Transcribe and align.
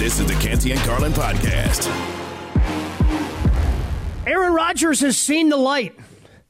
This 0.00 0.18
is 0.18 0.24
the 0.24 0.32
Canty 0.36 0.72
and 0.72 0.80
Carlin 0.80 1.12
podcast. 1.12 1.86
Aaron 4.26 4.54
Rodgers 4.54 5.00
has 5.00 5.18
seen 5.18 5.50
the 5.50 5.58
light 5.58 5.94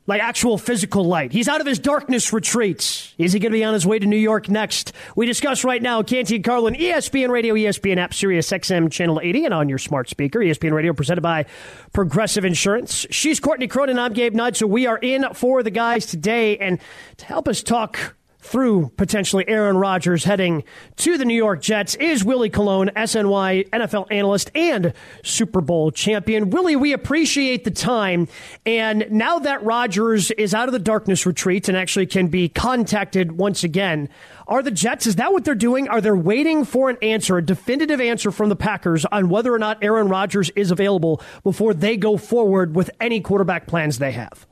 like 0.06 0.22
actual 0.22 0.56
physical 0.56 1.04
light. 1.04 1.32
He's 1.32 1.48
out 1.48 1.60
of 1.60 1.66
his 1.66 1.80
darkness 1.80 2.32
retreats. 2.32 3.12
Is 3.18 3.32
he 3.32 3.40
going 3.40 3.50
to 3.50 3.58
be 3.58 3.64
on 3.64 3.74
his 3.74 3.84
way 3.84 3.98
to 3.98 4.06
New 4.06 4.16
York 4.16 4.48
next? 4.48 4.92
We 5.16 5.26
discuss 5.26 5.64
right 5.64 5.82
now 5.82 6.04
Canty 6.04 6.36
and 6.36 6.44
Carlin, 6.44 6.74
ESPN 6.74 7.30
Radio, 7.30 7.56
ESPN 7.56 7.96
app, 7.96 8.14
Sirius 8.14 8.48
XM 8.48 8.88
Channel 8.88 9.20
80, 9.20 9.46
and 9.46 9.54
on 9.54 9.68
your 9.68 9.78
smart 9.78 10.08
speaker, 10.08 10.38
ESPN 10.38 10.70
Radio, 10.70 10.92
presented 10.92 11.22
by 11.22 11.46
Progressive 11.92 12.44
Insurance. 12.44 13.04
She's 13.10 13.40
Courtney 13.40 13.66
Cronin. 13.66 13.98
I'm 13.98 14.12
Gabe 14.12 14.32
Nudd. 14.32 14.56
So 14.56 14.68
we 14.68 14.86
are 14.86 14.98
in 14.98 15.26
for 15.34 15.64
the 15.64 15.72
guys 15.72 16.06
today. 16.06 16.56
And 16.58 16.78
to 17.16 17.24
help 17.24 17.48
us 17.48 17.64
talk 17.64 18.14
through 18.40 18.90
potentially 18.96 19.46
Aaron 19.48 19.76
Rodgers 19.76 20.24
heading 20.24 20.64
to 20.96 21.18
the 21.18 21.24
New 21.24 21.34
York 21.34 21.60
Jets 21.62 21.94
is 21.96 22.24
Willie 22.24 22.50
Colon, 22.50 22.90
SNY 22.96 23.68
NFL 23.70 24.06
analyst 24.10 24.50
and 24.54 24.92
Super 25.22 25.60
Bowl 25.60 25.90
champion. 25.90 26.50
Willie, 26.50 26.76
we 26.76 26.92
appreciate 26.92 27.64
the 27.64 27.70
time. 27.70 28.28
And 28.64 29.06
now 29.10 29.38
that 29.40 29.62
Rodgers 29.62 30.30
is 30.32 30.54
out 30.54 30.68
of 30.68 30.72
the 30.72 30.78
darkness 30.78 31.26
retreat 31.26 31.68
and 31.68 31.76
actually 31.76 32.06
can 32.06 32.28
be 32.28 32.48
contacted 32.48 33.32
once 33.32 33.62
again, 33.62 34.08
are 34.46 34.62
the 34.62 34.70
Jets, 34.70 35.06
is 35.06 35.16
that 35.16 35.32
what 35.32 35.44
they're 35.44 35.54
doing? 35.54 35.88
Are 35.88 36.00
they 36.00 36.10
waiting 36.10 36.64
for 36.64 36.90
an 36.90 36.96
answer, 37.02 37.36
a 37.36 37.44
definitive 37.44 38.00
answer 38.00 38.32
from 38.32 38.48
the 38.48 38.56
Packers 38.56 39.04
on 39.06 39.28
whether 39.28 39.54
or 39.54 39.58
not 39.58 39.82
Aaron 39.82 40.08
Rodgers 40.08 40.50
is 40.56 40.70
available 40.70 41.22
before 41.44 41.72
they 41.72 41.96
go 41.96 42.16
forward 42.16 42.74
with 42.74 42.90
any 43.00 43.20
quarterback 43.20 43.66
plans 43.66 43.98
they 43.98 44.12
have? 44.12 44.46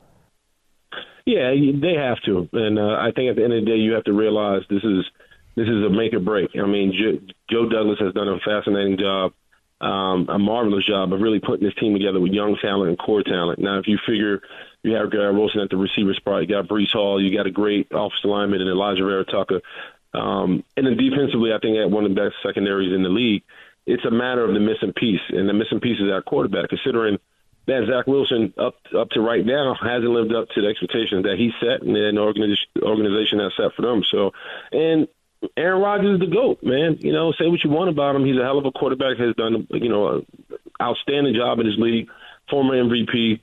Yeah, 1.25 1.51
they 1.51 1.95
have 1.95 2.19
to, 2.25 2.49
and 2.53 2.79
uh, 2.79 2.97
I 2.99 3.11
think 3.15 3.29
at 3.29 3.35
the 3.35 3.43
end 3.43 3.53
of 3.53 3.63
the 3.63 3.69
day, 3.69 3.77
you 3.77 3.93
have 3.93 4.05
to 4.05 4.13
realize 4.13 4.61
this 4.69 4.83
is 4.83 5.05
this 5.55 5.67
is 5.67 5.85
a 5.85 5.89
make 5.89 6.13
or 6.13 6.19
break. 6.19 6.51
I 6.55 6.65
mean, 6.65 6.93
Joe, 6.93 7.19
Joe 7.49 7.69
Douglas 7.69 7.99
has 7.99 8.13
done 8.13 8.29
a 8.29 8.39
fascinating 8.39 8.97
job, 8.97 9.33
um, 9.81 10.27
a 10.29 10.39
marvelous 10.39 10.85
job 10.85 11.13
of 11.13 11.19
really 11.19 11.39
putting 11.39 11.65
this 11.65 11.75
team 11.75 11.93
together 11.93 12.19
with 12.19 12.31
young 12.31 12.57
talent 12.61 12.89
and 12.89 12.97
core 12.97 13.23
talent. 13.23 13.59
Now, 13.59 13.77
if 13.79 13.87
you 13.87 13.97
figure 14.07 14.41
you 14.83 14.93
have 14.93 15.11
Garrett 15.11 15.35
Wilson 15.35 15.61
at 15.61 15.69
the 15.69 15.77
receiver 15.77 16.13
spot, 16.13 16.41
you 16.41 16.47
got 16.47 16.67
Breece 16.67 16.93
Hall, 16.93 17.21
you 17.21 17.35
got 17.35 17.47
a 17.47 17.51
great 17.51 17.87
offensive 17.91 18.29
lineman 18.29 18.61
and 18.61 18.69
Alijah 18.69 19.05
Vera-Tucker, 19.05 19.61
um, 20.13 20.63
and 20.75 20.87
then 20.87 20.97
defensively, 20.97 21.53
I 21.53 21.59
think 21.59 21.77
at 21.77 21.91
one 21.91 22.05
of 22.05 22.09
the 22.09 22.21
best 22.21 22.35
secondaries 22.41 22.93
in 22.93 23.03
the 23.03 23.09
league. 23.09 23.43
It's 23.85 24.05
a 24.05 24.11
matter 24.11 24.43
of 24.43 24.53
the 24.53 24.59
missing 24.59 24.93
piece, 24.93 25.21
and 25.29 25.49
the 25.49 25.53
missing 25.53 25.79
piece 25.79 25.99
is 25.99 26.11
our 26.11 26.21
quarterback. 26.21 26.69
Considering 26.69 27.17
that 27.67 27.85
Zach 27.87 28.07
Wilson 28.07 28.53
up 28.57 28.75
up 28.97 29.09
to 29.11 29.21
right 29.21 29.45
now 29.45 29.75
hasn't 29.79 30.09
lived 30.09 30.33
up 30.33 30.49
to 30.49 30.61
the 30.61 30.67
expectations 30.67 31.23
that 31.23 31.37
he 31.37 31.51
set 31.59 31.81
and 31.81 31.95
the 31.95 32.19
organization 32.19 32.67
organization 32.81 33.39
has 33.39 33.53
set 33.55 33.73
for 33.75 33.83
them. 33.83 34.03
So, 34.09 34.31
and 34.71 35.07
Aaron 35.55 35.81
Rodgers 35.81 36.15
is 36.15 36.19
the 36.19 36.33
goat, 36.33 36.59
man. 36.63 36.97
You 36.99 37.13
know, 37.13 37.31
say 37.31 37.47
what 37.47 37.63
you 37.63 37.69
want 37.69 37.89
about 37.89 38.15
him. 38.15 38.25
He's 38.25 38.37
a 38.37 38.43
hell 38.43 38.57
of 38.57 38.65
a 38.65 38.71
quarterback. 38.71 39.17
Has 39.17 39.35
done 39.35 39.67
you 39.69 39.89
know 39.89 40.17
an 40.17 40.25
outstanding 40.81 41.35
job 41.35 41.59
in 41.59 41.65
his 41.65 41.77
league. 41.77 42.09
Former 42.49 42.75
MVP. 42.75 43.39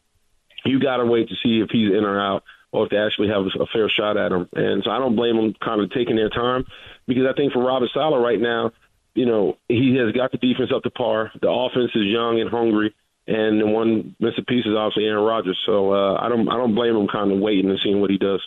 You 0.64 0.80
got 0.80 0.96
to 0.96 1.06
wait 1.06 1.28
to 1.28 1.36
see 1.42 1.60
if 1.60 1.70
he's 1.70 1.90
in 1.90 2.04
or 2.04 2.20
out, 2.20 2.42
or 2.72 2.84
if 2.84 2.90
they 2.90 2.96
actually 2.96 3.28
have 3.28 3.46
a 3.46 3.66
fair 3.72 3.88
shot 3.88 4.16
at 4.16 4.32
him. 4.32 4.48
And 4.52 4.82
so 4.82 4.90
I 4.90 4.98
don't 4.98 5.14
blame 5.14 5.36
them 5.36 5.54
kind 5.62 5.80
of 5.80 5.92
taking 5.92 6.16
their 6.16 6.28
time 6.28 6.66
because 7.06 7.24
I 7.30 7.34
think 7.34 7.52
for 7.52 7.62
Robert 7.62 7.90
Saleh 7.94 8.20
right 8.20 8.40
now, 8.40 8.72
you 9.14 9.26
know, 9.26 9.56
he 9.68 9.96
has 9.96 10.12
got 10.12 10.32
the 10.32 10.38
defense 10.38 10.72
up 10.74 10.82
to 10.82 10.90
par. 10.90 11.30
The 11.40 11.48
offense 11.48 11.92
is 11.94 12.04
young 12.04 12.40
and 12.40 12.50
hungry 12.50 12.94
and 13.26 13.60
the 13.60 13.66
one 13.66 14.14
missing 14.20 14.44
piece 14.46 14.66
is 14.66 14.74
obviously 14.76 15.04
Aaron 15.04 15.24
Rodgers. 15.24 15.58
So 15.66 15.92
uh, 15.92 16.18
I 16.20 16.28
don't 16.28 16.48
I 16.48 16.56
don't 16.56 16.74
blame 16.74 16.96
him 16.96 17.08
kind 17.08 17.32
of 17.32 17.38
waiting 17.38 17.70
and 17.70 17.78
seeing 17.82 18.00
what 18.00 18.10
he 18.10 18.18
does. 18.18 18.40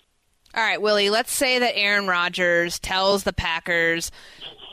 All 0.55 0.63
right, 0.63 0.81
Willie. 0.81 1.09
Let's 1.09 1.31
say 1.31 1.59
that 1.59 1.77
Aaron 1.77 2.07
Rodgers 2.07 2.79
tells 2.79 3.23
the 3.23 3.33
Packers 3.33 4.11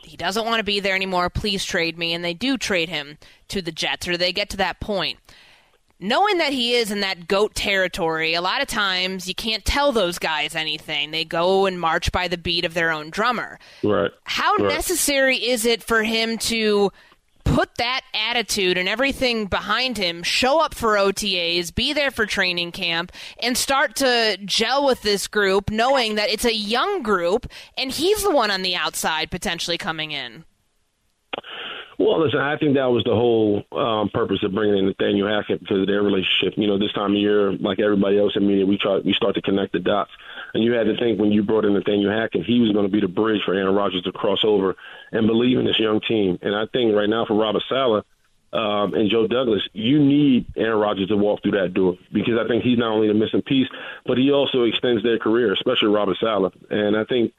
he 0.06 0.16
doesn't 0.16 0.46
want 0.46 0.60
to 0.60 0.64
be 0.64 0.80
there 0.80 0.94
anymore. 0.94 1.28
Please 1.28 1.64
trade 1.64 1.98
me, 1.98 2.14
and 2.14 2.24
they 2.24 2.34
do 2.34 2.56
trade 2.56 2.88
him 2.88 3.18
to 3.48 3.60
the 3.60 3.72
Jets, 3.72 4.06
or 4.06 4.16
they 4.16 4.32
get 4.32 4.48
to 4.50 4.56
that 4.58 4.80
point. 4.80 5.18
Knowing 5.98 6.38
that 6.38 6.52
he 6.52 6.74
is 6.74 6.90
in 6.90 7.00
that 7.00 7.26
goat 7.26 7.54
territory, 7.54 8.34
a 8.34 8.40
lot 8.40 8.60
of 8.60 8.68
times 8.68 9.26
you 9.26 9.34
can't 9.34 9.64
tell 9.64 9.92
those 9.92 10.18
guys 10.18 10.54
anything. 10.54 11.10
They 11.10 11.24
go 11.24 11.66
and 11.66 11.80
march 11.80 12.12
by 12.12 12.28
the 12.28 12.36
beat 12.36 12.64
of 12.66 12.74
their 12.74 12.90
own 12.90 13.10
drummer. 13.10 13.58
Right. 13.82 14.10
How 14.24 14.54
right. 14.56 14.68
necessary 14.68 15.36
is 15.38 15.64
it 15.64 15.82
for 15.82 16.02
him 16.02 16.36
to 16.38 16.92
put 17.46 17.74
that 17.76 18.02
attitude 18.12 18.76
and 18.76 18.88
everything 18.88 19.46
behind 19.46 19.96
him, 19.96 20.22
show 20.22 20.60
up 20.60 20.74
for 20.74 20.96
OTAs, 20.96 21.74
be 21.74 21.92
there 21.92 22.10
for 22.10 22.26
training 22.26 22.72
camp, 22.72 23.12
and 23.40 23.56
start 23.56 23.96
to 23.96 24.38
gel 24.44 24.84
with 24.84 25.02
this 25.02 25.26
group, 25.26 25.70
knowing 25.70 26.16
that 26.16 26.28
it's 26.28 26.44
a 26.44 26.54
young 26.54 27.02
group 27.02 27.46
and 27.78 27.92
he's 27.92 28.22
the 28.22 28.30
one 28.30 28.50
on 28.50 28.62
the 28.62 28.74
outside 28.76 29.30
potentially 29.30 29.78
coming 29.78 30.10
in. 30.10 30.44
Well, 31.98 32.20
listen, 32.22 32.40
I 32.40 32.58
think 32.58 32.74
that 32.74 32.86
was 32.86 33.04
the 33.04 33.14
whole 33.14 33.62
um, 33.72 34.10
purpose 34.10 34.42
of 34.42 34.52
bringing 34.52 34.76
in 34.76 34.86
Nathaniel 34.86 35.28
Hackett 35.28 35.60
because 35.60 35.80
of 35.80 35.86
their 35.86 36.02
relationship. 36.02 36.52
You 36.58 36.66
know, 36.66 36.78
this 36.78 36.92
time 36.92 37.12
of 37.12 37.16
year, 37.16 37.52
like 37.52 37.80
everybody 37.80 38.18
else 38.18 38.36
in 38.36 38.46
media, 38.46 38.66
we 38.66 38.76
try 38.76 38.98
we 38.98 39.14
start 39.14 39.34
to 39.36 39.42
connect 39.42 39.72
the 39.72 39.78
dots. 39.78 40.10
And 40.56 40.64
you 40.64 40.72
had 40.72 40.86
to 40.86 40.96
think 40.96 41.20
when 41.20 41.32
you 41.32 41.42
brought 41.42 41.66
in 41.66 41.74
Nathaniel 41.74 42.10
Hackett, 42.10 42.46
he 42.46 42.60
was 42.60 42.72
going 42.72 42.86
to 42.86 42.90
be 42.90 43.02
the 43.02 43.08
bridge 43.08 43.42
for 43.44 43.52
Aaron 43.52 43.74
Rodgers 43.74 44.00
to 44.04 44.12
cross 44.12 44.40
over 44.42 44.74
and 45.12 45.26
believe 45.26 45.58
in 45.58 45.66
this 45.66 45.78
young 45.78 46.00
team. 46.00 46.38
And 46.40 46.56
I 46.56 46.64
think 46.72 46.94
right 46.94 47.10
now 47.10 47.26
for 47.26 47.34
Robert 47.34 47.62
Saleh 47.68 48.06
um, 48.54 48.94
and 48.94 49.10
Joe 49.10 49.26
Douglas, 49.26 49.68
you 49.74 50.02
need 50.02 50.46
Aaron 50.56 50.78
Rodgers 50.78 51.08
to 51.08 51.16
walk 51.18 51.42
through 51.42 51.60
that 51.60 51.74
door 51.74 51.98
because 52.10 52.38
I 52.42 52.48
think 52.48 52.64
he's 52.64 52.78
not 52.78 52.90
only 52.90 53.08
the 53.08 53.12
missing 53.12 53.42
piece, 53.42 53.68
but 54.06 54.16
he 54.16 54.32
also 54.32 54.62
extends 54.62 55.02
their 55.02 55.18
career, 55.18 55.52
especially 55.52 55.88
Robert 55.88 56.16
Saleh. 56.18 56.54
And 56.70 56.96
I 56.96 57.04
think 57.04 57.34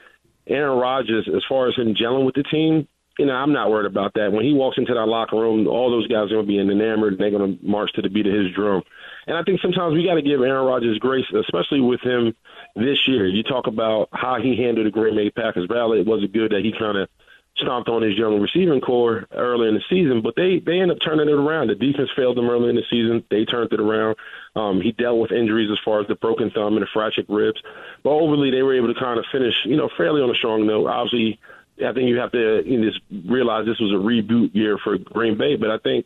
Aaron 0.46 0.78
Rodgers, 0.78 1.28
as 1.28 1.42
far 1.50 1.70
as 1.70 1.76
him 1.76 1.96
gelling 1.96 2.24
with 2.24 2.36
the 2.36 2.44
team, 2.44 2.88
you 3.18 3.26
know, 3.26 3.34
I'm 3.34 3.52
not 3.52 3.72
worried 3.72 3.90
about 3.90 4.14
that. 4.14 4.32
When 4.32 4.46
he 4.46 4.54
walks 4.54 4.78
into 4.78 4.94
that 4.94 5.08
locker 5.08 5.38
room, 5.38 5.68
all 5.68 5.90
those 5.90 6.06
guys 6.06 6.30
are 6.30 6.36
going 6.36 6.46
to 6.46 6.48
be 6.48 6.60
enamored 6.60 7.14
and 7.14 7.20
they're 7.20 7.32
going 7.32 7.58
to 7.58 7.66
march 7.66 7.94
to 7.94 8.04
the 8.04 8.10
beat 8.10 8.28
of 8.28 8.34
his 8.36 8.54
drum. 8.54 8.84
And 9.28 9.36
I 9.36 9.44
think 9.44 9.60
sometimes 9.62 9.94
we 9.94 10.06
got 10.06 10.16
to 10.16 10.22
give 10.22 10.42
Aaron 10.42 10.66
Rodgers 10.66 10.98
grace, 11.00 11.26
especially 11.36 11.82
with 11.82 12.00
him 12.02 12.34
this 12.76 13.08
year. 13.08 13.28
You 13.28 13.44
talk 13.44 13.68
about 13.68 14.08
how 14.14 14.42
he 14.42 14.56
handled 14.56 14.88
the 14.88 14.92
Green 14.92 15.16
Bay 15.16 15.30
Packers 15.30 15.68
rally. 15.70 16.00
It 16.00 16.08
wasn't 16.08 16.32
good 16.32 16.52
that 16.52 16.64
he 16.64 16.72
kind 16.72 16.98
of 16.98 17.10
stomped 17.58 17.90
on 17.90 18.04
his 18.04 18.18
young 18.18 18.40
receiving 18.40 18.80
corps 18.80 19.26
early 19.32 19.68
in 19.68 19.74
the 19.74 19.82
season, 19.90 20.22
but 20.22 20.36
they 20.36 20.60
they 20.60 20.80
end 20.80 20.92
up 20.92 21.00
turning 21.04 21.28
it 21.28 21.34
around. 21.34 21.68
The 21.68 21.76
defense 21.76 22.10
failed 22.16 22.38
them 22.38 22.50
early 22.50 22.70
in 22.70 22.76
the 22.76 22.84
season. 22.90 23.24
They 23.30 23.46
turned 23.46 23.74
it 23.74 23.80
around. 23.80 24.16
Um, 24.56 24.80
he 24.80 24.92
dealt 24.92 25.20
with 25.20 25.32
injuries 25.32 25.70
as 25.72 25.80
far 25.84 26.00
as 26.00 26.08
the 26.08 26.16
broken 26.16 26.52
thumb 26.52 26.78
and 26.78 26.84
the 26.84 26.88
fractured 26.94 27.26
ribs, 27.28 27.62
but 28.04 28.12
overly 28.12 28.52
they 28.52 28.62
were 28.62 28.76
able 28.76 28.94
to 28.94 29.00
kind 29.00 29.20
of 29.20 29.26
finish, 29.32 29.56
you 29.66 29.76
know, 29.76 29.90
fairly 29.98 30.22
on 30.22 30.30
a 30.30 30.36
strong 30.36 30.66
note. 30.66 30.88
Obviously, 30.88 31.40
I 31.86 31.94
think 31.94 32.08
you 32.08 32.18
have 32.18 32.32
to 32.32 32.64
you 32.66 32.80
know, 32.80 32.90
just 32.90 33.02
realize 33.28 33.66
this 33.66 33.80
was 33.80 33.92
a 33.92 33.96
reboot 33.96 34.56
year 34.56 34.78
for 34.78 34.98
Green 34.98 35.38
Bay. 35.38 35.56
But 35.56 35.72
I 35.72 35.80
think 35.80 36.06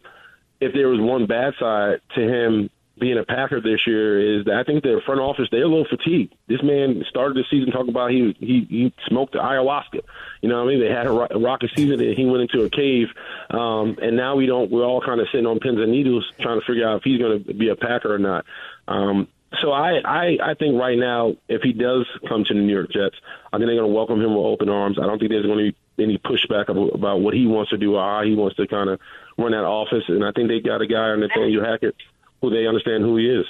if 0.59 0.73
there 0.73 0.87
was 0.87 0.99
one 0.99 1.27
bad 1.27 1.53
side 1.59 2.01
to 2.15 2.21
him 2.21 2.69
being 3.01 3.17
a 3.17 3.25
Packer 3.25 3.59
this 3.59 3.85
year 3.87 4.39
is 4.39 4.45
that 4.45 4.53
I 4.53 4.63
think 4.63 4.83
the 4.83 5.01
front 5.05 5.19
office 5.19 5.47
they're 5.51 5.63
a 5.63 5.67
little 5.67 5.87
fatigued. 5.89 6.35
This 6.47 6.61
man 6.63 7.03
started 7.09 7.35
the 7.35 7.43
season 7.49 7.71
talking 7.71 7.89
about 7.89 8.11
he 8.11 8.33
he 8.39 8.65
he 8.69 8.93
smoked 9.07 9.33
the 9.33 9.39
ayahuasca. 9.39 10.01
You 10.41 10.49
know 10.49 10.63
what 10.63 10.69
I 10.69 10.73
mean? 10.75 10.79
They 10.79 10.89
had 10.89 11.07
a, 11.07 11.11
rocket 11.11 11.71
season 11.75 11.99
and 11.99 12.15
he 12.15 12.25
went 12.25 12.43
into 12.43 12.63
a 12.63 12.69
cave, 12.69 13.07
um, 13.49 13.97
and 14.01 14.15
now 14.15 14.35
we 14.35 14.45
don't. 14.45 14.71
We're 14.71 14.85
all 14.85 15.01
kind 15.01 15.19
of 15.19 15.27
sitting 15.31 15.47
on 15.47 15.59
pins 15.59 15.79
and 15.79 15.91
needles 15.91 16.31
trying 16.39 16.59
to 16.59 16.65
figure 16.65 16.87
out 16.87 16.97
if 16.97 17.03
he's 17.03 17.19
going 17.19 17.43
to 17.43 17.53
be 17.53 17.69
a 17.69 17.75
Packer 17.75 18.13
or 18.13 18.19
not. 18.19 18.45
Um, 18.87 19.27
so 19.59 19.71
I, 19.71 19.99
I 20.05 20.37
I 20.41 20.53
think 20.53 20.79
right 20.79 20.97
now, 20.97 21.35
if 21.49 21.63
he 21.63 21.73
does 21.73 22.05
come 22.29 22.45
to 22.45 22.53
the 22.53 22.59
New 22.59 22.73
York 22.73 22.91
Jets, 22.91 23.15
I 23.51 23.57
think 23.57 23.67
they're 23.67 23.75
going 23.75 23.89
to 23.89 23.95
welcome 23.95 24.21
him 24.21 24.35
with 24.35 24.45
open 24.45 24.69
arms. 24.69 24.97
I 25.01 25.07
don't 25.07 25.17
think 25.17 25.31
there's 25.31 25.45
going 25.45 25.65
to 25.65 25.71
be 25.97 26.03
any 26.03 26.17
pushback 26.19 26.69
about 26.69 27.19
what 27.19 27.33
he 27.33 27.47
wants 27.47 27.71
to 27.71 27.77
do 27.77 27.95
or 27.95 28.01
how 28.01 28.23
he 28.23 28.35
wants 28.35 28.55
to 28.57 28.67
kind 28.67 28.89
of 28.89 28.99
run 29.37 29.51
that 29.51 29.65
office. 29.65 30.03
And 30.07 30.23
I 30.23 30.31
think 30.31 30.47
they 30.47 30.59
got 30.59 30.81
a 30.81 30.87
guy, 30.87 31.09
on 31.09 31.19
Nathaniel 31.19 31.65
Hackett, 31.65 31.95
who 32.41 32.49
they 32.49 32.67
understand 32.67 33.03
who 33.03 33.17
he 33.17 33.27
is. 33.27 33.45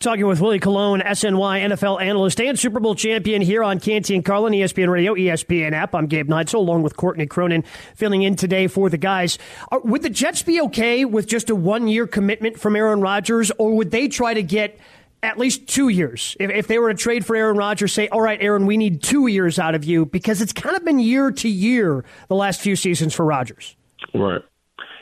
Talking 0.00 0.26
with 0.26 0.40
Willie 0.40 0.58
Colon, 0.58 1.02
SNY 1.02 1.60
NFL 1.60 2.00
analyst 2.00 2.40
and 2.40 2.58
Super 2.58 2.80
Bowl 2.80 2.94
champion 2.94 3.42
here 3.42 3.62
on 3.62 3.80
Canty 3.80 4.14
and 4.14 4.24
Carlin, 4.24 4.54
ESPN 4.54 4.88
Radio, 4.88 5.14
ESPN 5.14 5.72
app. 5.72 5.94
I'm 5.94 6.06
Gabe 6.06 6.26
Neitzel, 6.26 6.54
along 6.54 6.82
with 6.82 6.96
Courtney 6.96 7.26
Cronin, 7.26 7.64
filling 7.94 8.22
in 8.22 8.34
today 8.34 8.66
for 8.66 8.88
the 8.88 8.96
guys. 8.96 9.36
Are, 9.70 9.80
would 9.80 10.00
the 10.00 10.08
Jets 10.08 10.42
be 10.42 10.58
okay 10.62 11.04
with 11.04 11.26
just 11.26 11.50
a 11.50 11.54
one 11.54 11.86
year 11.86 12.06
commitment 12.06 12.58
from 12.58 12.76
Aaron 12.76 13.02
Rodgers, 13.02 13.52
or 13.58 13.76
would 13.76 13.90
they 13.90 14.08
try 14.08 14.32
to 14.32 14.42
get 14.42 14.78
at 15.22 15.36
least 15.36 15.68
two 15.68 15.88
years. 15.88 16.34
If, 16.40 16.50
if, 16.50 16.66
they 16.66 16.78
were 16.78 16.90
to 16.90 16.98
trade 16.98 17.26
for 17.26 17.36
Aaron 17.36 17.58
Rodgers, 17.58 17.92
say, 17.92 18.08
all 18.08 18.22
right, 18.22 18.40
Aaron, 18.40 18.64
we 18.64 18.78
need 18.78 19.02
two 19.02 19.26
years 19.26 19.58
out 19.58 19.74
of 19.74 19.84
you 19.84 20.06
because 20.06 20.40
it's 20.40 20.54
kind 20.54 20.74
of 20.74 20.82
been 20.82 20.98
year 20.98 21.30
to 21.30 21.46
year 21.46 22.06
the 22.28 22.34
last 22.34 22.62
few 22.62 22.74
seasons 22.74 23.12
for 23.12 23.26
Rodgers. 23.26 23.76
Right. 24.14 24.40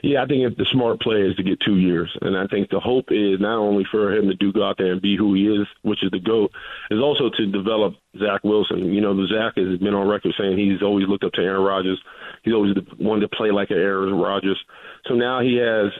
Yeah, 0.03 0.23
I 0.23 0.27
think 0.27 0.57
the 0.57 0.67
smart 0.71 1.01
play 1.01 1.23
is 1.23 1.37
to 1.37 1.43
get 1.43 1.61
two 1.61 1.77
years, 1.77 2.11
and 2.23 2.37
I 2.37 2.47
think 2.47 2.71
the 2.71 2.81
hope 2.81 3.07
is 3.11 3.41
not 3.41 3.59
only 3.59 3.85
for 3.91 4.15
him 4.15 4.29
to 4.29 4.35
do 4.35 4.53
go 4.53 4.65
out 4.67 4.79
there 4.79 4.93
and 4.93 5.03
be 5.03 5.17
who 5.17 5.35
he 5.35 5.47
is, 5.47 5.67
which 5.83 6.03
is 6.05 6.11
the 6.11 6.21
goat, 6.21 6.53
is 6.91 7.01
also 7.01 7.31
to 7.31 7.47
develop 7.47 7.95
Zach 8.19 8.45
Wilson. 8.45 8.93
You 8.93 9.01
know, 9.01 9.15
Zach 9.27 9.57
has 9.57 9.79
been 9.79 9.95
on 9.95 10.07
record 10.09 10.35
saying 10.39 10.57
he's 10.57 10.83
always 10.83 11.09
looked 11.09 11.25
up 11.25 11.33
to 11.33 11.43
Aaron 11.43 11.63
Rodgers. 11.63 12.01
He's 12.43 12.55
always 12.55 12.77
wanted 12.99 13.23
to 13.23 13.37
play 13.37 13.51
like 13.51 13.71
an 13.71 13.79
Aaron 13.79 14.15
Rodgers. 14.15 14.59
So 15.07 15.15
now 15.15 15.41
he 15.41 15.57
has 15.57 15.93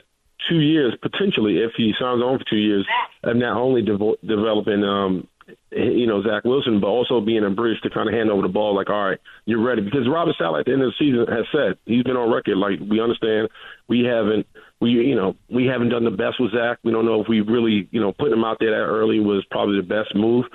two 0.47 0.59
years 0.59 0.95
potentially, 1.01 1.57
if 1.57 1.71
he 1.75 1.93
signs 1.99 2.21
on 2.21 2.39
for 2.39 2.45
two 2.45 2.57
years, 2.57 2.85
of 3.23 3.35
not 3.35 3.57
only 3.57 3.81
de- 3.81 4.15
developing 4.25 4.83
um, 4.83 5.27
you 5.71 6.07
know, 6.07 6.21
Zach 6.23 6.43
Wilson, 6.43 6.79
but 6.79 6.87
also 6.87 7.21
being 7.21 7.45
a 7.45 7.49
bridge 7.49 7.79
to 7.81 7.89
kind 7.89 8.07
of 8.07 8.15
hand 8.15 8.31
over 8.31 8.41
the 8.41 8.47
ball, 8.47 8.75
like, 8.75 8.89
all 8.89 9.09
right, 9.09 9.19
you're 9.45 9.63
ready. 9.63 9.81
Because 9.81 10.07
Robert 10.07 10.35
Saleh 10.37 10.61
at 10.61 10.65
the 10.65 10.73
end 10.73 10.81
of 10.81 10.91
the 10.91 10.99
season 10.99 11.25
has 11.27 11.45
said 11.51 11.77
he's 11.85 12.03
been 12.03 12.17
on 12.17 12.31
record, 12.31 12.57
like, 12.57 12.79
we 12.79 13.01
understand 13.01 13.49
we 13.87 14.03
haven't, 14.03 14.47
we 14.79 14.91
you 14.91 15.15
know, 15.15 15.35
we 15.49 15.65
haven't 15.65 15.89
done 15.89 16.05
the 16.05 16.11
best 16.11 16.39
with 16.39 16.53
Zach. 16.53 16.79
We 16.83 16.91
don't 16.91 17.05
know 17.05 17.21
if 17.21 17.27
we 17.27 17.41
really, 17.41 17.87
you 17.91 17.99
know, 17.99 18.11
putting 18.11 18.33
him 18.33 18.43
out 18.43 18.57
there 18.59 18.71
that 18.71 18.87
early 18.87 19.19
was 19.19 19.45
probably 19.51 19.77
the 19.77 19.87
best 19.87 20.15
move. 20.15 20.45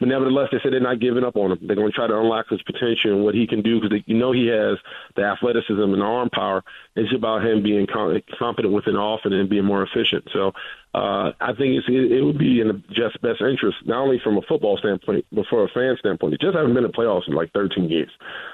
But 0.00 0.08
nevertheless, 0.08 0.48
they 0.50 0.58
said 0.62 0.72
they're 0.72 0.80
not 0.80 0.98
giving 0.98 1.24
up 1.24 1.36
on 1.36 1.52
him. 1.52 1.58
They're 1.62 1.76
going 1.76 1.90
to 1.90 1.94
try 1.94 2.06
to 2.06 2.18
unlock 2.18 2.48
his 2.48 2.62
potential 2.62 3.12
and 3.12 3.22
what 3.22 3.34
he 3.34 3.46
can 3.46 3.60
do 3.60 3.80
because 3.80 4.00
you 4.06 4.16
know 4.16 4.32
he 4.32 4.46
has 4.46 4.78
the 5.14 5.22
athleticism 5.22 5.78
and 5.78 6.02
arm 6.02 6.30
power. 6.30 6.64
It's 6.96 7.14
about 7.14 7.44
him 7.44 7.62
being 7.62 7.86
confident 7.86 8.72
within 8.72 8.94
the 8.94 9.00
offense 9.00 9.34
and 9.34 9.48
being 9.48 9.66
more 9.66 9.82
efficient. 9.82 10.24
So 10.32 10.52
uh, 10.94 11.32
I 11.38 11.52
think 11.52 11.76
it's, 11.76 11.88
it, 11.88 12.12
it 12.12 12.22
would 12.22 12.38
be 12.38 12.60
in 12.60 12.68
the 12.68 12.82
Jets' 12.90 13.16
best 13.22 13.42
interest, 13.42 13.76
not 13.84 14.00
only 14.00 14.18
from 14.24 14.38
a 14.38 14.42
football 14.42 14.78
standpoint, 14.78 15.26
but 15.30 15.46
for 15.48 15.64
a 15.64 15.68
fan 15.68 15.96
standpoint. 15.98 16.32
The 16.32 16.38
Jets 16.38 16.56
haven't 16.56 16.74
been 16.74 16.84
in 16.84 16.92
playoffs 16.92 17.28
in 17.28 17.34
like 17.34 17.52
13 17.52 17.90
years. 17.90 18.10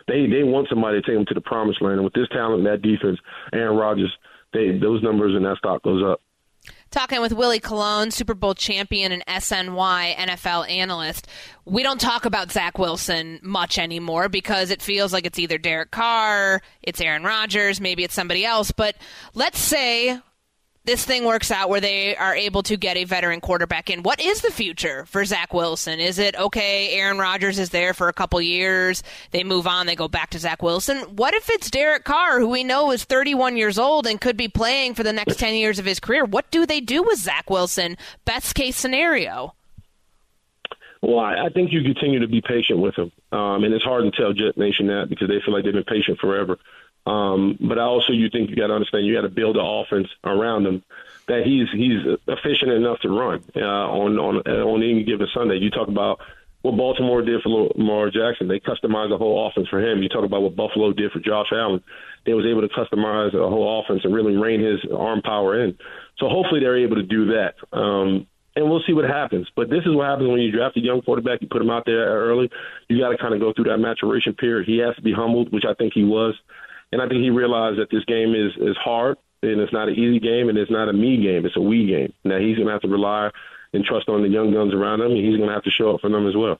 They 0.08 0.26
they 0.26 0.42
want 0.42 0.68
somebody 0.68 1.00
to 1.00 1.06
take 1.06 1.16
them 1.16 1.26
to 1.26 1.34
the 1.34 1.40
promised 1.40 1.80
land. 1.80 1.94
And 1.94 2.04
with 2.04 2.14
this 2.14 2.28
talent 2.28 2.58
and 2.58 2.66
that 2.66 2.82
defense, 2.82 3.18
Aaron 3.52 3.76
Rodgers, 3.76 4.12
they 4.52 4.76
those 4.78 5.02
numbers 5.02 5.34
and 5.36 5.44
that 5.44 5.58
stock 5.58 5.82
goes 5.82 6.02
up. 6.04 6.20
Talking 6.90 7.20
with 7.20 7.32
Willie 7.32 7.60
Colon, 7.60 8.10
Super 8.10 8.34
Bowl 8.34 8.54
champion 8.54 9.12
and 9.12 9.24
SNY 9.26 10.14
NFL 10.14 10.70
analyst. 10.70 11.26
We 11.64 11.82
don't 11.82 12.00
talk 12.00 12.24
about 12.24 12.52
Zach 12.52 12.78
Wilson 12.78 13.40
much 13.42 13.78
anymore 13.78 14.28
because 14.28 14.70
it 14.70 14.80
feels 14.80 15.12
like 15.12 15.26
it's 15.26 15.38
either 15.38 15.58
Derek 15.58 15.90
Carr, 15.90 16.62
it's 16.82 17.00
Aaron 17.00 17.24
Rodgers, 17.24 17.80
maybe 17.80 18.04
it's 18.04 18.14
somebody 18.14 18.44
else. 18.44 18.70
But 18.70 18.96
let's 19.34 19.58
say 19.58 20.20
this 20.86 21.04
thing 21.04 21.24
works 21.24 21.50
out 21.50 21.68
where 21.68 21.80
they 21.80 22.16
are 22.16 22.34
able 22.34 22.62
to 22.62 22.76
get 22.76 22.96
a 22.96 23.04
veteran 23.04 23.40
quarterback 23.40 23.90
in. 23.90 24.02
What 24.04 24.20
is 24.20 24.40
the 24.40 24.52
future 24.52 25.04
for 25.06 25.24
Zach 25.24 25.52
Wilson? 25.52 25.98
Is 25.98 26.18
it 26.18 26.36
okay? 26.36 26.90
Aaron 26.92 27.18
Rodgers 27.18 27.58
is 27.58 27.70
there 27.70 27.92
for 27.92 28.08
a 28.08 28.12
couple 28.12 28.40
years. 28.40 29.02
They 29.32 29.42
move 29.42 29.66
on. 29.66 29.86
They 29.86 29.96
go 29.96 30.08
back 30.08 30.30
to 30.30 30.38
Zach 30.38 30.62
Wilson. 30.62 30.98
What 31.16 31.34
if 31.34 31.50
it's 31.50 31.70
Derek 31.70 32.04
Carr, 32.04 32.38
who 32.38 32.48
we 32.48 32.62
know 32.62 32.92
is 32.92 33.04
31 33.04 33.56
years 33.56 33.78
old 33.78 34.06
and 34.06 34.20
could 34.20 34.36
be 34.36 34.48
playing 34.48 34.94
for 34.94 35.02
the 35.02 35.12
next 35.12 35.38
10 35.38 35.54
years 35.54 35.78
of 35.78 35.84
his 35.84 35.98
career? 35.98 36.24
What 36.24 36.50
do 36.50 36.64
they 36.64 36.80
do 36.80 37.02
with 37.02 37.18
Zach 37.18 37.50
Wilson? 37.50 37.96
Best 38.24 38.54
case 38.54 38.76
scenario. 38.76 39.54
Well, 41.02 41.18
I, 41.18 41.48
think 41.50 41.72
you 41.72 41.82
continue 41.82 42.20
to 42.20 42.28
be 42.28 42.40
patient 42.40 42.80
with 42.80 42.96
him, 42.96 43.12
um, 43.30 43.62
and 43.64 43.72
it's 43.74 43.84
hard 43.84 44.04
to 44.04 44.10
tell 44.10 44.32
Jet 44.32 44.56
Nation 44.56 44.86
that 44.86 45.06
because 45.08 45.28
they 45.28 45.40
feel 45.44 45.52
like 45.52 45.64
they've 45.64 45.72
been 45.72 45.84
patient 45.84 46.18
forever. 46.18 46.58
Um, 47.06 47.56
but 47.60 47.78
I 47.78 47.82
also, 47.82 48.12
you 48.12 48.28
think 48.30 48.50
you 48.50 48.56
got 48.56 48.66
to 48.66 48.74
understand 48.74 49.06
you 49.06 49.14
got 49.14 49.22
to 49.22 49.28
build 49.28 49.56
an 49.56 49.64
offense 49.64 50.08
around 50.24 50.66
him 50.66 50.82
that 51.28 51.44
he's 51.44 51.68
he's 51.72 52.00
efficient 52.26 52.72
enough 52.72 53.00
to 53.00 53.08
run 53.08 53.44
uh, 53.56 53.60
on 53.60 54.18
on 54.18 54.36
on 54.38 54.82
any 54.82 55.04
given 55.04 55.26
Sunday. 55.32 55.58
You 55.58 55.70
talk 55.70 55.88
about 55.88 56.20
what 56.62 56.76
Baltimore 56.76 57.22
did 57.22 57.42
for 57.42 57.70
Lamar 57.76 58.10
Jackson. 58.10 58.48
They 58.48 58.58
customized 58.58 59.10
the 59.10 59.18
whole 59.18 59.46
offense 59.46 59.68
for 59.68 59.80
him. 59.80 60.02
You 60.02 60.08
talk 60.08 60.24
about 60.24 60.42
what 60.42 60.56
Buffalo 60.56 60.92
did 60.92 61.12
for 61.12 61.20
Josh 61.20 61.48
Allen. 61.52 61.82
They 62.24 62.34
was 62.34 62.44
able 62.44 62.62
to 62.62 62.68
customize 62.68 63.32
the 63.32 63.38
whole 63.38 63.80
offense 63.80 64.00
and 64.04 64.12
really 64.12 64.36
rein 64.36 64.60
his 64.60 64.80
arm 64.92 65.22
power 65.22 65.62
in. 65.62 65.78
So 66.18 66.28
hopefully 66.28 66.60
they're 66.60 66.78
able 66.78 66.96
to 66.96 67.04
do 67.04 67.26
that. 67.26 67.54
Um, 67.72 68.26
and 68.56 68.68
we'll 68.68 68.82
see 68.84 68.94
what 68.94 69.04
happens. 69.04 69.46
But 69.54 69.70
this 69.70 69.84
is 69.84 69.94
what 69.94 70.06
happens 70.06 70.28
when 70.28 70.40
you 70.40 70.50
draft 70.50 70.76
a 70.76 70.80
young 70.80 71.02
quarterback. 71.02 71.42
You 71.42 71.48
put 71.48 71.62
him 71.62 71.70
out 71.70 71.84
there 71.86 72.06
early. 72.06 72.50
You 72.88 72.98
got 72.98 73.10
to 73.10 73.18
kind 73.18 73.34
of 73.34 73.40
go 73.40 73.52
through 73.52 73.66
that 73.66 73.78
maturation 73.78 74.34
period. 74.34 74.66
He 74.66 74.78
has 74.78 74.96
to 74.96 75.02
be 75.02 75.12
humbled, 75.12 75.52
which 75.52 75.64
I 75.68 75.74
think 75.74 75.92
he 75.94 76.04
was. 76.04 76.34
And 76.92 77.02
I 77.02 77.08
think 77.08 77.22
he 77.22 77.30
realized 77.30 77.78
that 77.78 77.90
this 77.90 78.04
game 78.04 78.34
is 78.34 78.52
is 78.56 78.76
hard 78.76 79.18
and 79.42 79.60
it's 79.60 79.72
not 79.72 79.88
an 79.88 79.94
easy 79.94 80.20
game 80.20 80.48
and 80.48 80.56
it's 80.56 80.70
not 80.70 80.88
a 80.88 80.92
me 80.92 81.20
game. 81.22 81.44
It's 81.46 81.56
a 81.56 81.60
we 81.60 81.86
game. 81.86 82.12
Now 82.24 82.38
he's 82.38 82.56
going 82.56 82.66
to 82.66 82.72
have 82.72 82.82
to 82.82 82.88
rely 82.88 83.30
and 83.72 83.84
trust 83.84 84.08
on 84.08 84.22
the 84.22 84.28
young 84.28 84.52
guns 84.52 84.72
around 84.72 85.00
him, 85.00 85.12
and 85.12 85.24
he's 85.24 85.36
going 85.36 85.48
to 85.48 85.54
have 85.54 85.64
to 85.64 85.70
show 85.70 85.94
up 85.94 86.00
for 86.00 86.08
them 86.08 86.26
as 86.26 86.34
well. 86.36 86.58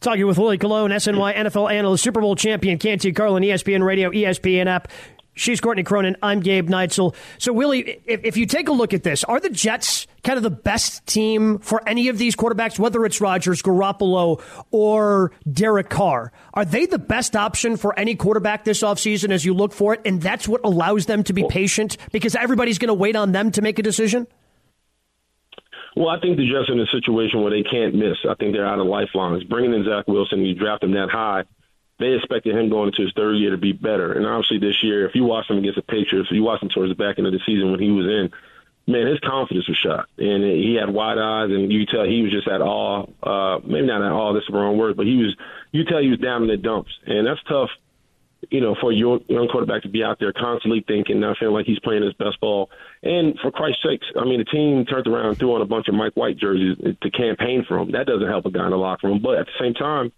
Talking 0.00 0.26
with 0.26 0.38
Willie 0.38 0.58
Colon, 0.58 0.90
SNY 0.90 1.34
NFL 1.34 1.72
analyst, 1.72 2.04
Super 2.04 2.20
Bowl 2.20 2.36
champion, 2.36 2.78
Canty 2.78 3.12
Carlin, 3.12 3.42
ESPN 3.42 3.82
Radio, 3.84 4.10
ESPN 4.10 4.66
app. 4.66 4.88
She's 5.38 5.60
Courtney 5.60 5.82
Cronin. 5.82 6.16
I'm 6.22 6.40
Gabe 6.40 6.70
Neitzel. 6.70 7.14
So, 7.36 7.52
Willie, 7.52 8.00
if, 8.06 8.24
if, 8.24 8.36
you 8.38 8.46
take 8.46 8.68
a 8.68 8.72
look 8.72 8.94
at 8.94 9.02
this, 9.02 9.22
are 9.24 9.38
the 9.38 9.50
Jets 9.50 10.06
kind 10.24 10.38
of 10.38 10.42
the 10.42 10.50
best 10.50 11.06
team 11.06 11.58
for 11.58 11.86
any 11.86 12.08
of 12.08 12.16
these 12.16 12.34
quarterbacks, 12.34 12.78
whether 12.78 13.04
it's 13.04 13.20
Rodgers, 13.20 13.60
Garoppolo, 13.60 14.40
or 14.70 15.32
Derek 15.50 15.90
Carr? 15.90 16.32
Are 16.54 16.64
they 16.64 16.86
the 16.86 16.98
best 16.98 17.36
option 17.36 17.76
for 17.76 17.96
any 17.98 18.14
quarterback 18.14 18.64
this 18.64 18.82
offseason 18.82 19.30
as 19.30 19.44
you 19.44 19.52
look 19.52 19.74
for 19.74 19.92
it? 19.92 20.00
And 20.06 20.22
that's 20.22 20.48
what 20.48 20.62
allows 20.64 21.04
them 21.04 21.22
to 21.24 21.34
be 21.34 21.44
patient 21.46 21.98
because 22.12 22.34
everybody's 22.34 22.78
going 22.78 22.88
to 22.88 22.94
wait 22.94 23.14
on 23.14 23.32
them 23.32 23.50
to 23.52 23.60
make 23.60 23.78
a 23.78 23.82
decision? 23.82 24.26
Well, 25.96 26.08
I 26.08 26.18
think 26.18 26.38
the 26.38 26.46
Jets 26.46 26.70
are 26.70 26.72
in 26.72 26.80
a 26.80 26.86
situation 26.86 27.42
where 27.42 27.50
they 27.50 27.62
can't 27.62 27.94
miss. 27.94 28.16
I 28.28 28.34
think 28.36 28.54
they're 28.54 28.66
out 28.66 28.78
of 28.78 28.86
lifelines. 28.86 29.44
Bringing 29.44 29.74
in 29.74 29.84
Zach 29.84 30.08
Wilson, 30.08 30.46
you 30.46 30.54
draft 30.54 30.82
him 30.82 30.92
that 30.92 31.10
high 31.10 31.44
they 31.98 32.12
expected 32.12 32.56
him 32.56 32.68
going 32.68 32.88
into 32.88 33.02
his 33.02 33.12
third 33.16 33.36
year 33.36 33.50
to 33.50 33.56
be 33.56 33.72
better. 33.72 34.12
And 34.12 34.26
obviously 34.26 34.58
this 34.58 34.82
year, 34.82 35.08
if 35.08 35.14
you 35.14 35.24
watch 35.24 35.48
him 35.48 35.58
against 35.58 35.76
the 35.76 35.82
Patriots, 35.82 36.30
you 36.30 36.42
watch 36.42 36.62
him 36.62 36.68
towards 36.68 36.90
the 36.90 36.94
back 36.94 37.18
end 37.18 37.26
of 37.26 37.32
the 37.32 37.40
season 37.46 37.70
when 37.70 37.80
he 37.80 37.90
was 37.90 38.06
in, 38.06 38.30
man, 38.86 39.06
his 39.06 39.18
confidence 39.20 39.66
was 39.66 39.78
shot. 39.78 40.06
And 40.18 40.44
he 40.44 40.76
had 40.78 40.90
wide 40.90 41.18
eyes, 41.18 41.50
and 41.50 41.72
you 41.72 41.86
tell 41.86 42.04
he 42.04 42.22
was 42.22 42.32
just 42.32 42.48
at 42.48 42.60
awe. 42.60 43.06
Uh, 43.22 43.60
maybe 43.64 43.86
not 43.86 44.02
at 44.02 44.12
awe, 44.12 44.32
that's 44.34 44.46
the 44.46 44.52
wrong 44.52 44.76
word, 44.76 44.96
but 44.96 45.06
he 45.06 45.16
was, 45.16 45.34
you 45.72 45.84
tell 45.84 46.00
he 46.00 46.10
was 46.10 46.18
down 46.18 46.42
in 46.42 46.48
the 46.48 46.56
dumps. 46.56 46.92
And 47.06 47.26
that's 47.26 47.42
tough, 47.48 47.70
you 48.50 48.60
know, 48.60 48.76
for 48.78 48.92
a 48.92 48.94
young 48.94 49.48
quarterback 49.50 49.82
to 49.82 49.88
be 49.88 50.04
out 50.04 50.18
there 50.20 50.32
constantly 50.32 50.84
thinking, 50.86 51.18
not 51.18 51.38
feeling 51.38 51.54
like 51.54 51.66
he's 51.66 51.80
playing 51.80 52.02
his 52.02 52.12
best 52.12 52.38
ball. 52.40 52.70
And 53.02 53.38
for 53.40 53.50
Christ's 53.50 53.82
sakes, 53.82 54.06
I 54.20 54.24
mean, 54.24 54.38
the 54.38 54.44
team 54.44 54.84
turned 54.84 55.06
around 55.06 55.26
and 55.26 55.38
threw 55.38 55.54
on 55.54 55.62
a 55.62 55.66
bunch 55.66 55.88
of 55.88 55.94
Mike 55.94 56.14
White 56.14 56.36
jerseys 56.36 56.76
to 56.76 57.10
campaign 57.10 57.64
for 57.66 57.78
him. 57.78 57.92
That 57.92 58.06
doesn't 58.06 58.28
help 58.28 58.44
a 58.44 58.50
guy 58.50 58.66
in 58.66 58.70
the 58.70 58.76
locker 58.76 59.08
room. 59.08 59.20
But 59.22 59.38
at 59.38 59.46
the 59.46 59.52
same 59.58 59.74
time, 59.74 60.12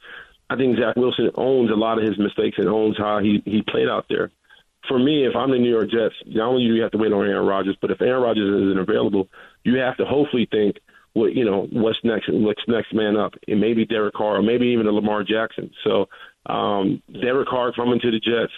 I 0.51 0.57
think 0.57 0.79
Zach 0.79 0.97
Wilson 0.97 1.31
owns 1.35 1.71
a 1.71 1.75
lot 1.75 1.99
of 1.99 2.05
his 2.05 2.19
mistakes 2.19 2.57
and 2.59 2.69
owns 2.69 2.97
how 2.97 3.19
he 3.21 3.43
he 3.45 3.63
played 3.63 3.89
out 3.89 4.07
there. 4.09 4.31
For 4.87 4.99
me, 4.99 5.27
if 5.27 5.37
I'm 5.37 5.51
the 5.51 5.59
New 5.59 5.71
York 5.71 5.91
Jets, 5.91 6.15
not 6.27 6.49
only 6.49 6.67
do 6.67 6.75
you 6.75 6.83
have 6.83 6.93
to 6.93 6.99
wait 6.99 7.13
on 7.13 7.27
Aaron 7.27 7.47
Rodgers, 7.47 7.77
but 7.81 7.91
if 7.91 8.01
Aaron 8.01 8.23
Rodgers 8.23 8.63
isn't 8.63 8.79
available, 8.79 9.29
you 9.65 9.79
have 9.79 9.97
to 9.99 10.05
hopefully 10.07 10.49
think 10.51 10.77
what 11.13 11.35
you 11.35 11.45
know 11.45 11.67
what's 11.73 11.99
next 12.05 12.29
what's 12.31 12.63
next 12.69 12.95
man 12.95 13.17
up 13.17 13.35
and 13.47 13.61
maybe 13.61 13.85
Derek 13.85 14.15
Carr 14.15 14.37
or 14.37 14.43
maybe 14.43 14.69
even 14.69 14.87
a 14.87 14.93
Lamar 14.93 15.25
Jackson. 15.25 15.71
So 15.85 16.09
um 16.47 17.03
Derek 17.21 17.49
Carr 17.49 17.73
coming 17.73 18.01
to 18.01 18.11
the 18.11 18.21
Jets, 18.21 18.53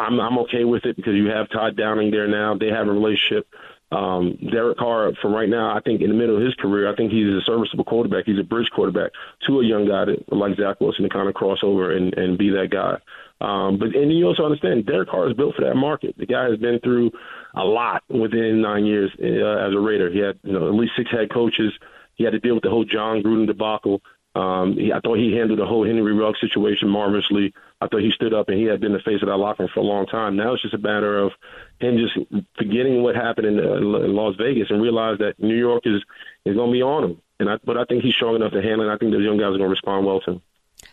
I'm 0.00 0.18
I'm 0.20 0.38
okay 0.38 0.64
with 0.64 0.84
it 0.84 0.96
because 0.96 1.14
you 1.14 1.26
have 1.26 1.50
Todd 1.50 1.76
Downing 1.76 2.10
there 2.10 2.28
now. 2.28 2.56
They 2.56 2.68
have 2.68 2.88
a 2.88 2.92
relationship. 2.92 3.46
Um, 3.90 4.36
Derek 4.52 4.78
Carr, 4.78 5.12
from 5.22 5.32
right 5.32 5.48
now, 5.48 5.74
I 5.74 5.80
think 5.80 6.02
in 6.02 6.08
the 6.08 6.14
middle 6.14 6.36
of 6.36 6.42
his 6.42 6.54
career, 6.54 6.92
I 6.92 6.94
think 6.94 7.10
he's 7.10 7.26
a 7.26 7.40
serviceable 7.46 7.84
quarterback. 7.84 8.24
He's 8.26 8.38
a 8.38 8.44
bridge 8.44 8.68
quarterback 8.74 9.12
to 9.46 9.60
a 9.60 9.64
young 9.64 9.88
guy 9.88 10.04
that, 10.04 10.32
like 10.32 10.56
Zach 10.56 10.80
Wilson 10.80 11.04
to 11.04 11.08
kind 11.08 11.28
of 11.28 11.34
cross 11.34 11.60
over 11.62 11.96
and, 11.96 12.12
and 12.14 12.36
be 12.36 12.50
that 12.50 12.68
guy. 12.70 12.98
Um, 13.40 13.78
but 13.78 13.94
and 13.94 14.12
you 14.12 14.26
also 14.26 14.44
understand 14.44 14.86
Derek 14.86 15.08
Carr 15.08 15.28
is 15.28 15.36
built 15.36 15.54
for 15.54 15.64
that 15.64 15.76
market. 15.76 16.16
The 16.18 16.26
guy 16.26 16.50
has 16.50 16.58
been 16.58 16.80
through 16.80 17.12
a 17.54 17.64
lot 17.64 18.02
within 18.08 18.60
nine 18.60 18.84
years 18.84 19.10
uh, 19.20 19.66
as 19.66 19.74
a 19.74 19.78
Raider. 19.78 20.10
He 20.10 20.18
had 20.18 20.38
you 20.42 20.52
know 20.52 20.66
at 20.66 20.74
least 20.74 20.92
six 20.96 21.10
head 21.10 21.32
coaches. 21.32 21.72
He 22.16 22.24
had 22.24 22.32
to 22.32 22.40
deal 22.40 22.54
with 22.54 22.64
the 22.64 22.70
whole 22.70 22.84
John 22.84 23.22
Gruden 23.22 23.46
debacle. 23.46 24.02
Um, 24.34 24.74
he, 24.74 24.92
I 24.92 25.00
thought 25.00 25.18
he 25.18 25.32
handled 25.32 25.58
the 25.58 25.66
whole 25.66 25.84
Henry 25.84 26.12
Ruggs 26.12 26.40
situation 26.40 26.88
marvelously. 26.88 27.52
I 27.80 27.88
thought 27.88 28.02
he 28.02 28.10
stood 28.10 28.34
up 28.34 28.48
and 28.48 28.58
he 28.58 28.64
had 28.64 28.80
been 28.80 28.92
the 28.92 29.00
face 29.00 29.22
of 29.22 29.28
that 29.28 29.36
locker 29.36 29.64
room 29.64 29.70
for 29.72 29.80
a 29.80 29.84
long 29.84 30.06
time. 30.06 30.36
Now 30.36 30.52
it's 30.52 30.62
just 30.62 30.74
a 30.74 30.78
matter 30.78 31.18
of 31.18 31.32
him 31.80 31.96
just 31.96 32.14
forgetting 32.56 33.02
what 33.02 33.16
happened 33.16 33.46
in, 33.46 33.58
uh, 33.58 33.74
in 33.74 34.14
Las 34.14 34.36
Vegas 34.36 34.70
and 34.70 34.82
realize 34.82 35.18
that 35.18 35.38
New 35.38 35.56
York 35.56 35.82
is 35.86 36.02
is 36.44 36.54
going 36.54 36.70
to 36.70 36.72
be 36.72 36.82
on 36.82 37.04
him. 37.04 37.22
And 37.40 37.50
I, 37.50 37.58
but 37.64 37.76
I 37.76 37.84
think 37.84 38.02
he's 38.02 38.14
strong 38.14 38.36
enough 38.36 38.52
to 38.52 38.62
handle 38.62 38.88
it. 38.88 38.92
I 38.92 38.98
think 38.98 39.12
those 39.12 39.24
young 39.24 39.38
guys 39.38 39.54
are 39.54 39.58
going 39.58 39.60
to 39.60 39.68
respond 39.68 40.06
well 40.06 40.20
to 40.20 40.32
him. 40.32 40.42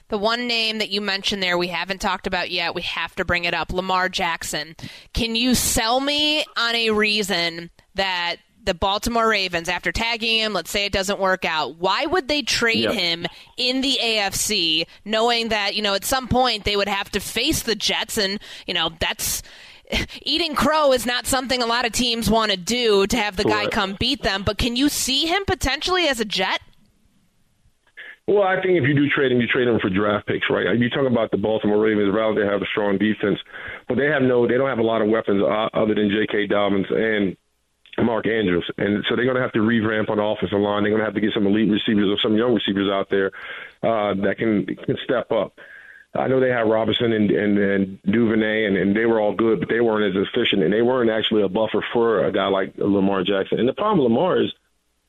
The 0.09 0.17
one 0.17 0.47
name 0.47 0.77
that 0.79 0.89
you 0.89 1.01
mentioned 1.01 1.41
there 1.41 1.57
we 1.57 1.67
haven't 1.67 2.01
talked 2.01 2.27
about 2.27 2.51
yet, 2.51 2.75
we 2.75 2.81
have 2.83 3.15
to 3.15 3.25
bring 3.25 3.45
it 3.45 3.53
up 3.53 3.71
Lamar 3.71 4.09
Jackson. 4.09 4.75
Can 5.13 5.35
you 5.35 5.55
sell 5.55 5.99
me 5.99 6.45
on 6.57 6.75
a 6.75 6.91
reason 6.91 7.69
that 7.95 8.37
the 8.65 8.73
Baltimore 8.73 9.29
Ravens, 9.29 9.69
after 9.69 9.91
tagging 9.91 10.39
him, 10.39 10.53
let's 10.53 10.69
say 10.69 10.85
it 10.85 10.91
doesn't 10.91 11.19
work 11.19 11.45
out, 11.45 11.77
why 11.77 12.05
would 12.05 12.27
they 12.27 12.41
trade 12.41 12.77
yep. 12.77 12.93
him 12.93 13.25
in 13.57 13.81
the 13.81 13.97
AFC, 14.01 14.85
knowing 15.03 15.49
that, 15.49 15.75
you 15.75 15.81
know, 15.81 15.93
at 15.93 16.05
some 16.05 16.27
point 16.27 16.63
they 16.63 16.75
would 16.75 16.87
have 16.87 17.09
to 17.11 17.19
face 17.19 17.63
the 17.63 17.75
Jets 17.75 18.17
and, 18.17 18.39
you 18.67 18.73
know, 18.73 18.91
that's 18.99 19.43
eating 20.21 20.55
crow 20.55 20.91
is 20.91 21.05
not 21.05 21.25
something 21.25 21.61
a 21.61 21.65
lot 21.65 21.85
of 21.85 21.91
teams 21.91 22.29
want 22.29 22.51
to 22.51 22.57
do 22.57 23.05
to 23.07 23.17
have 23.17 23.35
the 23.35 23.43
guy 23.43 23.67
come 23.67 23.95
beat 23.99 24.23
them, 24.23 24.43
but 24.43 24.57
can 24.57 24.75
you 24.75 24.89
see 24.89 25.25
him 25.27 25.43
potentially 25.45 26.07
as 26.07 26.19
a 26.19 26.25
Jet? 26.25 26.61
Well, 28.27 28.41
I 28.41 28.55
think 28.55 28.81
if 28.81 28.83
you 28.87 28.95
do 28.95 29.07
trade 29.07 29.31
him, 29.31 29.39
you 29.39 29.45
trade 29.45 29.67
him 29.67 29.79
for 29.79 29.89
draft 29.89 30.25
picks, 30.25 30.49
right? 30.49 30.75
You 30.77 30.89
talk 30.89 31.05
about 31.05 31.29
the 31.29 31.37
Baltimore 31.37 31.79
Ravens, 31.79 32.11
rather 32.11 32.43
they 32.43 32.51
have 32.51 32.61
a 32.61 32.65
strong 32.65 32.97
defense, 32.97 33.37
but 33.87 33.97
they 33.97 34.07
have 34.07 34.23
no, 34.23 34.47
they 34.47 34.55
don't 34.57 34.69
have 34.69 34.79
a 34.79 34.83
lot 34.83 35.03
of 35.03 35.09
weapons 35.09 35.43
uh, 35.43 35.69
other 35.77 35.93
than 35.93 36.09
J.K. 36.09 36.47
Dobbins 36.47 36.87
and 36.89 37.37
Mark 38.03 38.27
Andrews. 38.27 38.69
And 38.77 39.05
so 39.07 39.15
they're 39.15 39.25
going 39.25 39.37
to 39.37 39.41
have 39.41 39.53
to 39.53 39.61
revamp 39.61 40.09
on 40.09 40.17
the 40.17 40.23
offensive 40.23 40.59
line. 40.59 40.83
They're 40.83 40.91
going 40.91 41.01
to 41.01 41.05
have 41.05 41.13
to 41.13 41.21
get 41.21 41.33
some 41.33 41.47
elite 41.47 41.71
receivers 41.71 42.09
or 42.09 42.19
some 42.19 42.35
young 42.35 42.53
receivers 42.53 42.89
out 42.89 43.09
there 43.09 43.31
uh, 43.83 44.13
that 44.15 44.37
can 44.37 44.65
can 44.65 44.97
step 45.03 45.31
up. 45.31 45.59
I 46.13 46.27
know 46.27 46.39
they 46.39 46.49
had 46.49 46.69
Robinson 46.69 47.11
and, 47.11 47.29
and, 47.29 47.57
and 47.57 48.01
Duvernay, 48.03 48.65
and, 48.65 48.77
and 48.77 48.95
they 48.95 49.05
were 49.05 49.19
all 49.19 49.33
good, 49.33 49.59
but 49.59 49.67
they 49.67 49.81
weren't 49.81 50.15
as 50.15 50.27
efficient, 50.27 50.63
and 50.63 50.71
they 50.71 50.81
weren't 50.81 51.09
actually 51.09 51.43
a 51.43 51.49
buffer 51.49 51.83
for 51.91 52.23
a 52.23 52.31
guy 52.31 52.47
like 52.47 52.73
Lamar 52.77 53.23
Jackson. 53.23 53.59
And 53.59 53.67
the 53.67 53.73
problem 53.73 53.99
with 53.99 54.13
Lamar 54.13 54.41
is, 54.41 54.53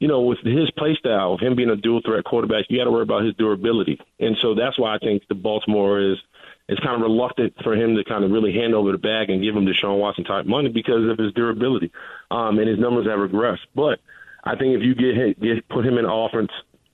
you 0.01 0.09
know, 0.09 0.23
with 0.23 0.41
his 0.41 0.69
play 0.73 0.97
style, 0.97 1.35
of 1.35 1.41
him 1.41 1.55
being 1.55 1.71
a 1.71 1.77
dual 1.77 2.01
threat 2.05 2.25
quarterback, 2.25 2.65
you 2.69 2.79
got 2.79 2.85
to 2.85 2.91
worry 2.91 3.03
about 3.03 3.25
his 3.25 3.37
durability. 3.37 4.01
And 4.19 4.37
so 4.43 4.55
that's 4.57 4.79
why 4.79 4.97
I 4.97 4.99
think 4.99 5.23
the 5.29 5.35
Baltimore 5.35 6.01
is– 6.01 6.19
it's 6.69 6.81
kind 6.81 6.97
of 6.97 7.03
reluctant 7.03 7.55
for 7.63 7.75
him 7.75 7.95
to 7.95 8.05
kind 8.05 8.25
of 8.25 8.31
really 8.31 8.53
hand 8.53 8.75
over 8.75 8.93
the 8.93 8.99
bag 8.99 9.31
and 9.31 9.43
give 9.43 9.55
him 9.55 9.67
Deshaun 9.67 9.99
Watson 9.99 10.25
type 10.25 10.47
money 10.47 10.69
because 10.69 11.09
of 11.09 11.19
his 11.19 11.33
durability. 11.33 11.93
Um, 12.31 12.59
and 12.59 12.69
his 12.69 12.79
numbers 12.79 13.07
have 13.07 13.19
regressed. 13.19 13.67
But 13.75 14.01
I 14.43 14.57
think 14.57 14.77
if 14.77 14.83
you 14.83 14.95
get, 14.95 15.41
get 15.41 15.69
put 15.69 15.87
him 15.87 15.99
in 15.99 16.05
offense 16.05 16.51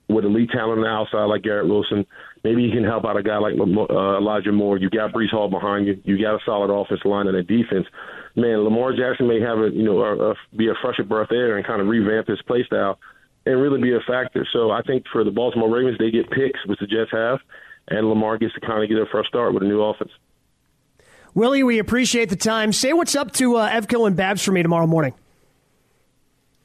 with 0.07 0.25
elite 0.25 0.51
talent 0.51 0.79
on 0.79 0.83
the 0.83 0.89
outside 0.89 1.25
like 1.25 1.41
Garrett 1.41 1.67
Wilson, 1.67 2.05
maybe 2.43 2.65
he 2.67 2.71
can 2.71 2.83
help 2.83 3.05
out 3.05 3.17
a 3.17 3.23
guy 3.23 3.37
like 3.37 3.55
uh, 3.57 4.17
Elijah 4.17 4.51
Moore. 4.51 4.77
You 4.77 4.89
got 4.89 5.13
Breece 5.13 5.31
Hall 5.31 5.49
behind 5.49 5.87
you. 5.87 5.99
You 6.03 6.21
got 6.21 6.35
a 6.35 6.39
solid 6.45 6.71
offensive 6.71 7.05
line 7.05 7.27
and 7.27 7.37
a 7.37 7.43
defense. 7.43 7.87
Man, 8.35 8.63
Lamar 8.63 8.93
Jackson 8.95 9.27
may 9.27 9.39
have 9.39 9.57
a 9.59 9.69
you 9.69 9.83
know 9.83 10.01
a, 10.01 10.31
a, 10.31 10.35
be 10.55 10.67
a 10.67 10.73
fresher 10.81 11.03
breath 11.03 11.31
air 11.31 11.57
and 11.57 11.65
kind 11.65 11.81
of 11.81 11.87
revamp 11.87 12.27
his 12.27 12.41
play 12.43 12.63
style 12.63 12.99
and 13.45 13.61
really 13.61 13.81
be 13.81 13.93
a 13.93 13.99
factor. 14.07 14.47
So 14.51 14.71
I 14.71 14.81
think 14.81 15.05
for 15.11 15.23
the 15.23 15.31
Baltimore 15.31 15.69
Ravens, 15.69 15.97
they 15.97 16.11
get 16.11 16.29
picks, 16.29 16.65
which 16.65 16.79
the 16.79 16.87
Jets 16.87 17.11
have, 17.11 17.39
and 17.87 18.07
Lamar 18.07 18.37
gets 18.37 18.53
to 18.55 18.61
kind 18.61 18.83
of 18.83 18.89
get 18.89 18.97
a 18.97 19.05
fresh 19.05 19.27
start 19.27 19.53
with 19.53 19.63
a 19.63 19.65
new 19.65 19.81
offense. 19.81 20.11
Willie, 21.33 21.63
we 21.63 21.79
appreciate 21.79 22.29
the 22.29 22.35
time. 22.35 22.71
Say 22.71 22.93
what's 22.93 23.15
up 23.15 23.31
to 23.33 23.55
uh, 23.55 23.69
Evco 23.69 24.05
and 24.05 24.15
Babs 24.15 24.43
for 24.43 24.51
me 24.51 24.61
tomorrow 24.61 24.85
morning. 24.85 25.13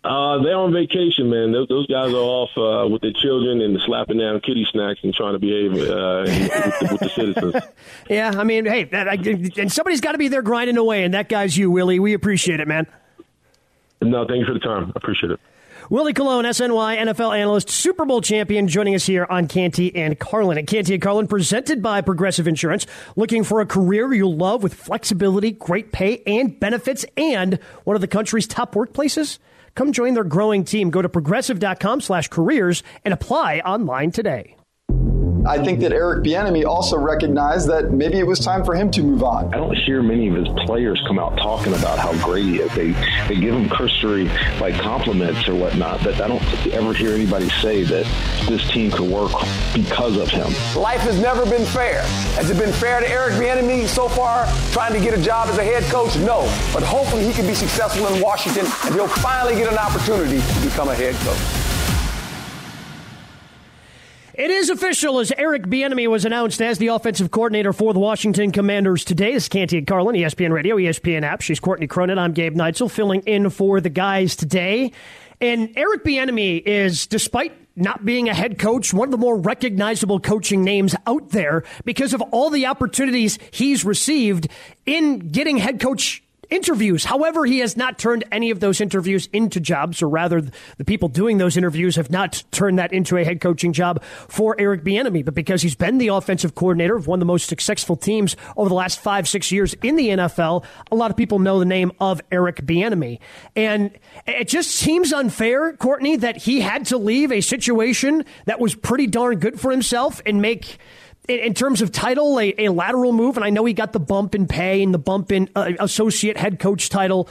Uh, 0.04 0.42
they're 0.42 0.56
on 0.56 0.72
vacation, 0.72 1.28
man. 1.28 1.52
Those, 1.52 1.68
those 1.68 1.86
guys 1.86 2.12
are 2.14 2.16
off 2.16 2.50
uh, 2.56 2.88
with 2.88 3.02
their 3.02 3.12
children 3.12 3.60
and 3.60 3.78
slapping 3.84 4.18
down 4.18 4.40
kitty 4.40 4.66
snacks 4.70 5.00
and 5.02 5.12
trying 5.12 5.32
to 5.32 5.38
behave 5.38 5.72
uh, 5.72 6.22
with, 6.24 6.80
the, 6.80 6.88
with, 6.92 7.00
the, 7.00 7.08
citizens. 7.08 7.54
yeah, 8.08 8.32
I 8.34 8.44
mean, 8.44 8.64
hey, 8.64 8.88
and 8.92 9.72
somebody's 9.72 10.00
got 10.00 10.12
to 10.12 10.18
be 10.18 10.28
there 10.28 10.42
grinding 10.42 10.76
away, 10.76 11.02
and 11.02 11.14
that 11.14 11.28
guy's 11.28 11.56
you, 11.56 11.70
Willie. 11.70 11.98
We 11.98 12.14
appreciate 12.14 12.60
it, 12.60 12.68
man. 12.68 12.86
No, 14.00 14.24
thank 14.26 14.40
you 14.40 14.46
for 14.46 14.54
the 14.54 14.60
time. 14.60 14.86
I 14.86 14.92
appreciate 14.94 15.32
it. 15.32 15.40
Willie 15.90 16.12
Colon, 16.12 16.44
SNY 16.44 16.98
NFL 16.98 17.34
analyst, 17.34 17.70
Super 17.70 18.04
Bowl 18.04 18.20
champion, 18.20 18.68
joining 18.68 18.94
us 18.94 19.06
here 19.06 19.26
on 19.30 19.48
Canty 19.48 19.94
and 19.96 20.18
Carlin. 20.18 20.58
At 20.58 20.66
Canty 20.66 20.92
and 20.92 21.02
Carlin, 21.02 21.26
presented 21.26 21.82
by 21.82 22.02
Progressive 22.02 22.46
Insurance. 22.46 22.86
Looking 23.16 23.42
for 23.42 23.62
a 23.62 23.66
career 23.66 24.12
you'll 24.12 24.36
love 24.36 24.62
with 24.62 24.74
flexibility, 24.74 25.50
great 25.52 25.90
pay, 25.90 26.22
and 26.26 26.60
benefits, 26.60 27.06
and 27.16 27.58
one 27.84 27.94
of 27.94 28.02
the 28.02 28.06
country's 28.06 28.46
top 28.46 28.74
workplaces? 28.74 29.38
Come 29.76 29.92
join 29.92 30.12
their 30.12 30.24
growing 30.24 30.62
team. 30.62 30.90
Go 30.90 31.00
to 31.00 31.08
progressive.com 31.08 32.02
slash 32.02 32.28
careers 32.28 32.82
and 33.02 33.14
apply 33.14 33.60
online 33.60 34.10
today. 34.10 34.57
I 35.48 35.64
think 35.64 35.80
that 35.80 35.92
Eric 35.94 36.24
Bieniemy 36.24 36.66
also 36.66 36.98
recognized 36.98 37.68
that 37.68 37.90
maybe 37.90 38.18
it 38.18 38.26
was 38.26 38.38
time 38.38 38.66
for 38.66 38.74
him 38.74 38.90
to 38.90 39.02
move 39.02 39.22
on. 39.22 39.46
I 39.54 39.56
don't 39.56 39.74
hear 39.74 40.02
many 40.02 40.28
of 40.28 40.34
his 40.34 40.48
players 40.66 41.02
come 41.08 41.18
out 41.18 41.38
talking 41.38 41.72
about 41.72 41.98
how 41.98 42.12
great 42.22 42.44
he 42.44 42.58
is. 42.58 42.70
They 42.74 42.90
they 43.28 43.40
give 43.40 43.54
him 43.54 43.66
cursory 43.70 44.24
like 44.60 44.74
compliments 44.74 45.48
or 45.48 45.54
whatnot, 45.54 46.04
but 46.04 46.20
I 46.20 46.28
don't 46.28 46.42
ever 46.74 46.92
hear 46.92 47.14
anybody 47.14 47.48
say 47.62 47.82
that 47.84 48.04
this 48.46 48.68
team 48.70 48.90
could 48.90 49.10
work 49.10 49.32
because 49.72 50.18
of 50.18 50.28
him. 50.28 50.52
Life 50.78 51.00
has 51.00 51.18
never 51.18 51.46
been 51.46 51.64
fair. 51.64 52.02
Has 52.36 52.50
it 52.50 52.58
been 52.58 52.72
fair 52.74 53.00
to 53.00 53.08
Eric 53.08 53.34
Bieniemy 53.34 53.86
so 53.86 54.06
far, 54.06 54.46
trying 54.72 54.92
to 54.92 55.00
get 55.00 55.18
a 55.18 55.22
job 55.22 55.48
as 55.48 55.56
a 55.56 55.64
head 55.64 55.82
coach? 55.84 56.14
No, 56.18 56.42
but 56.74 56.82
hopefully 56.82 57.24
he 57.24 57.32
can 57.32 57.46
be 57.46 57.54
successful 57.54 58.06
in 58.08 58.20
Washington 58.20 58.66
and 58.84 58.94
he'll 58.94 59.08
finally 59.08 59.54
get 59.54 59.72
an 59.72 59.78
opportunity 59.78 60.40
to 60.40 60.60
become 60.60 60.90
a 60.90 60.94
head 60.94 61.14
coach. 61.24 61.67
It 64.38 64.52
is 64.52 64.70
official 64.70 65.18
as 65.18 65.32
Eric 65.36 65.64
Bieniemy 65.64 66.06
was 66.06 66.24
announced 66.24 66.62
as 66.62 66.78
the 66.78 66.86
offensive 66.86 67.32
coordinator 67.32 67.72
for 67.72 67.92
the 67.92 67.98
Washington 67.98 68.52
Commanders 68.52 69.04
today. 69.04 69.32
This 69.32 69.42
is 69.42 69.48
Canty 69.48 69.78
and 69.78 69.86
Carlin, 69.86 70.14
ESPN 70.14 70.52
Radio, 70.52 70.76
ESPN 70.76 71.24
app. 71.24 71.40
She's 71.40 71.58
Courtney 71.58 71.88
Cronin. 71.88 72.20
I'm 72.20 72.34
Gabe 72.34 72.54
Neitzel, 72.54 72.88
filling 72.88 73.22
in 73.22 73.50
for 73.50 73.80
the 73.80 73.88
guys 73.88 74.36
today. 74.36 74.92
And 75.40 75.76
Eric 75.76 76.04
Bieniemy 76.04 76.62
is, 76.64 77.08
despite 77.08 77.52
not 77.74 78.04
being 78.04 78.28
a 78.28 78.34
head 78.34 78.60
coach, 78.60 78.94
one 78.94 79.08
of 79.08 79.10
the 79.10 79.18
more 79.18 79.36
recognizable 79.36 80.20
coaching 80.20 80.62
names 80.62 80.94
out 81.08 81.30
there 81.30 81.64
because 81.84 82.14
of 82.14 82.20
all 82.30 82.48
the 82.48 82.66
opportunities 82.66 83.40
he's 83.50 83.84
received 83.84 84.46
in 84.86 85.18
getting 85.18 85.56
head 85.56 85.80
coach 85.80 86.22
interviews. 86.50 87.04
However, 87.04 87.44
he 87.44 87.58
has 87.60 87.76
not 87.76 87.98
turned 87.98 88.24
any 88.32 88.50
of 88.50 88.60
those 88.60 88.80
interviews 88.80 89.28
into 89.32 89.60
jobs, 89.60 90.02
or 90.02 90.08
rather, 90.08 90.42
the 90.76 90.84
people 90.84 91.08
doing 91.08 91.38
those 91.38 91.56
interviews 91.56 91.96
have 91.96 92.10
not 92.10 92.42
turned 92.50 92.78
that 92.78 92.92
into 92.92 93.16
a 93.16 93.24
head 93.24 93.40
coaching 93.40 93.72
job 93.72 94.02
for 94.02 94.56
Eric 94.58 94.84
Bieniemy. 94.84 95.24
But 95.24 95.34
because 95.34 95.62
he's 95.62 95.74
been 95.74 95.98
the 95.98 96.08
offensive 96.08 96.54
coordinator 96.54 96.96
of 96.96 97.06
one 97.06 97.18
of 97.18 97.20
the 97.20 97.26
most 97.26 97.48
successful 97.48 97.96
teams 97.96 98.36
over 98.56 98.68
the 98.68 98.74
last 98.74 99.00
five, 99.00 99.28
six 99.28 99.52
years 99.52 99.74
in 99.82 99.96
the 99.96 100.08
NFL, 100.08 100.64
a 100.90 100.94
lot 100.94 101.10
of 101.10 101.16
people 101.16 101.38
know 101.38 101.58
the 101.58 101.64
name 101.64 101.92
of 102.00 102.20
Eric 102.30 102.56
Bieniemy. 102.64 103.18
And 103.56 103.90
it 104.26 104.48
just 104.48 104.70
seems 104.70 105.12
unfair, 105.12 105.74
Courtney, 105.74 106.16
that 106.16 106.36
he 106.36 106.60
had 106.60 106.86
to 106.86 106.98
leave 106.98 107.32
a 107.32 107.40
situation 107.40 108.24
that 108.46 108.60
was 108.60 108.74
pretty 108.74 109.06
darn 109.06 109.38
good 109.38 109.60
for 109.60 109.70
himself 109.70 110.20
and 110.26 110.40
make 110.42 110.78
in, 111.28 111.54
terms 111.54 111.82
of 111.82 111.92
title, 111.92 112.40
a, 112.40 112.54
a, 112.58 112.68
lateral 112.70 113.12
move, 113.12 113.36
and 113.36 113.44
I 113.44 113.50
know 113.50 113.64
he 113.64 113.74
got 113.74 113.92
the 113.92 114.00
bump 114.00 114.34
in 114.34 114.46
pay 114.46 114.82
and 114.82 114.92
the 114.92 114.98
bump 114.98 115.30
in 115.30 115.48
uh, 115.54 115.72
associate 115.78 116.36
head 116.36 116.58
coach 116.58 116.88
title 116.88 117.28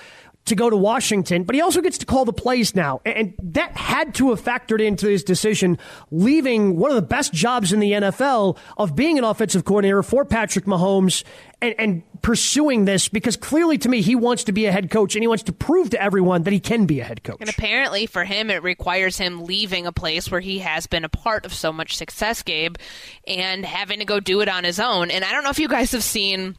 to 0.47 0.55
go 0.55 0.69
to 0.69 0.77
Washington, 0.77 1.43
but 1.43 1.55
he 1.55 1.61
also 1.61 1.81
gets 1.81 1.97
to 1.99 2.05
call 2.05 2.25
the 2.25 2.33
plays 2.33 2.75
now. 2.75 3.01
And 3.05 3.33
that 3.41 3.77
had 3.77 4.15
to 4.15 4.29
have 4.31 4.41
factored 4.41 4.85
into 4.85 5.07
his 5.07 5.23
decision, 5.23 5.77
leaving 6.11 6.77
one 6.77 6.91
of 6.91 6.95
the 6.95 7.01
best 7.01 7.33
jobs 7.33 7.71
in 7.71 7.79
the 7.79 7.91
NFL 7.91 8.57
of 8.77 8.95
being 8.95 9.17
an 9.17 9.23
offensive 9.23 9.65
coordinator 9.65 10.03
for 10.03 10.25
Patrick 10.25 10.65
Mahomes 10.65 11.23
and, 11.61 11.75
and 11.77 12.21
pursuing 12.21 12.85
this 12.85 13.07
because 13.07 13.35
clearly 13.35 13.77
to 13.77 13.89
me, 13.89 14.01
he 14.01 14.15
wants 14.15 14.43
to 14.45 14.51
be 14.51 14.65
a 14.65 14.71
head 14.71 14.89
coach 14.89 15.15
and 15.15 15.23
he 15.23 15.27
wants 15.27 15.43
to 15.43 15.53
prove 15.53 15.89
to 15.91 16.01
everyone 16.01 16.43
that 16.43 16.53
he 16.53 16.59
can 16.59 16.85
be 16.85 16.99
a 16.99 17.03
head 17.03 17.23
coach. 17.23 17.37
And 17.39 17.49
apparently 17.49 18.05
for 18.05 18.23
him, 18.23 18.49
it 18.49 18.63
requires 18.63 19.17
him 19.17 19.43
leaving 19.43 19.87
a 19.87 19.91
place 19.91 20.29
where 20.29 20.41
he 20.41 20.59
has 20.59 20.87
been 20.87 21.03
a 21.03 21.09
part 21.09 21.45
of 21.45 21.53
so 21.53 21.71
much 21.71 21.97
success, 21.97 22.43
Gabe, 22.43 22.75
and 23.27 23.65
having 23.65 23.99
to 23.99 24.05
go 24.05 24.19
do 24.19 24.41
it 24.41 24.49
on 24.49 24.63
his 24.63 24.79
own. 24.79 25.11
And 25.11 25.23
I 25.23 25.31
don't 25.31 25.43
know 25.43 25.49
if 25.49 25.59
you 25.59 25.67
guys 25.67 25.91
have 25.91 26.03
seen 26.03 26.57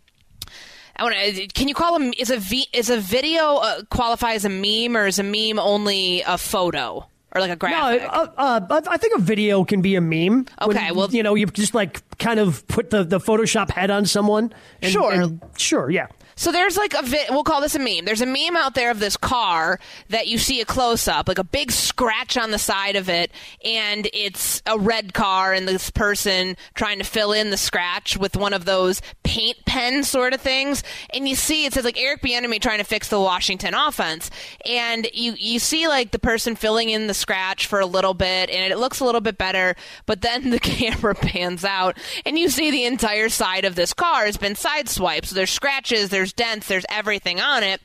I 0.98 1.04
want 1.04 1.14
to. 1.14 1.46
Can 1.48 1.68
you 1.68 1.74
call 1.74 1.94
him? 1.96 2.12
Is 2.18 2.30
a 2.30 2.38
v, 2.38 2.66
is 2.72 2.90
a 2.90 2.98
video 2.98 3.56
uh, 3.56 3.82
qualify 3.90 4.32
as 4.32 4.44
a 4.44 4.48
meme 4.48 4.96
or 4.96 5.06
is 5.06 5.18
a 5.18 5.22
meme 5.22 5.58
only 5.58 6.22
a 6.22 6.36
photo? 6.36 7.06
Or 7.34 7.42
like 7.42 7.50
a 7.50 7.56
graphic? 7.56 8.02
No, 8.02 8.08
uh, 8.08 8.66
uh, 8.68 8.80
I 8.88 8.96
think 8.96 9.14
a 9.16 9.20
video 9.20 9.62
can 9.62 9.82
be 9.82 9.96
a 9.96 10.00
meme. 10.00 10.46
Okay, 10.62 10.86
when, 10.86 10.96
well, 10.96 11.10
you 11.10 11.22
know, 11.22 11.34
you 11.34 11.44
just 11.46 11.74
like 11.74 12.02
kind 12.18 12.40
of 12.40 12.66
put 12.68 12.88
the, 12.88 13.04
the 13.04 13.18
Photoshop 13.18 13.70
head 13.70 13.90
on 13.90 14.06
someone. 14.06 14.52
And, 14.80 14.90
sure, 14.90 15.12
and, 15.12 15.40
sure, 15.58 15.90
yeah. 15.90 16.06
So 16.38 16.52
there's 16.52 16.76
like 16.76 16.94
a 16.94 17.02
vi- 17.02 17.26
we'll 17.30 17.42
call 17.42 17.60
this 17.60 17.74
a 17.74 17.80
meme. 17.80 18.04
There's 18.04 18.20
a 18.20 18.26
meme 18.26 18.56
out 18.56 18.74
there 18.74 18.92
of 18.92 19.00
this 19.00 19.16
car 19.16 19.80
that 20.08 20.28
you 20.28 20.38
see 20.38 20.60
a 20.60 20.64
close 20.64 21.08
up, 21.08 21.26
like 21.26 21.40
a 21.40 21.44
big 21.44 21.72
scratch 21.72 22.36
on 22.36 22.52
the 22.52 22.60
side 22.60 22.94
of 22.94 23.08
it, 23.08 23.32
and 23.64 24.08
it's 24.12 24.62
a 24.64 24.78
red 24.78 25.14
car, 25.14 25.52
and 25.52 25.66
this 25.66 25.90
person 25.90 26.56
trying 26.74 26.98
to 26.98 27.04
fill 27.04 27.32
in 27.32 27.50
the 27.50 27.56
scratch 27.56 28.16
with 28.16 28.36
one 28.36 28.52
of 28.54 28.66
those 28.66 29.02
paint 29.24 29.56
pen 29.66 30.04
sort 30.04 30.32
of 30.32 30.40
things. 30.40 30.84
And 31.12 31.28
you 31.28 31.34
see 31.34 31.64
it 31.64 31.72
says 31.72 31.84
like 31.84 31.98
Eric 31.98 32.22
Bieniemy 32.22 32.60
trying 32.60 32.78
to 32.78 32.84
fix 32.84 33.08
the 33.08 33.20
Washington 33.20 33.74
offense, 33.74 34.30
and 34.64 35.08
you 35.12 35.34
you 35.36 35.58
see 35.58 35.88
like 35.88 36.12
the 36.12 36.20
person 36.20 36.54
filling 36.54 36.88
in 36.88 37.08
the 37.08 37.14
scratch 37.14 37.66
for 37.66 37.80
a 37.80 37.86
little 37.86 38.14
bit, 38.14 38.48
and 38.48 38.72
it 38.72 38.78
looks 38.78 39.00
a 39.00 39.04
little 39.04 39.20
bit 39.20 39.38
better, 39.38 39.74
but 40.06 40.20
then 40.20 40.50
the 40.50 40.60
camera 40.60 41.16
pans 41.16 41.64
out, 41.64 41.98
and 42.24 42.38
you 42.38 42.48
see 42.48 42.70
the 42.70 42.84
entire 42.84 43.28
side 43.28 43.64
of 43.64 43.74
this 43.74 43.92
car 43.92 44.26
has 44.26 44.36
been 44.36 44.54
sideswiped. 44.54 45.26
So 45.26 45.34
there's 45.34 45.50
scratches, 45.50 46.10
there's 46.10 46.27
there's 46.28 46.32
dents, 46.32 46.68
there's 46.68 46.86
everything 46.90 47.40
on 47.40 47.62
it. 47.62 47.80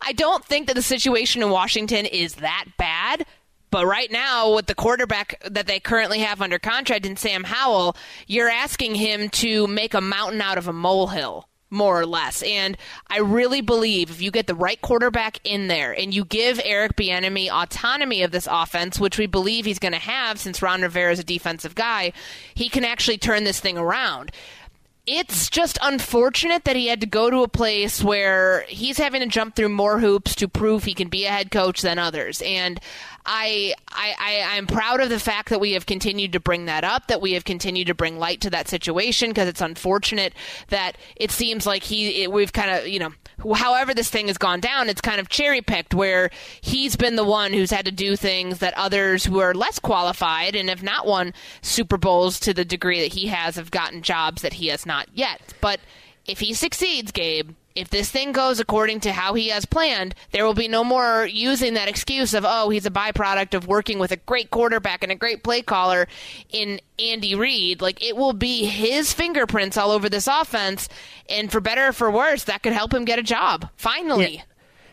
I 0.00 0.12
don't 0.12 0.44
think 0.44 0.66
that 0.68 0.74
the 0.74 0.82
situation 0.82 1.42
in 1.42 1.50
Washington 1.50 2.06
is 2.06 2.36
that 2.36 2.66
bad. 2.76 3.26
But 3.70 3.86
right 3.86 4.10
now, 4.10 4.54
with 4.54 4.66
the 4.66 4.74
quarterback 4.74 5.42
that 5.44 5.66
they 5.66 5.78
currently 5.78 6.20
have 6.20 6.40
under 6.40 6.58
contract 6.58 7.04
in 7.04 7.16
Sam 7.16 7.44
Howell, 7.44 7.96
you're 8.26 8.48
asking 8.48 8.94
him 8.94 9.28
to 9.30 9.66
make 9.66 9.92
a 9.92 10.00
mountain 10.00 10.40
out 10.40 10.56
of 10.56 10.68
a 10.68 10.72
molehill 10.72 11.48
more 11.70 12.00
or 12.00 12.06
less. 12.06 12.42
And 12.42 12.78
I 13.08 13.18
really 13.18 13.60
believe 13.60 14.10
if 14.10 14.22
you 14.22 14.30
get 14.30 14.46
the 14.46 14.54
right 14.54 14.80
quarterback 14.80 15.38
in 15.44 15.68
there 15.68 15.92
and 15.92 16.14
you 16.14 16.24
give 16.24 16.58
Eric 16.64 16.96
Bieniemy 16.96 17.50
autonomy 17.50 18.22
of 18.22 18.30
this 18.30 18.48
offense, 18.50 18.98
which 18.98 19.18
we 19.18 19.26
believe 19.26 19.66
he's 19.66 19.78
going 19.78 19.92
to 19.92 19.98
have 19.98 20.40
since 20.40 20.62
Ron 20.62 20.80
Rivera 20.80 21.12
is 21.12 21.18
a 21.18 21.24
defensive 21.24 21.74
guy, 21.74 22.14
he 22.54 22.70
can 22.70 22.84
actually 22.86 23.18
turn 23.18 23.44
this 23.44 23.60
thing 23.60 23.76
around 23.76 24.32
it's 25.08 25.48
just 25.48 25.78
unfortunate 25.82 26.64
that 26.64 26.76
he 26.76 26.88
had 26.88 27.00
to 27.00 27.06
go 27.06 27.30
to 27.30 27.42
a 27.42 27.48
place 27.48 28.02
where 28.02 28.62
he's 28.68 28.98
having 28.98 29.22
to 29.22 29.26
jump 29.26 29.56
through 29.56 29.70
more 29.70 29.98
hoops 29.98 30.34
to 30.36 30.48
prove 30.48 30.84
he 30.84 30.92
can 30.92 31.08
be 31.08 31.24
a 31.24 31.30
head 31.30 31.50
coach 31.50 31.80
than 31.80 31.98
others. 31.98 32.42
And 32.44 32.78
I, 33.26 33.74
I, 33.88 34.14
I, 34.18 34.56
I'm 34.56 34.66
proud 34.66 35.00
of 35.00 35.10
the 35.10 35.18
fact 35.18 35.50
that 35.50 35.60
we 35.60 35.72
have 35.72 35.86
continued 35.86 36.32
to 36.32 36.40
bring 36.40 36.66
that 36.66 36.84
up, 36.84 37.08
that 37.08 37.20
we 37.20 37.32
have 37.32 37.44
continued 37.44 37.88
to 37.88 37.94
bring 37.94 38.18
light 38.18 38.40
to 38.42 38.50
that 38.50 38.68
situation 38.68 39.30
because 39.30 39.48
it's 39.48 39.60
unfortunate 39.60 40.32
that 40.68 40.96
it 41.16 41.30
seems 41.30 41.66
like 41.66 41.82
he, 41.82 42.22
it, 42.22 42.32
we've 42.32 42.52
kind 42.52 42.70
of, 42.70 42.86
you 42.88 42.98
know, 42.98 43.12
however 43.54 43.94
this 43.94 44.10
thing 44.10 44.28
has 44.28 44.38
gone 44.38 44.60
down, 44.60 44.88
it's 44.88 45.00
kind 45.00 45.20
of 45.20 45.28
cherry 45.28 45.60
picked 45.60 45.94
where 45.94 46.30
he's 46.60 46.96
been 46.96 47.16
the 47.16 47.24
one 47.24 47.52
who's 47.52 47.70
had 47.70 47.84
to 47.84 47.92
do 47.92 48.16
things 48.16 48.58
that 48.58 48.74
others 48.74 49.24
who 49.24 49.38
are 49.40 49.54
less 49.54 49.78
qualified 49.78 50.56
and 50.56 50.68
have 50.68 50.82
not 50.82 51.06
won 51.06 51.34
Super 51.60 51.98
Bowls 51.98 52.40
to 52.40 52.54
the 52.54 52.64
degree 52.64 53.00
that 53.00 53.12
he 53.12 53.26
has 53.26 53.56
have 53.56 53.70
gotten 53.70 54.02
jobs 54.02 54.42
that 54.42 54.54
he 54.54 54.68
has 54.68 54.86
not 54.86 55.08
yet. 55.12 55.54
But 55.60 55.80
if 56.26 56.40
he 56.40 56.54
succeeds, 56.54 57.12
Gabe, 57.12 57.50
if 57.78 57.90
this 57.90 58.10
thing 58.10 58.32
goes 58.32 58.58
according 58.58 58.98
to 59.00 59.12
how 59.12 59.34
he 59.34 59.48
has 59.48 59.64
planned, 59.64 60.14
there 60.32 60.44
will 60.44 60.54
be 60.54 60.66
no 60.66 60.82
more 60.82 61.26
using 61.30 61.74
that 61.74 61.88
excuse 61.88 62.34
of, 62.34 62.44
oh, 62.46 62.70
he's 62.70 62.86
a 62.86 62.90
byproduct 62.90 63.54
of 63.54 63.68
working 63.68 64.00
with 64.00 64.10
a 64.10 64.16
great 64.16 64.50
quarterback 64.50 65.04
and 65.04 65.12
a 65.12 65.14
great 65.14 65.44
play 65.44 65.62
caller 65.62 66.08
in 66.50 66.80
Andy 66.98 67.36
Reid. 67.36 67.80
Like, 67.80 68.04
it 68.04 68.16
will 68.16 68.32
be 68.32 68.64
his 68.64 69.12
fingerprints 69.12 69.76
all 69.76 69.92
over 69.92 70.08
this 70.08 70.26
offense. 70.26 70.88
And 71.28 71.52
for 71.52 71.60
better 71.60 71.88
or 71.88 71.92
for 71.92 72.10
worse, 72.10 72.42
that 72.44 72.64
could 72.64 72.72
help 72.72 72.92
him 72.92 73.04
get 73.04 73.20
a 73.20 73.22
job. 73.22 73.70
Finally. 73.76 74.36
Yeah 74.36 74.42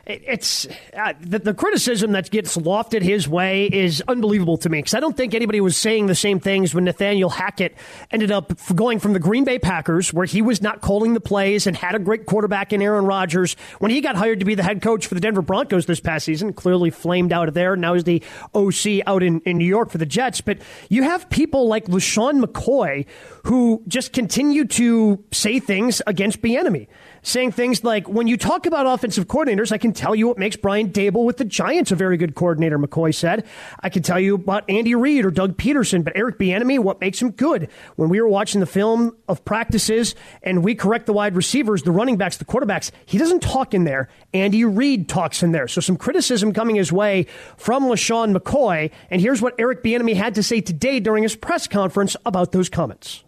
it's 0.06 0.68
uh, 0.96 1.14
the, 1.20 1.40
the, 1.40 1.54
criticism 1.54 2.12
that 2.12 2.30
gets 2.30 2.56
lofted 2.58 3.02
his 3.02 3.28
way 3.28 3.66
is 3.66 4.04
unbelievable 4.08 4.58
to 4.58 4.70
me 4.70 4.78
because 4.78 4.94
I 4.94 5.00
don't 5.00 5.18
think 5.18 5.34
anybody 5.34 5.60
was 5.62 5.76
saying 5.76 6.06
the 6.06 6.16
same 6.16 6.40
things 6.40 6.76
when 6.76 6.84
Nathaniel 6.84 7.30
Hackett 7.32 7.76
ended 8.12 8.32
up 8.32 8.54
going 8.76 9.00
from 9.00 9.14
the 9.14 9.20
Green 9.20 9.46
Bay 9.46 9.58
Packers, 9.58 10.14
where 10.14 10.26
he 10.26 10.44
was 10.44 10.62
not 10.62 10.82
calling 10.82 11.14
the 11.14 11.20
plays 11.20 11.66
and 11.66 11.76
had 11.76 11.96
a 11.96 12.00
great 12.00 12.28
quarterback 12.28 12.72
in 12.72 12.84
Aaron 12.84 13.06
Rodgers, 13.06 13.56
when 13.80 13.90
he 13.90 14.00
got 14.00 14.16
hired 14.16 14.40
to 14.42 14.46
be 14.46 14.54
the 14.54 14.62
head 14.62 14.82
coach 14.82 15.08
for 15.08 15.16
the 15.16 15.22
Denver 15.22 15.42
Broncos 15.42 15.88
this 15.88 16.00
past 16.00 16.26
season, 16.26 16.54
clearly 16.54 16.92
flamed 16.92 17.34
out 17.34 17.48
of 17.48 17.56
there. 17.56 17.76
Now 17.76 17.96
is 17.96 18.04
the 18.04 18.22
OC 18.54 19.08
out 19.08 19.24
in, 19.24 19.40
in 19.42 19.58
New 19.58 19.66
York 19.66 19.90
for 19.90 19.98
the 19.98 20.06
Jets. 20.06 20.40
But 20.40 20.60
you 20.90 21.02
have 21.02 21.30
people 21.32 21.68
like 21.68 21.86
LeSean 21.86 22.44
McCoy 22.44 23.08
who 23.46 23.82
just 23.88 24.14
continue 24.14 24.66
to 24.66 25.24
say 25.32 25.60
things 25.60 26.02
against 26.06 26.42
Bieniemy 26.42 26.88
saying 27.26 27.52
things 27.52 27.84
like, 27.84 28.08
when 28.08 28.28
you 28.28 28.38
talk 28.38 28.66
about 28.66 28.86
offensive 28.86 29.28
coordinators, 29.28 29.72
I 29.72 29.78
can 29.78 29.94
tell 29.94 30.16
you 30.16 30.28
what 30.28 30.38
makes 30.38 30.56
Brian 30.56 30.92
Daboll 30.92 31.26
with 31.26 31.38
the 31.38 31.46
Giants 31.46 31.92
a 31.92 31.96
very 31.96 32.18
good 32.18 32.36
coordinator, 32.36 32.78
McCoy 32.78 33.14
said. 33.14 33.46
I 33.80 33.90
can 33.90 34.04
tell 34.04 34.20
you 34.20 34.36
about 34.36 34.70
Andy 34.70 34.94
Reid 34.94 35.26
or 35.26 35.32
Doug 35.32 35.58
Pederson, 35.58 36.04
but 36.04 36.14
Eric 36.16 36.38
Bieniemy, 36.38 36.80
what 36.80 37.02
makes 37.02 37.22
him 37.22 37.32
good? 37.32 37.70
When 37.96 38.10
we 38.10 38.22
were 38.22 38.28
watching 38.28 38.60
the 38.60 38.68
film 38.68 39.18
of 39.28 39.44
practices 39.44 40.14
and 40.44 40.64
we 40.64 40.76
correct 40.76 41.08
the 41.08 41.14
wide 41.14 41.36
receivers, 41.36 41.84
the 41.84 41.92
running 41.92 42.18
backs, 42.18 42.38
the 42.38 42.46
quarterbacks, 42.46 42.92
he 43.06 43.18
doesn't 43.18 43.42
talk 43.42 43.74
in 43.74 43.86
there. 43.86 44.08
Andy 44.34 44.64
Reid 44.64 45.10
talks 45.10 45.42
in 45.42 45.52
there. 45.52 45.68
So 45.68 45.82
some 45.82 45.98
criticism 45.98 46.54
coming 46.54 46.76
his 46.76 46.92
way 46.92 47.26
from 47.58 47.86
LeSean 47.86 48.36
McCoy. 48.36 48.92
And 49.10 49.20
here's 49.20 49.42
what 49.42 49.56
Eric 49.58 49.84
Bieniemy 49.84 50.16
had 50.16 50.36
to 50.36 50.44
say 50.44 50.62
today 50.62 51.00
during 51.00 51.24
his 51.24 51.36
press 51.36 51.68
conference 51.68 52.16
about 52.26 52.52
those 52.52 52.70
comments. 52.70 53.24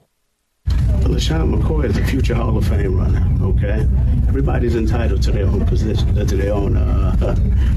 LeSean 1.17 1.55
McCoy 1.55 1.85
is 1.85 1.97
a 1.97 2.05
future 2.05 2.35
Hall 2.35 2.57
of 2.57 2.67
Fame 2.67 2.97
runner. 2.97 3.25
Okay, 3.41 3.87
everybody's 4.27 4.75
entitled 4.75 5.21
to 5.23 5.31
their 5.31 5.45
own 5.45 5.65
position, 5.65 6.17
uh, 6.17 6.25
to 6.25 6.35
their 6.35 6.53
own 6.53 6.77
uh, 6.77 7.35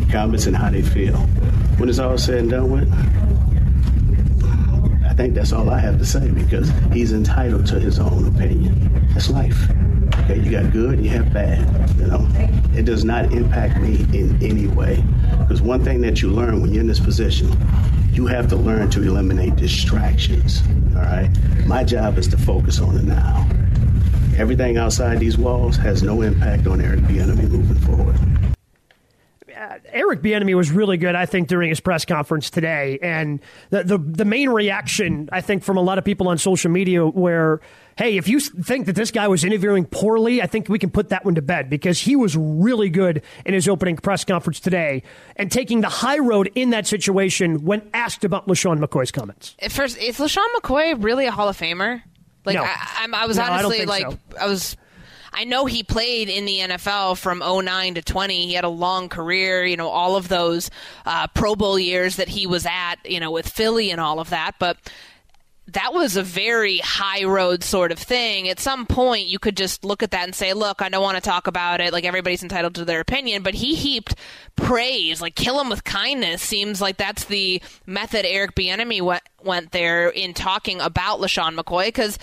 comments 0.12 0.46
and 0.46 0.56
how 0.56 0.70
they 0.70 0.82
feel. 0.82 1.16
When 1.78 1.88
it's 1.88 1.98
all 1.98 2.18
said 2.18 2.38
and 2.40 2.50
done 2.50 2.70
with, 2.70 2.92
I 5.08 5.14
think 5.14 5.34
that's 5.34 5.52
all 5.52 5.70
I 5.70 5.78
have 5.78 5.98
to 5.98 6.04
say 6.04 6.30
because 6.30 6.70
he's 6.92 7.12
entitled 7.12 7.66
to 7.68 7.80
his 7.80 7.98
own 7.98 8.26
opinion. 8.28 9.08
That's 9.14 9.30
life. 9.30 9.58
Okay, 10.20 10.40
you 10.40 10.50
got 10.50 10.72
good, 10.72 11.02
you 11.02 11.10
have 11.10 11.32
bad. 11.32 11.58
You 11.98 12.06
know, 12.06 12.28
it 12.74 12.84
does 12.84 13.04
not 13.04 13.32
impact 13.32 13.80
me 13.80 14.06
in 14.12 14.38
any 14.42 14.66
way. 14.66 15.02
Because 15.38 15.62
one 15.62 15.82
thing 15.82 16.00
that 16.02 16.22
you 16.22 16.30
learn 16.30 16.60
when 16.60 16.72
you're 16.72 16.82
in 16.82 16.86
this 16.86 17.00
position, 17.00 17.50
you 18.12 18.26
have 18.26 18.48
to 18.48 18.56
learn 18.56 18.90
to 18.90 19.02
eliminate 19.02 19.56
distractions. 19.56 20.62
All 20.94 21.02
right. 21.02 21.30
My 21.66 21.84
job 21.84 22.18
is 22.18 22.28
to 22.28 22.36
focus 22.36 22.80
on 22.80 22.94
the 22.94 23.02
now. 23.02 23.48
Everything 24.36 24.76
outside 24.76 25.20
these 25.20 25.38
walls 25.38 25.76
has 25.76 26.02
no 26.02 26.22
impact 26.22 26.66
on 26.66 26.80
Eric 26.80 27.00
Bieniemy 27.00 27.48
moving 27.50 27.78
forward. 27.86 28.29
Uh, 29.70 29.76
Eric 29.92 30.20
Bieniemy 30.20 30.54
was 30.56 30.70
really 30.70 30.96
good, 30.96 31.14
I 31.14 31.26
think, 31.26 31.48
during 31.48 31.68
his 31.68 31.80
press 31.80 32.04
conference 32.04 32.50
today, 32.50 32.98
and 33.00 33.40
the, 33.70 33.84
the 33.84 33.98
the 33.98 34.24
main 34.24 34.50
reaction 34.50 35.28
I 35.32 35.40
think 35.40 35.62
from 35.62 35.76
a 35.76 35.82
lot 35.82 35.98
of 35.98 36.04
people 36.04 36.28
on 36.28 36.38
social 36.38 36.70
media 36.70 37.06
where 37.06 37.60
hey, 38.00 38.16
if 38.16 38.28
you 38.28 38.40
think 38.40 38.86
that 38.86 38.96
this 38.96 39.10
guy 39.10 39.28
was 39.28 39.44
interviewing 39.44 39.84
poorly, 39.84 40.40
I 40.40 40.46
think 40.46 40.70
we 40.70 40.78
can 40.78 40.90
put 40.90 41.10
that 41.10 41.22
one 41.22 41.34
to 41.34 41.42
bed 41.42 41.68
because 41.68 42.00
he 42.00 42.16
was 42.16 42.34
really 42.34 42.88
good 42.88 43.22
in 43.44 43.52
his 43.52 43.68
opening 43.68 43.96
press 43.96 44.24
conference 44.24 44.58
today 44.58 45.02
and 45.36 45.52
taking 45.52 45.82
the 45.82 45.90
high 45.90 46.18
road 46.18 46.50
in 46.54 46.70
that 46.70 46.86
situation 46.86 47.62
when 47.62 47.88
asked 47.92 48.24
about 48.24 48.48
LeSean 48.48 48.82
McCoy's 48.82 49.12
comments. 49.12 49.54
First, 49.68 49.98
is 49.98 50.16
LeSean 50.16 50.46
McCoy 50.56 51.02
really 51.02 51.26
a 51.26 51.30
Hall 51.30 51.48
of 51.48 51.58
Famer? 51.58 52.02
Like, 52.46 52.56
no. 52.56 52.64
I, 52.64 53.06
I, 53.12 53.26
was 53.26 53.36
no, 53.36 53.44
honestly 53.44 53.84
like, 53.84 54.02
so. 54.02 54.18
I 54.40 54.46
was. 54.46 54.76
I 55.32 55.44
know 55.44 55.66
he 55.66 55.82
played 55.82 56.28
in 56.28 56.44
the 56.44 56.58
NFL 56.58 57.16
from 57.18 57.38
09 57.38 57.94
to 57.94 58.02
20. 58.02 58.46
He 58.46 58.54
had 58.54 58.64
a 58.64 58.68
long 58.68 59.08
career, 59.08 59.64
you 59.64 59.76
know, 59.76 59.88
all 59.88 60.16
of 60.16 60.28
those 60.28 60.70
uh, 61.06 61.26
Pro 61.28 61.54
Bowl 61.54 61.78
years 61.78 62.16
that 62.16 62.28
he 62.28 62.46
was 62.46 62.66
at, 62.66 62.96
you 63.04 63.20
know, 63.20 63.30
with 63.30 63.48
Philly 63.48 63.90
and 63.90 64.00
all 64.00 64.20
of 64.20 64.30
that. 64.30 64.56
But 64.58 64.76
that 65.72 65.92
was 65.92 66.16
a 66.16 66.22
very 66.22 66.78
high 66.78 67.24
road 67.24 67.62
sort 67.62 67.92
of 67.92 67.98
thing. 67.98 68.48
At 68.48 68.58
some 68.58 68.86
point, 68.86 69.26
you 69.26 69.38
could 69.38 69.56
just 69.56 69.84
look 69.84 70.02
at 70.02 70.10
that 70.10 70.24
and 70.24 70.34
say, 70.34 70.52
look, 70.52 70.82
I 70.82 70.88
don't 70.88 71.02
want 71.02 71.16
to 71.16 71.20
talk 71.20 71.46
about 71.46 71.80
it. 71.80 71.92
Like, 71.92 72.04
everybody's 72.04 72.42
entitled 72.42 72.74
to 72.76 72.84
their 72.84 73.00
opinion. 73.00 73.42
But 73.42 73.54
he 73.54 73.74
heaped 73.74 74.14
praise, 74.56 75.20
like, 75.20 75.36
kill 75.36 75.60
him 75.60 75.68
with 75.68 75.84
kindness. 75.84 76.42
Seems 76.42 76.80
like 76.80 76.96
that's 76.96 77.24
the 77.24 77.62
method 77.86 78.26
Eric 78.26 78.54
Bieniemy 78.54 79.00
went, 79.00 79.22
went 79.44 79.70
there 79.70 80.08
in 80.08 80.34
talking 80.34 80.80
about 80.80 81.20
LeSean 81.20 81.56
McCoy 81.56 81.86
because 81.86 82.18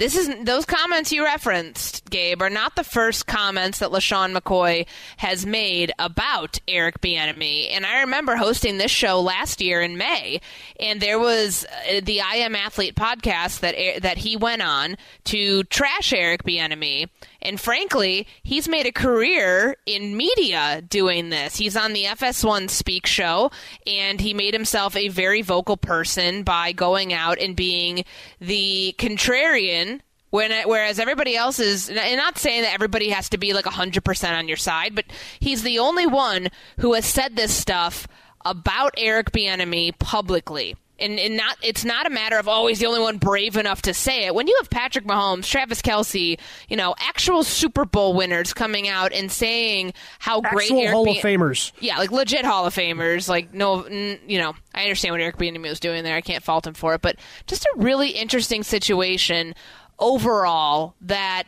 this 0.00 0.16
is 0.16 0.30
those 0.44 0.64
comments 0.64 1.12
you 1.12 1.22
referenced, 1.22 2.08
Gabe, 2.08 2.40
are 2.40 2.48
not 2.48 2.74
the 2.74 2.82
first 2.82 3.26
comments 3.26 3.80
that 3.80 3.90
LeSean 3.90 4.34
McCoy 4.34 4.86
has 5.18 5.44
made 5.44 5.92
about 5.98 6.58
Eric 6.66 7.02
Bieniemy. 7.02 7.68
And 7.70 7.84
I 7.84 8.00
remember 8.00 8.34
hosting 8.34 8.78
this 8.78 8.90
show 8.90 9.20
last 9.20 9.60
year 9.60 9.82
in 9.82 9.98
May, 9.98 10.40
and 10.80 11.02
there 11.02 11.18
was 11.18 11.66
uh, 11.66 12.00
the 12.02 12.22
I 12.22 12.36
Am 12.36 12.56
Athlete 12.56 12.94
podcast 12.94 13.60
that 13.60 14.00
that 14.00 14.16
he 14.16 14.36
went 14.38 14.62
on 14.62 14.96
to 15.24 15.64
trash 15.64 16.14
Eric 16.14 16.44
Bieniemy. 16.44 17.10
And 17.42 17.60
frankly, 17.60 18.26
he's 18.42 18.68
made 18.68 18.86
a 18.86 18.92
career 18.92 19.76
in 19.86 20.16
media 20.16 20.82
doing 20.82 21.30
this. 21.30 21.56
He's 21.56 21.76
on 21.76 21.92
the 21.92 22.04
FS1 22.04 22.70
Speak 22.70 23.06
show, 23.06 23.50
and 23.86 24.20
he 24.20 24.34
made 24.34 24.54
himself 24.54 24.96
a 24.96 25.08
very 25.08 25.42
vocal 25.42 25.76
person 25.76 26.42
by 26.42 26.72
going 26.72 27.12
out 27.12 27.38
and 27.38 27.56
being 27.56 28.04
the 28.40 28.94
contrarian 28.98 30.00
when 30.30 30.52
whereas 30.68 30.98
everybody 30.98 31.36
else 31.36 31.58
is 31.58 31.88
and 31.88 32.16
not 32.16 32.38
saying 32.38 32.62
that 32.62 32.72
everybody 32.72 33.10
has 33.10 33.28
to 33.30 33.38
be 33.38 33.52
like 33.52 33.64
100% 33.64 34.38
on 34.38 34.46
your 34.46 34.56
side 34.56 34.94
but 34.94 35.04
he's 35.40 35.64
the 35.64 35.78
only 35.78 36.06
one 36.06 36.48
who 36.78 36.94
has 36.94 37.04
said 37.04 37.34
this 37.34 37.52
stuff 37.52 38.06
about 38.44 38.94
Eric 38.96 39.32
Bieniemy 39.32 39.98
publicly 39.98 40.76
and, 41.00 41.18
and 41.18 41.36
not 41.36 41.56
it's 41.62 41.84
not 41.84 42.06
a 42.06 42.10
matter 42.10 42.38
of 42.38 42.48
oh 42.48 42.72
the 42.72 42.86
only 42.86 43.00
one 43.00 43.18
brave 43.18 43.56
enough 43.56 43.82
to 43.82 43.94
say 43.94 44.26
it. 44.26 44.34
When 44.34 44.46
you 44.46 44.56
have 44.60 44.70
Patrick 44.70 45.04
Mahomes, 45.04 45.46
Travis 45.46 45.82
Kelce, 45.82 46.38
you 46.68 46.76
know 46.76 46.94
actual 47.00 47.42
Super 47.42 47.84
Bowl 47.84 48.14
winners 48.14 48.52
coming 48.54 48.88
out 48.88 49.12
and 49.12 49.30
saying 49.30 49.92
how 50.18 50.40
Actual 50.42 50.56
great 50.56 50.70
Eric 50.72 50.92
Hall 50.94 51.04
Bien- 51.04 51.16
of 51.16 51.22
Famers. 51.22 51.72
yeah, 51.80 51.98
like 51.98 52.10
legit 52.12 52.44
Hall 52.44 52.66
of 52.66 52.74
Famers. 52.74 53.28
Like 53.28 53.52
no, 53.54 53.82
n- 53.82 54.18
you 54.26 54.38
know 54.38 54.54
I 54.74 54.82
understand 54.82 55.12
what 55.12 55.20
Eric 55.20 55.36
Bieniemy 55.36 55.68
was 55.68 55.80
doing 55.80 56.04
there. 56.04 56.16
I 56.16 56.20
can't 56.20 56.42
fault 56.42 56.66
him 56.66 56.74
for 56.74 56.94
it, 56.94 57.02
but 57.02 57.16
just 57.46 57.64
a 57.64 57.72
really 57.76 58.10
interesting 58.10 58.62
situation 58.62 59.54
overall 59.98 60.94
that 61.00 61.44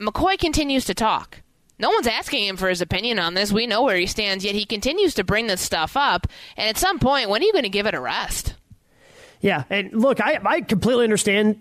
McCoy 0.00 0.38
continues 0.38 0.84
to 0.86 0.94
talk. 0.94 1.42
No 1.78 1.90
one's 1.90 2.06
asking 2.06 2.46
him 2.46 2.56
for 2.56 2.68
his 2.68 2.80
opinion 2.80 3.18
on 3.18 3.34
this. 3.34 3.52
We 3.52 3.66
know 3.66 3.82
where 3.82 3.96
he 3.96 4.06
stands, 4.06 4.44
yet 4.44 4.54
he 4.54 4.64
continues 4.64 5.14
to 5.14 5.24
bring 5.24 5.46
this 5.46 5.60
stuff 5.60 5.96
up. 5.96 6.26
And 6.56 6.68
at 6.68 6.78
some 6.78 6.98
point, 6.98 7.28
when 7.28 7.42
are 7.42 7.44
you 7.44 7.52
going 7.52 7.64
to 7.64 7.68
give 7.68 7.86
it 7.86 7.94
a 7.94 8.00
rest? 8.00 8.54
Yeah, 9.40 9.64
and 9.68 9.92
look, 9.92 10.20
I, 10.20 10.40
I 10.44 10.60
completely 10.62 11.04
understand 11.04 11.60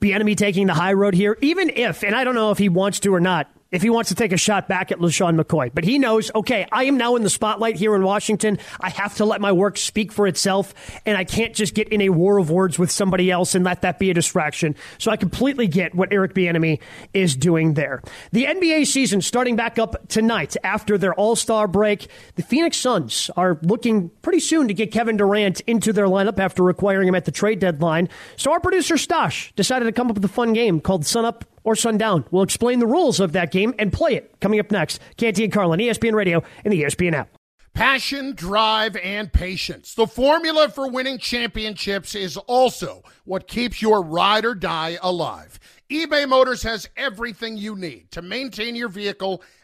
Bieniemy 0.00 0.36
taking 0.36 0.68
the 0.68 0.74
high 0.74 0.92
road 0.92 1.14
here, 1.14 1.36
even 1.40 1.70
if, 1.70 2.04
and 2.04 2.14
I 2.14 2.22
don't 2.22 2.36
know 2.36 2.52
if 2.52 2.58
he 2.58 2.68
wants 2.68 3.00
to 3.00 3.12
or 3.12 3.20
not, 3.20 3.50
if 3.70 3.82
he 3.82 3.90
wants 3.90 4.08
to 4.08 4.14
take 4.14 4.32
a 4.32 4.36
shot 4.36 4.68
back 4.68 4.90
at 4.90 4.98
LeSean 4.98 5.40
McCoy. 5.40 5.70
But 5.72 5.84
he 5.84 5.98
knows, 5.98 6.30
okay, 6.34 6.66
I 6.72 6.84
am 6.84 6.96
now 6.96 7.16
in 7.16 7.22
the 7.22 7.30
spotlight 7.30 7.76
here 7.76 7.94
in 7.94 8.02
Washington. 8.02 8.58
I 8.80 8.90
have 8.90 9.16
to 9.16 9.24
let 9.24 9.40
my 9.40 9.52
work 9.52 9.76
speak 9.76 10.10
for 10.12 10.26
itself, 10.26 10.72
and 11.04 11.18
I 11.18 11.24
can't 11.24 11.54
just 11.54 11.74
get 11.74 11.88
in 11.88 12.00
a 12.00 12.08
war 12.08 12.38
of 12.38 12.50
words 12.50 12.78
with 12.78 12.90
somebody 12.90 13.30
else 13.30 13.54
and 13.54 13.64
let 13.64 13.82
that 13.82 13.98
be 13.98 14.10
a 14.10 14.14
distraction. 14.14 14.74
So 14.96 15.10
I 15.10 15.16
completely 15.16 15.66
get 15.66 15.94
what 15.94 16.12
Eric 16.12 16.34
Bieniemy 16.34 16.80
is 17.12 17.36
doing 17.36 17.74
there. 17.74 18.02
The 18.32 18.46
NBA 18.46 18.86
season 18.86 19.20
starting 19.20 19.56
back 19.56 19.78
up 19.78 20.08
tonight 20.08 20.56
after 20.64 20.96
their 20.96 21.14
All-Star 21.14 21.68
break. 21.68 22.08
The 22.36 22.42
Phoenix 22.42 22.78
Suns 22.78 23.30
are 23.36 23.58
looking 23.62 24.10
pretty 24.22 24.40
soon 24.40 24.68
to 24.68 24.74
get 24.74 24.92
Kevin 24.92 25.16
Durant 25.16 25.60
into 25.62 25.92
their 25.92 26.06
lineup 26.06 26.38
after 26.38 26.68
acquiring 26.68 27.08
him 27.08 27.14
at 27.14 27.24
the 27.26 27.32
trade 27.32 27.58
deadline. 27.58 28.08
So 28.36 28.52
our 28.52 28.60
producer 28.60 28.94
Stosh 28.94 29.54
decided 29.56 29.84
to 29.84 29.92
come 29.92 30.08
up 30.08 30.14
with 30.14 30.24
a 30.24 30.28
fun 30.28 30.52
game 30.52 30.80
called 30.80 31.04
Sun 31.04 31.24
Up 31.24 31.44
or 31.64 31.76
sundown. 31.76 32.24
We'll 32.30 32.42
explain 32.42 32.78
the 32.78 32.86
rules 32.86 33.20
of 33.20 33.32
that 33.32 33.50
game 33.50 33.74
and 33.78 33.92
play 33.92 34.14
it 34.14 34.40
coming 34.40 34.60
up 34.60 34.70
next. 34.70 35.00
Canty 35.16 35.44
and 35.44 35.52
Carlin, 35.52 35.80
ESPN 35.80 36.14
Radio, 36.14 36.42
and 36.64 36.72
the 36.72 36.82
ESPN 36.82 37.14
app. 37.14 37.30
Passion, 37.74 38.34
drive, 38.34 38.96
and 38.96 39.32
patience. 39.32 39.94
The 39.94 40.08
formula 40.08 40.68
for 40.68 40.90
winning 40.90 41.18
championships 41.18 42.16
is 42.16 42.36
also 42.36 43.04
what 43.24 43.46
keeps 43.46 43.80
your 43.80 44.02
ride 44.02 44.44
or 44.44 44.56
die 44.56 44.98
alive. 45.00 45.60
eBay 45.88 46.28
Motors 46.28 46.64
has 46.64 46.88
everything 46.96 47.56
you 47.56 47.76
need 47.76 48.10
to 48.10 48.20
maintain 48.20 48.74
your 48.74 48.88
vehicle 48.88 49.42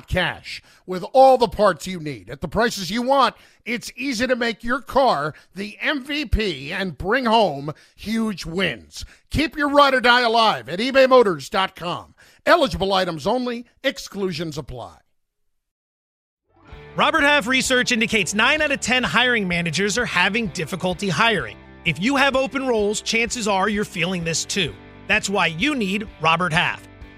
cash. 0.00 0.62
With 0.86 1.04
all 1.12 1.38
the 1.38 1.48
parts 1.48 1.86
you 1.86 2.00
need 2.00 2.30
at 2.30 2.40
the 2.40 2.48
prices 2.48 2.90
you 2.90 3.02
want, 3.02 3.34
it's 3.64 3.92
easy 3.96 4.26
to 4.26 4.36
make 4.36 4.64
your 4.64 4.80
car 4.80 5.34
the 5.54 5.78
MVP 5.82 6.70
and 6.70 6.98
bring 6.98 7.26
home 7.26 7.72
huge 7.94 8.44
wins. 8.44 9.04
Keep 9.30 9.56
your 9.56 9.68
ride 9.68 9.94
or 9.94 10.00
die 10.00 10.22
alive 10.22 10.68
at 10.68 10.78
ebaymotors.com. 10.78 12.14
Eligible 12.44 12.92
items 12.92 13.26
only, 13.26 13.66
exclusions 13.84 14.58
apply. 14.58 14.98
Robert 16.94 17.22
Half 17.22 17.46
research 17.46 17.90
indicates 17.90 18.34
9 18.34 18.60
out 18.60 18.70
of 18.70 18.80
10 18.80 19.02
hiring 19.02 19.48
managers 19.48 19.96
are 19.96 20.04
having 20.04 20.48
difficulty 20.48 21.08
hiring. 21.08 21.56
If 21.84 22.00
you 22.00 22.16
have 22.16 22.36
open 22.36 22.66
roles, 22.66 23.00
chances 23.00 23.48
are 23.48 23.68
you're 23.68 23.84
feeling 23.84 24.24
this 24.24 24.44
too. 24.44 24.74
That's 25.08 25.30
why 25.30 25.46
you 25.46 25.74
need 25.74 26.06
Robert 26.20 26.52
Half. 26.52 26.86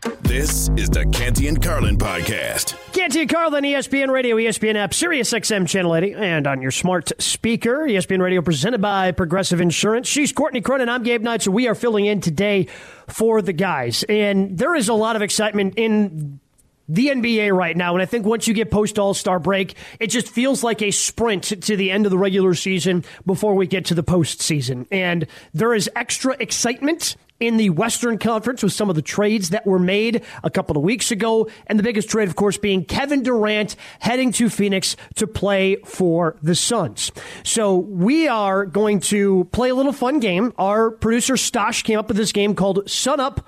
This 0.00 0.68
is 0.76 0.88
the 0.90 1.04
Canty 1.12 1.48
and 1.48 1.60
Carlin 1.60 1.98
podcast. 1.98 2.76
Canty 2.92 3.22
and 3.22 3.28
Carlin, 3.30 3.64
ESPN 3.64 4.10
Radio, 4.10 4.36
ESPN 4.36 4.76
app, 4.76 4.94
Sirius 4.94 5.32
XM 5.32 5.66
Channel 5.66 5.96
80, 5.96 6.14
and 6.14 6.46
on 6.46 6.62
your 6.62 6.70
smart 6.70 7.10
speaker. 7.20 7.78
ESPN 7.78 8.22
Radio 8.22 8.40
presented 8.40 8.80
by 8.80 9.10
Progressive 9.10 9.60
Insurance. 9.60 10.06
She's 10.06 10.30
Courtney 10.32 10.60
Cronin. 10.60 10.88
I'm 10.88 11.02
Gabe 11.02 11.22
Knight. 11.22 11.42
So 11.42 11.50
we 11.50 11.66
are 11.66 11.74
filling 11.74 12.06
in 12.06 12.20
today 12.20 12.68
for 13.08 13.42
the 13.42 13.52
guys. 13.52 14.04
And 14.08 14.56
there 14.56 14.76
is 14.76 14.88
a 14.88 14.94
lot 14.94 15.16
of 15.16 15.22
excitement 15.22 15.74
in 15.76 16.38
the 16.88 17.08
NBA 17.08 17.52
right 17.52 17.76
now. 17.76 17.94
And 17.94 18.02
I 18.02 18.06
think 18.06 18.24
once 18.24 18.46
you 18.46 18.54
get 18.54 18.70
post 18.70 19.00
All 19.00 19.14
Star 19.14 19.40
break, 19.40 19.74
it 19.98 20.08
just 20.08 20.28
feels 20.28 20.62
like 20.62 20.80
a 20.80 20.92
sprint 20.92 21.42
to 21.62 21.76
the 21.76 21.90
end 21.90 22.06
of 22.06 22.10
the 22.10 22.18
regular 22.18 22.54
season 22.54 23.04
before 23.26 23.56
we 23.56 23.66
get 23.66 23.86
to 23.86 23.94
the 23.96 24.04
postseason. 24.04 24.86
And 24.92 25.26
there 25.54 25.74
is 25.74 25.90
extra 25.96 26.36
excitement 26.38 27.16
in 27.40 27.56
the 27.56 27.70
Western 27.70 28.18
Conference 28.18 28.62
with 28.62 28.72
some 28.72 28.90
of 28.90 28.96
the 28.96 29.02
trades 29.02 29.50
that 29.50 29.66
were 29.66 29.78
made 29.78 30.22
a 30.42 30.50
couple 30.50 30.76
of 30.76 30.82
weeks 30.82 31.10
ago. 31.10 31.48
And 31.66 31.78
the 31.78 31.82
biggest 31.82 32.08
trade, 32.08 32.28
of 32.28 32.36
course, 32.36 32.58
being 32.58 32.84
Kevin 32.84 33.22
Durant 33.22 33.76
heading 34.00 34.32
to 34.32 34.48
Phoenix 34.50 34.96
to 35.16 35.26
play 35.26 35.76
for 35.84 36.36
the 36.42 36.54
Suns. 36.54 37.12
So 37.44 37.76
we 37.76 38.28
are 38.28 38.66
going 38.66 39.00
to 39.00 39.44
play 39.52 39.68
a 39.68 39.74
little 39.74 39.92
fun 39.92 40.18
game. 40.18 40.52
Our 40.58 40.90
producer 40.90 41.34
Stosh 41.34 41.84
came 41.84 41.98
up 41.98 42.08
with 42.08 42.16
this 42.16 42.32
game 42.32 42.54
called 42.54 42.88
Sun 42.90 43.20
Up 43.20 43.46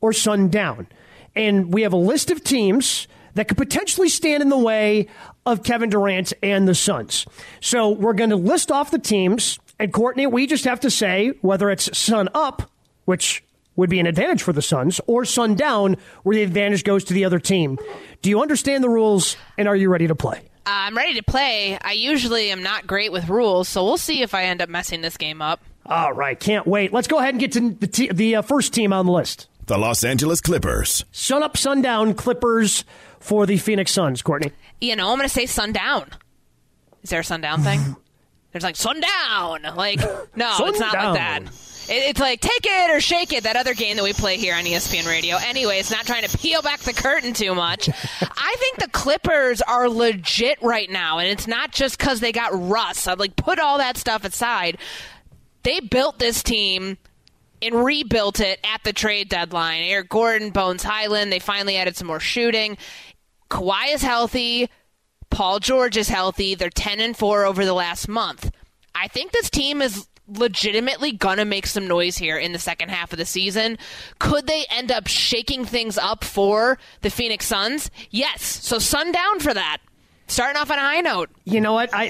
or 0.00 0.12
Sun 0.12 0.48
Down. 0.48 0.86
And 1.34 1.72
we 1.74 1.82
have 1.82 1.92
a 1.92 1.98
list 1.98 2.30
of 2.30 2.42
teams 2.42 3.06
that 3.34 3.48
could 3.48 3.58
potentially 3.58 4.08
stand 4.08 4.42
in 4.42 4.48
the 4.48 4.58
way 4.58 5.08
of 5.44 5.62
Kevin 5.62 5.90
Durant 5.90 6.32
and 6.42 6.66
the 6.66 6.74
Suns. 6.74 7.26
So 7.60 7.90
we're 7.90 8.14
going 8.14 8.30
to 8.30 8.36
list 8.36 8.72
off 8.72 8.90
the 8.90 8.98
teams. 8.98 9.58
And 9.78 9.92
Courtney, 9.92 10.26
we 10.26 10.46
just 10.46 10.64
have 10.64 10.80
to 10.80 10.90
say 10.90 11.34
whether 11.42 11.68
it's 11.68 11.96
sun 11.96 12.30
up 12.34 12.70
which 13.06 13.42
would 13.74 13.90
be 13.90 13.98
an 13.98 14.06
advantage 14.06 14.42
for 14.42 14.52
the 14.52 14.62
Suns, 14.62 15.00
or 15.06 15.24
sundown, 15.24 15.96
where 16.22 16.36
the 16.36 16.42
advantage 16.42 16.84
goes 16.84 17.04
to 17.04 17.14
the 17.14 17.24
other 17.24 17.38
team. 17.38 17.78
Do 18.22 18.30
you 18.30 18.40
understand 18.40 18.84
the 18.84 18.88
rules, 18.88 19.36
and 19.58 19.68
are 19.68 19.76
you 19.76 19.88
ready 19.88 20.06
to 20.06 20.14
play? 20.14 20.38
Uh, 20.66 20.88
I'm 20.88 20.96
ready 20.96 21.14
to 21.14 21.22
play. 21.22 21.78
I 21.80 21.92
usually 21.92 22.50
am 22.50 22.62
not 22.62 22.86
great 22.86 23.12
with 23.12 23.28
rules, 23.28 23.68
so 23.68 23.84
we'll 23.84 23.98
see 23.98 24.22
if 24.22 24.34
I 24.34 24.44
end 24.44 24.60
up 24.60 24.68
messing 24.68 25.00
this 25.00 25.16
game 25.16 25.40
up. 25.40 25.60
All 25.84 26.12
right, 26.12 26.38
can't 26.38 26.66
wait. 26.66 26.92
Let's 26.92 27.06
go 27.06 27.18
ahead 27.18 27.34
and 27.34 27.40
get 27.40 27.52
to 27.52 27.70
the, 27.70 27.86
t- 27.86 28.08
the 28.12 28.36
uh, 28.36 28.42
first 28.42 28.74
team 28.74 28.92
on 28.92 29.06
the 29.06 29.12
list. 29.12 29.46
The 29.66 29.78
Los 29.78 30.02
Angeles 30.04 30.40
Clippers. 30.40 31.04
Sun 31.12 31.42
up, 31.42 31.56
sundown, 31.56 32.14
Clippers 32.14 32.84
for 33.20 33.46
the 33.46 33.58
Phoenix 33.58 33.92
Suns, 33.92 34.22
Courtney. 34.22 34.52
You 34.80 34.96
know, 34.96 35.10
I'm 35.10 35.18
going 35.18 35.28
to 35.28 35.32
say 35.34 35.46
sundown. 35.46 36.10
Is 37.02 37.10
there 37.10 37.20
a 37.20 37.24
sundown 37.24 37.62
thing? 37.62 37.80
There's 38.52 38.64
like 38.64 38.76
sundown. 38.76 39.62
Like, 39.76 40.00
no, 40.34 40.52
sundown. 40.52 40.68
it's 40.68 40.80
not 40.80 40.94
like 40.94 41.14
that. 41.14 41.42
It's 41.88 42.20
like 42.20 42.40
take 42.40 42.64
it 42.64 42.90
or 42.90 43.00
shake 43.00 43.32
it. 43.32 43.44
That 43.44 43.56
other 43.56 43.74
game 43.74 43.96
that 43.96 44.02
we 44.02 44.12
play 44.12 44.36
here 44.36 44.54
on 44.54 44.64
ESPN 44.64 45.06
Radio. 45.06 45.36
Anyway, 45.36 45.78
it's 45.78 45.90
not 45.90 46.06
trying 46.06 46.26
to 46.26 46.38
peel 46.38 46.62
back 46.62 46.80
the 46.80 46.92
curtain 46.92 47.32
too 47.32 47.54
much. 47.54 47.88
I 48.20 48.56
think 48.58 48.78
the 48.78 48.88
Clippers 48.88 49.62
are 49.62 49.88
legit 49.88 50.60
right 50.62 50.90
now, 50.90 51.18
and 51.18 51.28
it's 51.28 51.46
not 51.46 51.72
just 51.72 51.98
because 51.98 52.20
they 52.20 52.32
got 52.32 52.50
Russ. 52.52 53.06
I'd 53.06 53.18
like 53.18 53.36
put 53.36 53.58
all 53.58 53.78
that 53.78 53.96
stuff 53.96 54.24
aside. 54.24 54.78
They 55.62 55.80
built 55.80 56.18
this 56.18 56.42
team 56.42 56.98
and 57.62 57.84
rebuilt 57.84 58.40
it 58.40 58.60
at 58.64 58.82
the 58.84 58.92
trade 58.92 59.28
deadline. 59.28 59.82
Eric 59.82 60.08
Gordon, 60.08 60.50
Bones 60.50 60.82
Hyland. 60.82 61.32
They 61.32 61.38
finally 61.38 61.76
added 61.76 61.96
some 61.96 62.06
more 62.06 62.20
shooting. 62.20 62.76
Kawhi 63.50 63.94
is 63.94 64.02
healthy. 64.02 64.68
Paul 65.30 65.60
George 65.60 65.96
is 65.96 66.08
healthy. 66.08 66.54
They're 66.54 66.70
ten 66.70 67.00
and 67.00 67.16
four 67.16 67.44
over 67.44 67.64
the 67.64 67.74
last 67.74 68.08
month. 68.08 68.50
I 68.94 69.08
think 69.08 69.32
this 69.32 69.50
team 69.50 69.82
is 69.82 70.06
legitimately 70.28 71.12
gonna 71.12 71.44
make 71.44 71.66
some 71.66 71.86
noise 71.86 72.16
here 72.16 72.36
in 72.38 72.52
the 72.52 72.58
second 72.58 72.88
half 72.88 73.12
of 73.12 73.18
the 73.18 73.26
season. 73.26 73.78
Could 74.18 74.46
they 74.46 74.64
end 74.70 74.90
up 74.90 75.06
shaking 75.06 75.64
things 75.64 75.98
up 75.98 76.24
for 76.24 76.78
the 77.02 77.10
Phoenix 77.10 77.46
Suns? 77.46 77.90
Yes. 78.10 78.42
So 78.42 78.78
sundown 78.78 79.40
for 79.40 79.54
that. 79.54 79.78
Starting 80.26 80.60
off 80.60 80.70
on 80.70 80.78
a 80.78 80.82
high 80.82 81.00
note. 81.00 81.30
You 81.44 81.60
know 81.60 81.72
what? 81.72 81.90
I 81.92 82.08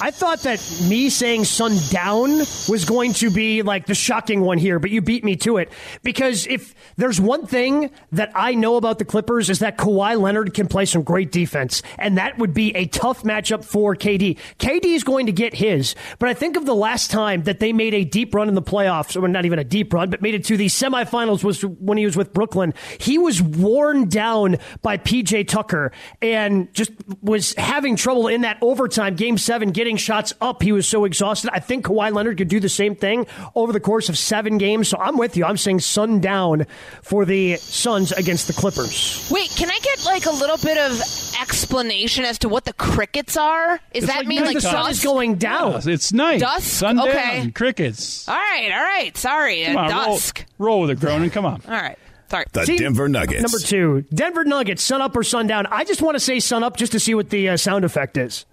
I 0.00 0.10
thought 0.10 0.40
that 0.40 0.58
me 0.88 1.10
saying 1.10 1.44
sundown 1.44 2.38
was 2.68 2.84
going 2.84 3.12
to 3.14 3.30
be 3.30 3.62
like 3.62 3.86
the 3.86 3.94
shocking 3.94 4.40
one 4.40 4.58
here, 4.58 4.78
but 4.78 4.90
you 4.90 5.00
beat 5.00 5.24
me 5.24 5.36
to 5.36 5.58
it. 5.58 5.70
Because 6.02 6.46
if 6.46 6.74
there's 6.96 7.20
one 7.20 7.46
thing 7.46 7.90
that 8.10 8.32
I 8.34 8.54
know 8.54 8.76
about 8.76 8.98
the 8.98 9.04
Clippers 9.04 9.50
is 9.50 9.60
that 9.60 9.78
Kawhi 9.78 10.20
Leonard 10.20 10.54
can 10.54 10.66
play 10.66 10.86
some 10.86 11.02
great 11.02 11.30
defense, 11.30 11.82
and 11.98 12.18
that 12.18 12.38
would 12.38 12.52
be 12.52 12.74
a 12.74 12.86
tough 12.86 13.22
matchup 13.22 13.64
for 13.64 13.94
KD. 13.94 14.38
KD 14.58 14.86
is 14.86 15.04
going 15.04 15.26
to 15.26 15.32
get 15.32 15.54
his, 15.54 15.94
but 16.18 16.28
I 16.28 16.34
think 16.34 16.56
of 16.56 16.66
the 16.66 16.74
last 16.74 17.10
time 17.10 17.44
that 17.44 17.60
they 17.60 17.72
made 17.72 17.94
a 17.94 18.04
deep 18.04 18.34
run 18.34 18.48
in 18.48 18.54
the 18.54 18.62
playoffs, 18.62 19.20
or 19.20 19.28
not 19.28 19.44
even 19.44 19.58
a 19.58 19.64
deep 19.64 19.92
run, 19.92 20.10
but 20.10 20.22
made 20.22 20.34
it 20.34 20.44
to 20.46 20.56
the 20.56 20.66
semifinals 20.66 21.44
was 21.44 21.64
when 21.64 21.98
he 21.98 22.04
was 22.04 22.16
with 22.16 22.32
Brooklyn. 22.32 22.74
He 22.98 23.18
was 23.18 23.40
worn 23.40 24.08
down 24.08 24.58
by 24.82 24.96
PJ 24.96 25.48
Tucker 25.48 25.92
and 26.20 26.72
just 26.74 26.92
was 27.20 27.54
having 27.54 27.96
trouble 27.96 28.28
in 28.28 28.42
that 28.42 28.58
overtime 28.60 29.14
game 29.16 29.38
seven 29.38 29.70
getting 29.70 29.91
getting 29.92 29.98
shots 30.02 30.32
up. 30.40 30.62
He 30.62 30.72
was 30.72 30.88
so 30.88 31.04
exhausted. 31.04 31.50
I 31.52 31.60
think 31.60 31.84
Kawhi 31.84 32.12
Leonard 32.12 32.38
could 32.38 32.48
do 32.48 32.60
the 32.60 32.68
same 32.68 32.94
thing 32.94 33.26
over 33.54 33.72
the 33.72 33.80
course 33.80 34.08
of 34.08 34.16
seven 34.16 34.56
games. 34.58 34.88
So 34.88 34.96
I'm 34.98 35.18
with 35.18 35.36
you. 35.36 35.44
I'm 35.44 35.56
saying 35.58 35.80
sundown 35.80 36.66
for 37.02 37.24
the 37.24 37.56
Suns 37.56 38.12
against 38.12 38.46
the 38.46 38.54
Clippers. 38.54 39.28
Wait, 39.30 39.50
can 39.50 39.70
I 39.70 39.78
get 39.80 40.04
like 40.06 40.26
a 40.26 40.30
little 40.30 40.56
bit 40.56 40.78
of 40.78 40.92
explanation 41.40 42.24
as 42.24 42.38
to 42.38 42.48
what 42.48 42.64
the 42.64 42.72
crickets 42.72 43.36
are? 43.36 43.74
Is 43.92 44.04
it's 44.04 44.06
that 44.06 44.18
like 44.20 44.26
mean 44.26 44.44
like 44.44 44.54
the 44.54 44.60
sun 44.62 44.90
is 44.90 45.02
going 45.04 45.36
down? 45.36 45.72
Yeah, 45.72 45.92
it's 45.92 46.12
night. 46.12 46.40
Dusk. 46.40 46.62
Sundown. 46.62 47.08
Okay. 47.08 47.50
Crickets. 47.50 48.28
All 48.28 48.34
right. 48.34 48.70
All 48.72 48.82
right. 48.82 49.16
Sorry. 49.16 49.64
Come 49.64 49.76
on, 49.76 49.90
dusk. 49.90 50.46
Roll, 50.58 50.68
roll 50.68 50.80
with 50.82 50.90
it, 50.90 51.00
Cronin. 51.00 51.30
Come 51.30 51.44
on. 51.44 51.60
All 51.66 51.72
right. 51.72 51.98
Sorry. 52.30 52.46
The 52.52 52.64
See, 52.64 52.78
Denver 52.78 53.10
Nuggets. 53.10 53.42
Number 53.42 53.58
two, 53.58 54.06
Denver 54.14 54.44
Nuggets, 54.44 54.82
sun 54.82 55.02
up 55.02 55.14
or 55.14 55.22
sundown. 55.22 55.66
I 55.66 55.84
just 55.84 56.00
want 56.00 56.14
to 56.14 56.20
say 56.20 56.40
sun 56.40 56.64
up 56.64 56.78
just 56.78 56.92
to 56.92 57.00
see 57.00 57.14
what 57.14 57.28
the 57.28 57.50
uh, 57.50 57.56
sound 57.58 57.84
effect 57.84 58.16
is. 58.16 58.46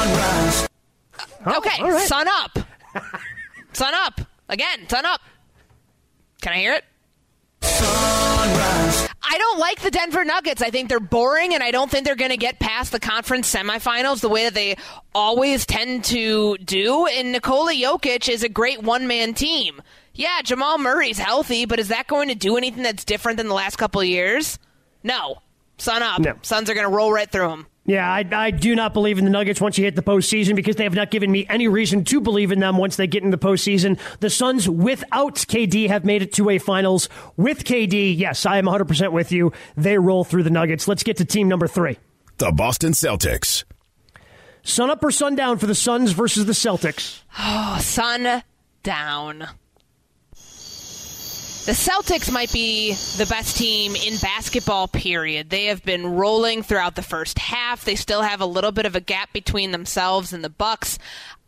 Sunrise. 0.00 0.68
Oh, 1.44 1.58
okay, 1.58 1.82
right. 1.82 2.08
sun 2.08 2.26
up. 2.26 2.58
sun 3.74 3.92
up. 3.92 4.20
Again, 4.48 4.88
sun 4.88 5.04
up. 5.04 5.20
Can 6.40 6.54
I 6.54 6.56
hear 6.56 6.72
it? 6.72 6.84
Sunrise. 7.60 9.08
I 9.22 9.36
don't 9.36 9.58
like 9.58 9.80
the 9.80 9.90
Denver 9.90 10.24
Nuggets. 10.24 10.62
I 10.62 10.70
think 10.70 10.88
they're 10.88 11.00
boring, 11.00 11.52
and 11.52 11.62
I 11.62 11.70
don't 11.70 11.90
think 11.90 12.06
they're 12.06 12.16
going 12.16 12.30
to 12.30 12.38
get 12.38 12.58
past 12.58 12.92
the 12.92 12.98
conference 12.98 13.52
semifinals 13.52 14.20
the 14.20 14.30
way 14.30 14.44
that 14.44 14.54
they 14.54 14.76
always 15.14 15.66
tend 15.66 16.04
to 16.04 16.56
do. 16.56 17.06
And 17.06 17.32
Nikola 17.32 17.74
Jokic 17.74 18.30
is 18.30 18.42
a 18.42 18.48
great 18.48 18.82
one 18.82 19.06
man 19.06 19.34
team. 19.34 19.82
Yeah, 20.14 20.40
Jamal 20.42 20.78
Murray's 20.78 21.18
healthy, 21.18 21.66
but 21.66 21.78
is 21.78 21.88
that 21.88 22.06
going 22.06 22.28
to 22.28 22.34
do 22.34 22.56
anything 22.56 22.84
that's 22.84 23.04
different 23.04 23.36
than 23.36 23.48
the 23.48 23.54
last 23.54 23.76
couple 23.76 24.00
of 24.00 24.06
years? 24.06 24.58
No. 25.02 25.42
Sun 25.76 26.02
up. 26.02 26.20
No. 26.20 26.38
Suns 26.40 26.70
are 26.70 26.74
going 26.74 26.88
to 26.88 26.94
roll 26.94 27.12
right 27.12 27.30
through 27.30 27.48
them. 27.48 27.66
Yeah, 27.90 28.08
I, 28.08 28.24
I 28.30 28.50
do 28.52 28.76
not 28.76 28.92
believe 28.94 29.18
in 29.18 29.24
the 29.24 29.32
Nuggets 29.32 29.60
once 29.60 29.76
you 29.76 29.82
hit 29.82 29.96
the 29.96 30.02
postseason 30.02 30.54
because 30.54 30.76
they 30.76 30.84
have 30.84 30.94
not 30.94 31.10
given 31.10 31.28
me 31.28 31.44
any 31.48 31.66
reason 31.66 32.04
to 32.04 32.20
believe 32.20 32.52
in 32.52 32.60
them 32.60 32.76
once 32.76 32.94
they 32.94 33.08
get 33.08 33.24
in 33.24 33.30
the 33.30 33.36
postseason. 33.36 33.98
The 34.20 34.30
Suns, 34.30 34.68
without 34.68 35.34
KD, 35.34 35.88
have 35.88 36.04
made 36.04 36.22
it 36.22 36.32
to 36.34 36.50
a 36.50 36.58
finals. 36.58 37.08
With 37.36 37.64
KD, 37.64 38.16
yes, 38.16 38.46
I 38.46 38.58
am 38.58 38.66
100% 38.66 39.10
with 39.10 39.32
you. 39.32 39.52
They 39.76 39.98
roll 39.98 40.22
through 40.22 40.44
the 40.44 40.50
Nuggets. 40.50 40.86
Let's 40.86 41.02
get 41.02 41.16
to 41.16 41.24
team 41.24 41.48
number 41.48 41.66
three. 41.66 41.98
The 42.38 42.52
Boston 42.52 42.92
Celtics. 42.92 43.64
Sun 44.62 44.88
up 44.88 45.02
or 45.02 45.10
sundown 45.10 45.58
for 45.58 45.66
the 45.66 45.74
Suns 45.74 46.12
versus 46.12 46.46
the 46.46 46.52
Celtics? 46.52 47.22
Oh, 47.40 47.78
sun 47.80 48.44
down. 48.84 49.48
The 51.66 51.72
Celtics 51.72 52.32
might 52.32 52.50
be 52.52 52.94
the 53.16 53.26
best 53.28 53.56
team 53.56 53.94
in 53.94 54.16
basketball, 54.16 54.88
period. 54.88 55.50
They 55.50 55.66
have 55.66 55.84
been 55.84 56.06
rolling 56.16 56.62
throughout 56.62 56.96
the 56.96 57.02
first 57.02 57.38
half. 57.38 57.84
They 57.84 57.96
still 57.96 58.22
have 58.22 58.40
a 58.40 58.46
little 58.46 58.72
bit 58.72 58.86
of 58.86 58.96
a 58.96 59.00
gap 59.00 59.32
between 59.32 59.70
themselves 59.70 60.32
and 60.32 60.42
the 60.42 60.48
Bucks. 60.48 60.98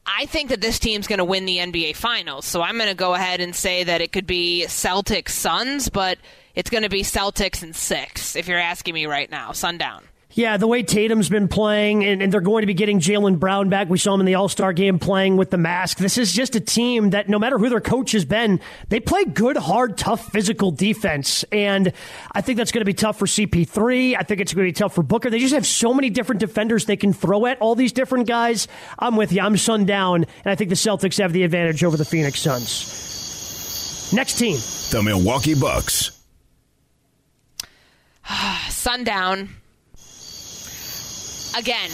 I 0.04 0.26
think 0.26 0.50
that 0.50 0.60
this 0.60 0.78
team's 0.78 1.06
going 1.06 1.18
to 1.18 1.24
win 1.24 1.46
the 1.46 1.58
NBA 1.58 1.96
Finals. 1.96 2.44
So 2.44 2.60
I'm 2.60 2.76
going 2.76 2.90
to 2.90 2.94
go 2.94 3.14
ahead 3.14 3.40
and 3.40 3.56
say 3.56 3.84
that 3.84 4.02
it 4.02 4.12
could 4.12 4.26
be 4.26 4.64
Celtics 4.68 5.30
Suns, 5.30 5.88
but 5.88 6.18
it's 6.54 6.70
going 6.70 6.82
to 6.82 6.90
be 6.90 7.02
Celtics 7.02 7.62
and 7.62 7.74
six, 7.74 8.36
if 8.36 8.46
you're 8.46 8.58
asking 8.58 8.94
me 8.94 9.06
right 9.06 9.30
now. 9.30 9.52
Sundown. 9.52 10.04
Yeah, 10.34 10.56
the 10.56 10.66
way 10.66 10.82
Tatum's 10.82 11.28
been 11.28 11.46
playing, 11.46 12.04
and, 12.04 12.22
and 12.22 12.32
they're 12.32 12.40
going 12.40 12.62
to 12.62 12.66
be 12.66 12.72
getting 12.72 13.00
Jaylen 13.00 13.38
Brown 13.38 13.68
back. 13.68 13.90
We 13.90 13.98
saw 13.98 14.14
him 14.14 14.20
in 14.20 14.26
the 14.26 14.36
All 14.36 14.48
Star 14.48 14.72
game 14.72 14.98
playing 14.98 15.36
with 15.36 15.50
the 15.50 15.58
mask. 15.58 15.98
This 15.98 16.16
is 16.16 16.32
just 16.32 16.56
a 16.56 16.60
team 16.60 17.10
that, 17.10 17.28
no 17.28 17.38
matter 17.38 17.58
who 17.58 17.68
their 17.68 17.82
coach 17.82 18.12
has 18.12 18.24
been, 18.24 18.60
they 18.88 18.98
play 18.98 19.24
good, 19.24 19.58
hard, 19.58 19.98
tough, 19.98 20.32
physical 20.32 20.70
defense. 20.70 21.44
And 21.52 21.92
I 22.32 22.40
think 22.40 22.56
that's 22.56 22.72
going 22.72 22.80
to 22.80 22.86
be 22.86 22.94
tough 22.94 23.18
for 23.18 23.26
CP3. 23.26 24.16
I 24.18 24.22
think 24.22 24.40
it's 24.40 24.54
going 24.54 24.66
to 24.66 24.68
be 24.68 24.72
tough 24.72 24.94
for 24.94 25.02
Booker. 25.02 25.28
They 25.28 25.38
just 25.38 25.54
have 25.54 25.66
so 25.66 25.92
many 25.92 26.08
different 26.08 26.40
defenders 26.40 26.86
they 26.86 26.96
can 26.96 27.12
throw 27.12 27.44
at 27.44 27.60
all 27.60 27.74
these 27.74 27.92
different 27.92 28.26
guys. 28.26 28.68
I'm 28.98 29.16
with 29.16 29.32
you. 29.32 29.42
I'm 29.42 29.58
sundown, 29.58 30.24
and 30.44 30.46
I 30.46 30.54
think 30.54 30.70
the 30.70 30.76
Celtics 30.76 31.18
have 31.18 31.34
the 31.34 31.42
advantage 31.42 31.84
over 31.84 31.98
the 31.98 32.06
Phoenix 32.06 32.40
Suns. 32.40 34.12
Next 34.14 34.38
team 34.38 34.56
The 34.90 35.02
Milwaukee 35.02 35.54
Bucks. 35.54 36.22
Sundown. 38.70 39.61
Again, 41.56 41.90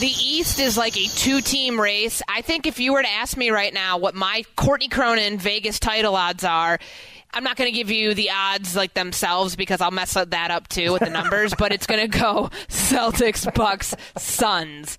the 0.00 0.06
East 0.06 0.60
is 0.60 0.76
like 0.76 0.96
a 0.96 1.06
two 1.08 1.40
team 1.40 1.80
race. 1.80 2.22
I 2.28 2.42
think 2.42 2.66
if 2.66 2.78
you 2.78 2.92
were 2.92 3.02
to 3.02 3.08
ask 3.08 3.36
me 3.36 3.50
right 3.50 3.74
now 3.74 3.98
what 3.98 4.14
my 4.14 4.44
Courtney 4.54 4.88
Cronin 4.88 5.38
Vegas 5.38 5.80
title 5.80 6.14
odds 6.14 6.44
are, 6.44 6.78
I'm 7.34 7.42
not 7.42 7.56
going 7.56 7.70
to 7.70 7.76
give 7.76 7.90
you 7.90 8.14
the 8.14 8.30
odds 8.30 8.76
like 8.76 8.94
themselves 8.94 9.56
because 9.56 9.80
I'll 9.80 9.90
mess 9.90 10.14
that 10.14 10.50
up 10.50 10.68
too 10.68 10.92
with 10.92 11.02
the 11.02 11.10
numbers, 11.10 11.52
but 11.58 11.72
it's 11.72 11.86
going 11.86 12.08
to 12.08 12.18
go 12.18 12.50
Celtics, 12.68 13.52
Bucks, 13.54 13.94
Suns. 14.16 14.98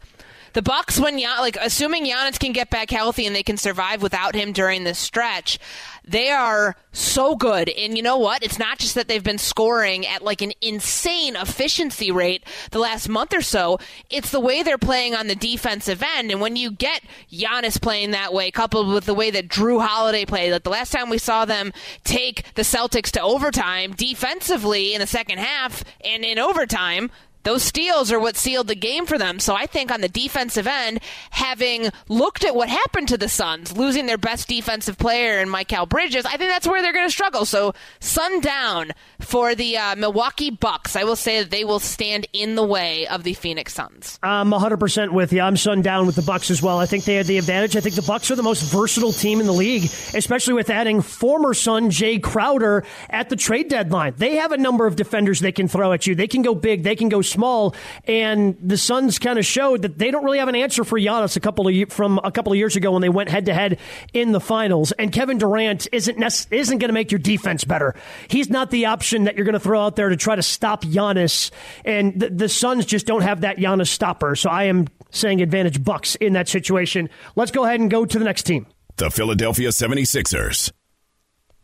The 0.53 0.61
Bucks, 0.61 0.99
when 0.99 1.19
like 1.21 1.57
assuming 1.61 2.05
Giannis 2.05 2.39
can 2.39 2.53
get 2.53 2.69
back 2.69 2.89
healthy 2.89 3.25
and 3.25 3.35
they 3.35 3.43
can 3.43 3.57
survive 3.57 4.01
without 4.01 4.35
him 4.35 4.51
during 4.51 4.83
this 4.83 4.99
stretch, 4.99 5.59
they 6.03 6.29
are 6.31 6.75
so 6.91 7.35
good. 7.35 7.69
And 7.69 7.95
you 7.95 8.01
know 8.01 8.17
what? 8.17 8.43
It's 8.43 8.57
not 8.57 8.79
just 8.79 8.95
that 8.95 9.07
they've 9.07 9.23
been 9.23 9.37
scoring 9.37 10.07
at 10.07 10.23
like 10.23 10.41
an 10.41 10.53
insane 10.61 11.35
efficiency 11.35 12.09
rate 12.11 12.43
the 12.71 12.79
last 12.79 13.07
month 13.07 13.33
or 13.33 13.41
so. 13.41 13.77
It's 14.09 14.31
the 14.31 14.39
way 14.39 14.63
they're 14.63 14.79
playing 14.79 15.13
on 15.13 15.27
the 15.27 15.35
defensive 15.35 16.01
end. 16.01 16.31
And 16.31 16.41
when 16.41 16.55
you 16.55 16.71
get 16.71 17.03
Giannis 17.31 17.79
playing 17.79 18.11
that 18.11 18.33
way, 18.33 18.49
coupled 18.49 18.91
with 18.91 19.05
the 19.05 19.13
way 19.13 19.29
that 19.29 19.49
Jrue 19.49 19.85
Holiday 19.85 20.25
played, 20.25 20.51
like 20.51 20.63
the 20.63 20.71
last 20.71 20.91
time 20.91 21.09
we 21.09 21.19
saw 21.19 21.45
them 21.45 21.71
take 22.03 22.53
the 22.55 22.63
Celtics 22.63 23.11
to 23.11 23.21
overtime 23.21 23.93
defensively 23.93 24.93
in 24.95 25.01
the 25.01 25.07
second 25.07 25.37
half 25.37 25.83
and 26.03 26.25
in 26.25 26.39
overtime, 26.39 27.11
those 27.43 27.63
steals 27.63 28.11
are 28.11 28.19
what 28.19 28.35
sealed 28.35 28.67
the 28.67 28.75
game 28.75 29.05
for 29.05 29.17
them. 29.17 29.39
So 29.39 29.55
I 29.55 29.65
think 29.65 29.91
on 29.91 30.01
the 30.01 30.09
defensive 30.09 30.67
end, 30.67 30.99
having 31.31 31.89
looked 32.07 32.43
at 32.43 32.55
what 32.55 32.69
happened 32.69 33.07
to 33.09 33.17
the 33.17 33.29
Suns, 33.29 33.75
losing 33.75 34.05
their 34.05 34.17
best 34.17 34.47
defensive 34.47 34.97
player 34.97 35.39
in 35.39 35.49
Mikal 35.49 35.87
Bridges, 35.87 36.25
I 36.25 36.37
think 36.37 36.51
that's 36.51 36.67
where 36.67 36.81
they're 36.81 36.93
going 36.93 37.07
to 37.07 37.11
struggle. 37.11 37.45
So 37.45 37.73
sundown 37.99 38.91
for 39.19 39.55
the 39.55 39.77
uh, 39.77 39.95
Milwaukee 39.95 40.49
Bucks. 40.49 40.95
I 40.95 41.03
will 41.03 41.15
say 41.15 41.41
that 41.41 41.51
they 41.51 41.63
will 41.63 41.79
stand 41.79 42.27
in 42.33 42.55
the 42.55 42.63
way 42.63 43.07
of 43.07 43.23
the 43.23 43.33
Phoenix 43.33 43.73
Suns. 43.73 44.19
I'm 44.21 44.51
100% 44.51 45.11
with 45.11 45.31
you. 45.33 45.41
I'm 45.41 45.57
sundown 45.57 46.05
with 46.05 46.15
the 46.15 46.21
Bucks 46.21 46.51
as 46.51 46.61
well. 46.61 46.79
I 46.79 46.85
think 46.85 47.05
they 47.05 47.15
had 47.15 47.25
the 47.25 47.37
advantage. 47.37 47.75
I 47.75 47.79
think 47.81 47.95
the 47.95 48.01
Bucks 48.01 48.29
are 48.31 48.35
the 48.35 48.43
most 48.43 48.63
versatile 48.63 49.13
team 49.13 49.39
in 49.39 49.45
the 49.45 49.53
league, 49.53 49.85
especially 50.13 50.53
with 50.53 50.69
adding 50.69 51.01
former 51.01 51.53
Sun 51.53 51.91
Jay 51.91 52.19
Crowder 52.19 52.85
at 53.09 53.29
the 53.29 53.35
trade 53.35 53.69
deadline. 53.69 54.13
They 54.17 54.35
have 54.35 54.51
a 54.51 54.57
number 54.57 54.85
of 54.87 54.95
defenders 54.95 55.39
they 55.39 55.51
can 55.51 55.67
throw 55.67 55.93
at 55.93 56.05
you. 56.07 56.15
They 56.15 56.27
can 56.27 56.41
go 56.41 56.53
big, 56.55 56.83
they 56.83 56.95
can 56.95 57.09
go 57.09 57.21
small, 57.29 57.75
and 58.05 58.57
the 58.61 58.77
Suns 58.77 59.19
kind 59.19 59.39
of 59.39 59.45
showed 59.45 59.83
that 59.83 59.97
they 59.97 60.11
don't 60.11 60.23
really 60.23 60.39
have 60.39 60.47
an 60.47 60.55
answer 60.55 60.83
for 60.83 60.99
Giannis 60.99 61.35
a 61.35 61.39
couple 61.39 61.67
of 61.67 61.91
from 61.91 62.19
a 62.23 62.31
couple 62.31 62.51
of 62.51 62.57
years 62.57 62.75
ago 62.75 62.91
when 62.91 63.01
they 63.01 63.09
went 63.09 63.29
head 63.29 63.45
to 63.45 63.53
head 63.53 63.79
in 64.13 64.31
the 64.31 64.39
finals. 64.39 64.91
And 64.93 65.11
Kevin 65.11 65.37
Durant 65.37 65.87
isn't 65.91 66.17
nec- 66.17 66.51
isn't 66.51 66.77
going 66.77 66.89
to 66.89 66.93
make 66.93 67.11
your 67.11 67.19
defense 67.19 67.63
better. 67.63 67.95
He's 68.27 68.49
not 68.49 68.71
the 68.71 68.87
option 68.87 69.25
that 69.25 69.35
you're 69.35 69.45
going 69.45 69.53
to 69.53 69.59
throw 69.59 69.81
out 69.81 69.95
there 69.95 70.09
to 70.09 70.17
try 70.17 70.35
to 70.35 70.43
stop 70.43 70.83
Giannis. 70.83 71.51
And 71.85 72.19
the, 72.19 72.29
the 72.29 72.49
Suns 72.49 72.85
just 72.85 73.05
don't 73.05 73.21
have 73.21 73.41
that 73.41 73.57
Giannis 73.57 73.87
stopper. 73.87 74.35
So 74.35 74.49
I 74.49 74.63
am 74.65 74.87
saying 75.11 75.41
advantage 75.41 75.83
Bucks 75.83 76.15
in 76.15 76.33
that 76.33 76.47
situation. 76.47 77.09
Let's 77.35 77.51
go 77.51 77.63
ahead 77.65 77.79
and 77.79 77.89
go 77.89 78.05
to 78.05 78.19
the 78.19 78.25
next 78.25 78.43
team. 78.43 78.65
The 78.97 79.09
Philadelphia 79.09 79.69
76ers. 79.69 80.71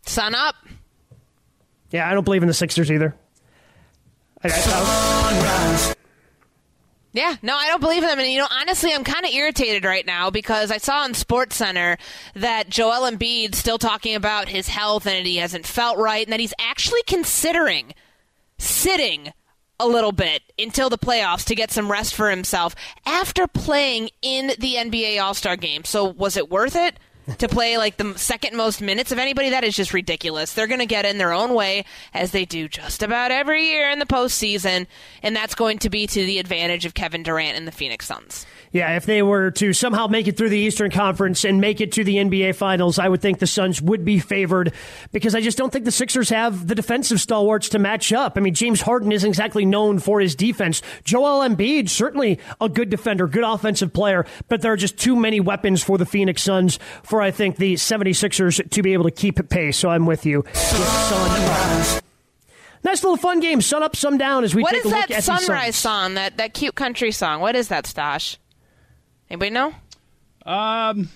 Sun 0.06 0.36
up. 0.36 0.56
Yeah, 1.92 2.10
I 2.10 2.14
don't 2.14 2.24
believe 2.24 2.44
in 2.44 2.48
the 2.48 2.54
Sixers 2.54 2.92
either. 2.92 3.16
Yeah, 7.16 7.38
no, 7.42 7.56
I 7.56 7.68
don't 7.68 7.80
believe 7.80 8.04
in 8.04 8.10
them. 8.10 8.20
And, 8.20 8.30
you 8.30 8.40
know, 8.40 8.48
honestly, 8.52 8.94
I'm 8.94 9.06
kind 9.06 9.26
of 9.26 9.32
irritated 9.32 9.86
right 9.86 10.06
now 10.06 10.30
because 10.30 10.70
I 10.70 10.78
saw 10.78 11.04
on 11.04 11.14
Sports 11.14 11.56
Center 11.56 11.98
that 12.36 12.70
Joel 12.70 13.10
Embiid's 13.10 13.58
still 13.58 13.78
talking 13.78 14.16
about 14.16 14.50
his 14.50 14.68
health 14.68 15.08
and 15.08 15.26
he 15.26 15.38
hasn't 15.38 15.66
felt 15.66 15.98
right 15.98 16.26
and 16.26 16.34
that 16.34 16.42
he's 16.42 16.54
actually 16.60 17.04
considering 17.04 17.94
sitting 18.58 19.32
a 19.80 19.88
little 19.88 20.12
bit 20.12 20.42
until 20.60 20.90
the 20.90 20.98
playoffs 20.98 21.46
to 21.46 21.56
get 21.56 21.72
some 21.72 21.90
rest 21.90 22.14
for 22.14 22.30
himself 22.30 22.76
after 23.06 23.48
playing 23.48 24.10
in 24.22 24.48
the 24.60 24.76
NBA 24.76 25.22
All 25.22 25.34
Star 25.34 25.56
game. 25.56 25.86
So, 25.86 26.04
was 26.04 26.36
it 26.36 26.50
worth 26.50 26.76
it? 26.76 27.00
To 27.38 27.48
play 27.48 27.78
like 27.78 27.98
the 27.98 28.18
second 28.18 28.56
most 28.56 28.82
minutes 28.82 29.12
of 29.12 29.20
anybody, 29.20 29.50
that 29.50 29.64
is 29.64 29.76
just 29.76 29.94
ridiculous. 29.94 30.54
They're 30.54 30.68
going 30.68 30.80
to 30.80 30.86
get 30.86 31.06
in 31.06 31.18
their 31.18 31.34
own 31.34 31.54
way, 31.54 31.86
as 32.14 32.32
they 32.32 32.46
do 32.46 32.68
just 32.68 33.04
about 33.04 33.32
every 33.32 33.66
year 33.68 33.90
in 33.90 34.00
the 34.00 34.06
postseason, 34.06 34.88
and 35.24 35.36
that's 35.36 35.56
going 35.56 35.80
to 35.80 35.90
be 35.90 36.08
to 36.08 36.26
the 36.26 36.40
advantage 36.40 36.86
of 36.86 36.94
Kevin 36.94 37.24
Durant 37.24 37.58
and 37.58 37.68
the 37.68 37.72
Phoenix 37.72 38.06
Suns. 38.06 38.46
Yeah, 38.72 38.98
if 38.98 39.06
they 39.06 39.22
were 39.22 39.52
to 39.52 39.72
somehow 39.72 40.08
make 40.08 40.28
it 40.28 40.36
through 40.36 40.50
the 40.50 40.58
Eastern 40.58 40.92
Conference 40.92 41.46
and 41.46 41.62
make 41.62 41.80
it 41.80 41.94
to 41.94 42.04
the 42.04 42.18
NBA 42.18 42.56
Finals, 42.56 43.00
I 43.00 43.08
would 43.08 43.22
think 43.22 43.40
the 43.40 43.48
Suns 43.48 43.82
would 43.82 44.04
be 44.04 44.20
favored 44.20 44.74
because 45.14 45.34
I 45.34 45.40
just 45.40 45.58
don't 45.58 45.72
think 45.72 45.86
the 45.86 45.92
Sixers 45.92 46.28
have 46.28 46.68
the 46.68 46.76
defensive 46.76 47.22
stalwarts 47.22 47.70
to 47.70 47.80
match 47.80 48.12
up. 48.12 48.34
I 48.36 48.42
mean, 48.42 48.54
James 48.54 48.82
Harden 48.82 49.14
isn't 49.14 49.30
exactly 49.30 49.66
known 49.66 50.00
for 50.00 50.20
his 50.20 50.36
defense. 50.36 50.82
Joel 51.06 51.48
Embiid, 51.48 51.90
certainly 51.90 52.38
a 52.60 52.68
good 52.68 52.90
defender, 52.90 53.28
good 53.28 53.46
offensive 53.46 53.94
player, 53.94 54.26
but 54.50 54.62
there 54.62 54.74
are 54.74 54.78
just 54.78 54.98
too 54.98 55.16
many 55.16 55.40
weapons 55.40 55.82
for 55.82 55.98
the 55.98 56.06
Phoenix 56.06 56.42
Suns 56.42 56.78
for, 57.04 57.15
I 57.22 57.32
think, 57.32 57.58
the 57.58 57.76
76ers 57.76 58.70
to 58.70 58.82
be 58.82 58.94
able 58.94 59.06
to 59.06 59.12
keep 59.12 59.48
pace. 59.50 59.78
So 59.78 59.90
I'm 59.90 60.06
with 60.06 60.26
you. 60.26 60.44
Nice 62.84 63.04
little 63.04 63.18
fun 63.18 63.40
game. 63.40 63.62
Sun 63.62 63.82
up, 63.82 63.96
sun 63.96 64.18
down 64.18 64.44
as 64.44 64.54
we 64.54 64.62
what 64.62 64.72
take 64.72 64.86
a 64.86 64.88
is 64.88 64.94
look 64.94 65.08
that 65.08 65.12
at 65.18 65.24
sunrise 65.24 65.76
song? 65.76 66.14
That 66.14 66.38
that 66.38 66.54
cute 66.54 66.76
country 66.76 67.12
song. 67.12 67.42
What 67.42 67.56
is 67.56 67.70
that, 67.70 67.86
Stosh? 67.86 68.38
Anybody 69.30 69.50
know? 69.50 69.74
Um, 70.46 71.10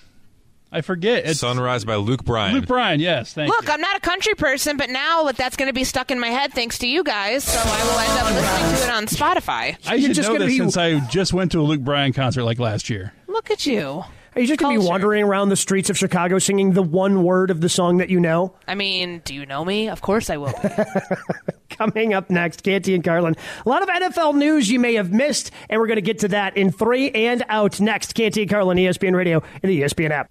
I 0.72 0.80
forget. 0.80 1.26
It's 1.26 1.40
Sunrise 1.40 1.84
by 1.84 1.96
Luke 1.96 2.24
Bryan. 2.24 2.54
Luke 2.54 2.66
Bryan, 2.66 2.98
yes. 2.98 3.32
Thank 3.32 3.50
Look, 3.50 3.66
you. 3.66 3.72
I'm 3.72 3.80
not 3.80 3.96
a 3.96 4.00
country 4.00 4.34
person, 4.34 4.76
but 4.76 4.90
now 4.90 5.30
that's 5.32 5.56
going 5.56 5.68
to 5.68 5.72
be 5.72 5.84
stuck 5.84 6.10
in 6.10 6.18
my 6.18 6.28
head 6.28 6.52
thanks 6.52 6.78
to 6.78 6.88
you 6.88 7.04
guys. 7.04 7.44
So 7.44 7.60
I 7.62 7.84
will 7.84 7.98
end 7.98 8.18
up 8.18 8.34
listening 8.34 8.76
to 8.76 8.84
it 8.84 8.90
on 8.96 9.06
Spotify. 9.06 9.76
I 9.86 10.00
should 10.00 10.16
know 10.16 10.38
this 10.38 10.56
since 10.56 10.76
I 10.76 11.00
just 11.08 11.32
went 11.32 11.52
to 11.52 11.60
a 11.60 11.62
Luke 11.62 11.82
Bryan 11.82 12.12
concert 12.12 12.42
like 12.44 12.58
last 12.58 12.90
year. 12.90 13.12
Look 13.28 13.50
at 13.50 13.66
you. 13.66 14.04
Are 14.40 14.42
you 14.42 14.48
just 14.48 14.58
going 14.58 14.74
to 14.74 14.80
be 14.80 14.88
wandering 14.88 15.22
around 15.22 15.50
the 15.50 15.56
streets 15.56 15.90
of 15.90 15.98
Chicago 15.98 16.38
singing 16.38 16.72
the 16.72 16.82
one 16.82 17.24
word 17.24 17.50
of 17.50 17.60
the 17.60 17.68
song 17.68 17.98
that 17.98 18.08
you 18.08 18.18
know? 18.18 18.54
I 18.66 18.74
mean, 18.74 19.20
do 19.26 19.34
you 19.34 19.44
know 19.44 19.66
me? 19.66 19.90
Of 19.90 20.00
course 20.00 20.30
I 20.30 20.38
will. 20.38 20.54
Coming 21.68 22.14
up 22.14 22.30
next, 22.30 22.62
Canty 22.62 22.94
and 22.94 23.04
Carlin. 23.04 23.36
A 23.66 23.68
lot 23.68 23.82
of 23.82 23.90
NFL 23.90 24.36
news 24.36 24.70
you 24.70 24.80
may 24.80 24.94
have 24.94 25.12
missed, 25.12 25.50
and 25.68 25.78
we're 25.78 25.88
going 25.88 25.98
to 25.98 26.00
get 26.00 26.20
to 26.20 26.28
that 26.28 26.56
in 26.56 26.72
three 26.72 27.10
and 27.10 27.44
out 27.50 27.82
next. 27.82 28.14
Canty 28.14 28.40
and 28.40 28.50
Carlin, 28.50 28.78
ESPN 28.78 29.14
Radio, 29.14 29.42
and 29.62 29.70
the 29.70 29.82
ESPN 29.82 30.08
app. 30.08 30.30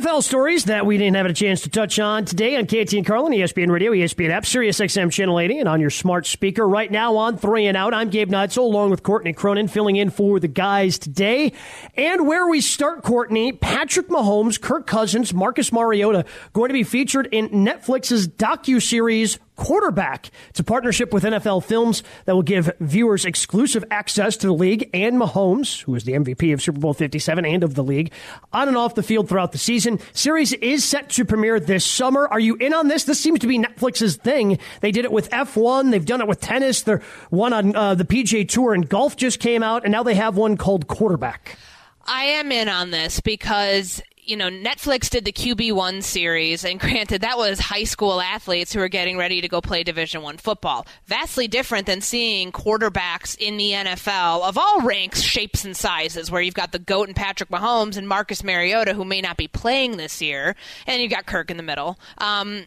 NFL 0.00 0.22
stories 0.22 0.64
that 0.64 0.86
we 0.86 0.96
didn't 0.96 1.16
have 1.16 1.26
a 1.26 1.32
chance 1.34 1.60
to 1.60 1.68
touch 1.68 1.98
on 1.98 2.24
today 2.24 2.56
on 2.56 2.64
Canty 2.64 2.96
and 2.96 3.06
Carlin, 3.06 3.34
ESPN 3.34 3.70
Radio, 3.70 3.92
ESPN 3.92 4.30
app, 4.30 4.46
Sirius 4.46 4.80
XM 4.80 5.12
Channel 5.12 5.38
80, 5.38 5.58
and 5.58 5.68
on 5.68 5.78
your 5.78 5.90
smart 5.90 6.26
speaker 6.26 6.66
right 6.66 6.90
now 6.90 7.16
on 7.16 7.36
Three 7.36 7.66
and 7.66 7.76
Out. 7.76 7.92
I'm 7.92 8.08
Gabe 8.08 8.30
Neitzel, 8.30 8.62
along 8.62 8.88
with 8.88 9.02
Courtney 9.02 9.34
Cronin, 9.34 9.68
filling 9.68 9.96
in 9.96 10.08
for 10.08 10.40
the 10.40 10.48
guys 10.48 10.98
today. 10.98 11.52
And 11.96 12.26
where 12.26 12.48
we 12.48 12.62
start, 12.62 13.02
Courtney, 13.02 13.52
Patrick 13.52 14.08
Mahomes, 14.08 14.58
Kirk 14.58 14.86
Cousins, 14.86 15.34
Marcus 15.34 15.70
Mariota 15.70 16.24
going 16.54 16.70
to 16.70 16.74
be 16.74 16.84
featured 16.84 17.28
in 17.30 17.50
Netflix's 17.50 18.26
docu-series 18.26 19.38
quarterback. 19.60 20.30
It's 20.48 20.58
a 20.58 20.64
partnership 20.64 21.12
with 21.12 21.22
NFL 21.22 21.64
Films 21.64 22.02
that 22.24 22.34
will 22.34 22.42
give 22.42 22.70
viewers 22.80 23.26
exclusive 23.26 23.84
access 23.90 24.38
to 24.38 24.46
the 24.46 24.54
league 24.54 24.88
and 24.94 25.18
Mahomes, 25.18 25.82
who 25.82 25.94
is 25.94 26.04
the 26.04 26.12
MVP 26.12 26.54
of 26.54 26.62
Super 26.62 26.80
Bowl 26.80 26.94
57 26.94 27.44
and 27.44 27.62
of 27.62 27.74
the 27.74 27.84
league, 27.84 28.10
on 28.54 28.68
and 28.68 28.76
off 28.76 28.94
the 28.94 29.02
field 29.02 29.28
throughout 29.28 29.52
the 29.52 29.58
season. 29.58 30.00
Series 30.14 30.54
is 30.54 30.82
set 30.82 31.10
to 31.10 31.26
premiere 31.26 31.60
this 31.60 31.84
summer. 31.84 32.26
Are 32.26 32.40
you 32.40 32.56
in 32.56 32.72
on 32.72 32.88
this? 32.88 33.04
This 33.04 33.20
seems 33.20 33.40
to 33.40 33.46
be 33.46 33.58
Netflix's 33.58 34.16
thing. 34.16 34.58
They 34.80 34.92
did 34.92 35.04
it 35.04 35.12
with 35.12 35.28
F1. 35.28 35.90
They've 35.90 36.06
done 36.06 36.22
it 36.22 36.26
with 36.26 36.40
tennis. 36.40 36.80
They're 36.80 37.02
one 37.28 37.52
on 37.52 37.76
uh, 37.76 37.94
the 37.94 38.04
PGA 38.04 38.48
Tour 38.48 38.72
and 38.72 38.88
golf 38.88 39.14
just 39.16 39.40
came 39.40 39.62
out, 39.62 39.84
and 39.84 39.92
now 39.92 40.02
they 40.02 40.14
have 40.14 40.38
one 40.38 40.56
called 40.56 40.88
Quarterback. 40.88 41.58
I 42.06 42.24
am 42.24 42.50
in 42.50 42.68
on 42.68 42.90
this 42.90 43.20
because 43.20 44.02
you 44.30 44.36
know, 44.36 44.48
Netflix 44.48 45.10
did 45.10 45.24
the 45.24 45.32
QB1 45.32 46.04
series, 46.04 46.64
and 46.64 46.78
granted, 46.80 47.22
that 47.22 47.36
was 47.36 47.58
high 47.58 47.82
school 47.82 48.20
athletes 48.20 48.72
who 48.72 48.78
were 48.78 48.88
getting 48.88 49.18
ready 49.18 49.40
to 49.40 49.48
go 49.48 49.60
play 49.60 49.82
Division 49.82 50.22
One 50.22 50.36
football. 50.36 50.86
Vastly 51.06 51.48
different 51.48 51.86
than 51.86 52.00
seeing 52.00 52.52
quarterbacks 52.52 53.36
in 53.36 53.56
the 53.56 53.72
NFL 53.72 54.48
of 54.48 54.56
all 54.56 54.82
ranks, 54.82 55.20
shapes, 55.20 55.64
and 55.64 55.76
sizes, 55.76 56.30
where 56.30 56.40
you've 56.40 56.54
got 56.54 56.70
the 56.70 56.78
GOAT 56.78 57.08
and 57.08 57.16
Patrick 57.16 57.50
Mahomes 57.50 57.96
and 57.96 58.08
Marcus 58.08 58.44
Mariota, 58.44 58.94
who 58.94 59.04
may 59.04 59.20
not 59.20 59.36
be 59.36 59.48
playing 59.48 59.96
this 59.96 60.22
year, 60.22 60.54
and 60.86 61.02
you've 61.02 61.10
got 61.10 61.26
Kirk 61.26 61.50
in 61.50 61.56
the 61.56 61.62
middle. 61.64 61.98
Um, 62.18 62.66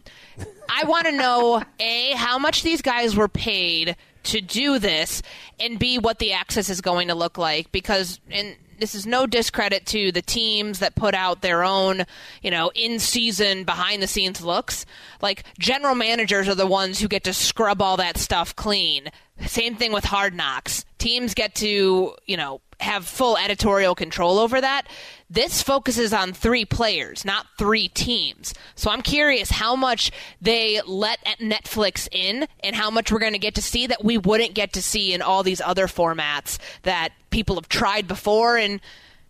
I 0.70 0.84
want 0.86 1.06
to 1.06 1.14
know, 1.14 1.64
A, 1.80 2.12
how 2.12 2.38
much 2.38 2.64
these 2.64 2.82
guys 2.82 3.16
were 3.16 3.30
paid 3.30 3.96
to 4.24 4.42
do 4.42 4.80
this, 4.80 5.22
and 5.60 5.80
B, 5.80 5.98
what 5.98 6.20
the 6.20 6.34
access 6.34 6.70
is 6.70 6.82
going 6.82 7.08
to 7.08 7.16
look 7.16 7.38
like, 7.38 7.72
because, 7.72 8.20
in 8.30 8.56
this 8.80 8.96
is 8.96 9.06
no 9.06 9.26
discredit 9.26 9.86
to 9.88 10.12
the 10.12 10.22
teams 10.22 10.80
that 10.80 10.96
put 10.96 11.14
out 11.14 11.42
their 11.42 11.64
own, 11.64 12.04
you 12.42 12.52
know, 12.52 12.72
in 12.76 13.00
season, 13.00 13.64
behind 13.64 14.02
the 14.02 14.08
scenes 14.08 14.42
looks. 14.42 14.86
Like, 15.22 15.44
general 15.60 15.96
managers 15.96 16.48
are 16.48 16.56
the 16.56 16.68
ones 16.68 17.00
who 17.00 17.08
get 17.08 17.24
to 17.26 17.34
scrub 17.34 17.82
all 17.82 17.98
that 17.98 18.18
stuff 18.18 18.56
clean. 18.56 19.10
Same 19.46 19.76
thing 19.76 19.92
with 19.92 20.06
hard 20.06 20.34
knocks. 20.34 20.86
Teams 20.98 21.34
get 21.34 21.56
to, 21.56 22.16
you 22.26 22.38
know, 22.38 22.62
have 22.84 23.06
full 23.06 23.38
editorial 23.38 23.96
control 23.96 24.38
over 24.38 24.62
that. 24.62 24.88
This 25.30 25.64
focuses 25.64 26.14
on 26.14 26.34
three 26.34 26.66
players, 26.66 27.26
not 27.26 27.48
three 27.58 27.88
teams. 27.88 28.54
So 28.76 28.92
I'm 28.92 29.02
curious 29.02 29.50
how 29.50 29.76
much 29.76 30.12
they 30.42 30.80
let 30.86 31.20
Netflix 31.42 32.08
in 32.12 32.48
and 32.64 32.76
how 32.76 32.92
much 32.92 33.12
we're 33.12 33.20
going 33.20 33.34
to 33.34 33.40
get 33.40 33.56
to 33.56 33.62
see 33.62 33.88
that 33.88 34.04
we 34.04 34.18
wouldn't 34.18 34.54
get 34.54 34.74
to 34.74 34.82
see 34.82 35.14
in 35.14 35.22
all 35.22 35.42
these 35.42 35.62
other 35.62 35.88
formats 35.88 36.60
that 36.84 37.10
people 37.32 37.56
have 37.56 37.68
tried 37.68 38.08
before 38.08 38.58
and 38.58 38.80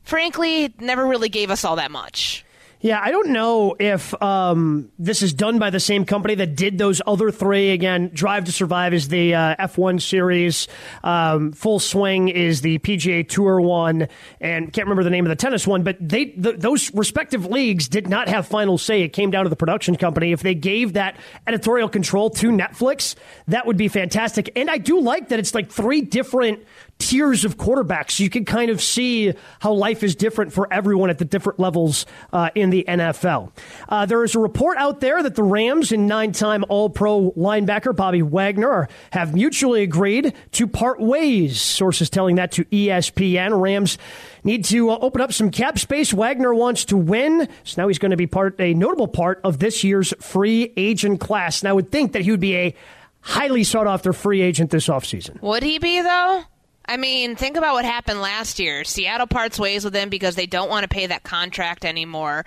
frankly 0.03 0.73
never 0.79 1.05
really 1.05 1.29
gave 1.29 1.49
us 1.49 1.63
all 1.63 1.77
that 1.77 1.91
much. 1.91 2.43
Yeah, 2.83 2.99
I 3.01 3.11
don't 3.11 3.29
know 3.29 3.77
if 3.79 4.13
um, 4.21 4.91
this 4.99 5.21
is 5.21 5.31
done 5.31 5.57
by 5.57 5.69
the 5.69 5.79
same 5.79 6.03
company 6.03 6.35
that 6.35 6.57
did 6.57 6.77
those 6.77 7.01
other 7.07 7.31
three. 7.31 7.71
Again, 7.71 8.11
Drive 8.13 8.43
to 8.43 8.51
Survive 8.51 8.93
is 8.93 9.07
the 9.07 9.33
uh, 9.33 9.55
F1 9.67 10.01
series. 10.01 10.67
Um, 11.01 11.53
Full 11.53 11.79
Swing 11.79 12.27
is 12.27 12.59
the 12.59 12.79
PGA 12.79 13.25
Tour 13.25 13.61
one, 13.61 14.09
and 14.41 14.73
can't 14.73 14.85
remember 14.85 15.05
the 15.05 15.11
name 15.11 15.25
of 15.25 15.29
the 15.29 15.37
tennis 15.37 15.65
one. 15.65 15.83
But 15.83 15.95
they 16.01 16.25
th- 16.25 16.57
those 16.57 16.93
respective 16.93 17.45
leagues 17.45 17.87
did 17.87 18.09
not 18.09 18.27
have 18.27 18.47
final 18.47 18.77
say. 18.77 19.03
It 19.03 19.13
came 19.13 19.31
down 19.31 19.45
to 19.45 19.49
the 19.49 19.55
production 19.55 19.95
company. 19.95 20.33
If 20.33 20.41
they 20.41 20.53
gave 20.53 20.91
that 20.91 21.15
editorial 21.47 21.87
control 21.87 22.31
to 22.31 22.49
Netflix, 22.49 23.15
that 23.47 23.65
would 23.65 23.77
be 23.77 23.87
fantastic. 23.87 24.51
And 24.57 24.69
I 24.69 24.77
do 24.77 24.99
like 24.99 25.29
that 25.29 25.39
it's 25.39 25.55
like 25.55 25.71
three 25.71 26.01
different 26.01 26.65
tiers 26.99 27.45
of 27.45 27.57
quarterbacks. 27.57 28.19
You 28.19 28.29
can 28.29 28.45
kind 28.45 28.71
of 28.71 28.81
see 28.81 29.33
how 29.59 29.73
life 29.73 30.03
is 30.03 30.15
different 30.15 30.53
for 30.53 30.71
everyone 30.71 31.09
at 31.09 31.17
the 31.17 31.25
different 31.25 31.59
levels 31.59 32.05
uh, 32.31 32.49
in 32.55 32.69
the 32.69 32.85
NFL. 32.87 33.51
Uh, 33.89 34.05
there 34.05 34.23
is 34.23 34.35
a 34.35 34.39
report 34.39 34.77
out 34.77 34.99
there 34.99 35.21
that 35.21 35.35
the 35.35 35.43
Rams 35.43 35.91
and 35.91 36.07
nine-time 36.07 36.63
All-Pro 36.69 37.31
linebacker 37.31 37.95
Bobby 37.95 38.21
Wagner 38.21 38.87
have 39.11 39.33
mutually 39.33 39.83
agreed 39.83 40.33
to 40.53 40.67
part 40.67 40.99
ways. 40.99 41.59
Sources 41.61 42.09
telling 42.09 42.35
that 42.35 42.53
to 42.53 42.65
ESPN. 42.65 43.59
Rams 43.61 43.97
need 44.43 44.65
to 44.65 44.89
uh, 44.89 44.97
open 45.01 45.21
up 45.21 45.33
some 45.33 45.51
cap 45.51 45.79
space. 45.79 46.13
Wagner 46.13 46.53
wants 46.53 46.85
to 46.85 46.97
win, 46.97 47.47
so 47.63 47.81
now 47.81 47.87
he's 47.87 47.99
going 47.99 48.11
to 48.11 48.17
be 48.17 48.27
part 48.27 48.55
a 48.59 48.73
notable 48.73 49.07
part 49.07 49.41
of 49.43 49.59
this 49.59 49.83
year's 49.83 50.13
free 50.19 50.73
agent 50.77 51.19
class. 51.19 51.61
And 51.61 51.69
I 51.69 51.73
would 51.73 51.91
think 51.91 52.13
that 52.13 52.21
he 52.21 52.31
would 52.31 52.39
be 52.39 52.55
a 52.55 52.75
highly 53.21 53.63
sought 53.63 53.87
after 53.87 54.13
free 54.13 54.41
agent 54.41 54.69
this 54.69 54.87
offseason. 54.87 55.41
Would 55.41 55.63
he 55.63 55.79
be 55.79 56.01
though? 56.01 56.43
I 56.85 56.97
mean, 56.97 57.35
think 57.35 57.55
about 57.57 57.73
what 57.73 57.85
happened 57.85 58.21
last 58.21 58.59
year. 58.59 58.83
Seattle 58.83 59.27
parts 59.27 59.57
ways 59.57 59.85
with 59.85 59.95
him 59.95 60.09
because 60.09 60.35
they 60.35 60.45
don't 60.45 60.69
want 60.69 60.83
to 60.83 60.89
pay 60.89 61.07
that 61.07 61.23
contract 61.23 61.85
anymore. 61.85 62.45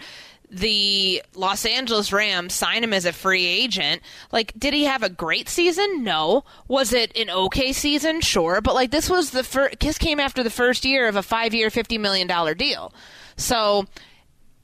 The 0.50 1.22
Los 1.34 1.66
Angeles 1.66 2.12
Rams 2.12 2.54
sign 2.54 2.84
him 2.84 2.92
as 2.92 3.04
a 3.04 3.12
free 3.12 3.44
agent. 3.44 4.02
Like, 4.30 4.52
did 4.56 4.74
he 4.74 4.84
have 4.84 5.02
a 5.02 5.08
great 5.08 5.48
season? 5.48 6.04
No. 6.04 6.44
Was 6.68 6.92
it 6.92 7.16
an 7.16 7.30
okay 7.30 7.72
season? 7.72 8.20
Sure. 8.20 8.60
But 8.60 8.74
like, 8.74 8.90
this 8.92 9.10
was 9.10 9.30
the 9.30 9.42
first. 9.42 9.80
Kiss 9.80 9.98
came 9.98 10.20
after 10.20 10.42
the 10.44 10.50
first 10.50 10.84
year 10.84 11.08
of 11.08 11.16
a 11.16 11.22
five-year, 11.22 11.70
fifty 11.70 11.98
million 11.98 12.28
dollar 12.28 12.54
deal. 12.54 12.94
So 13.36 13.86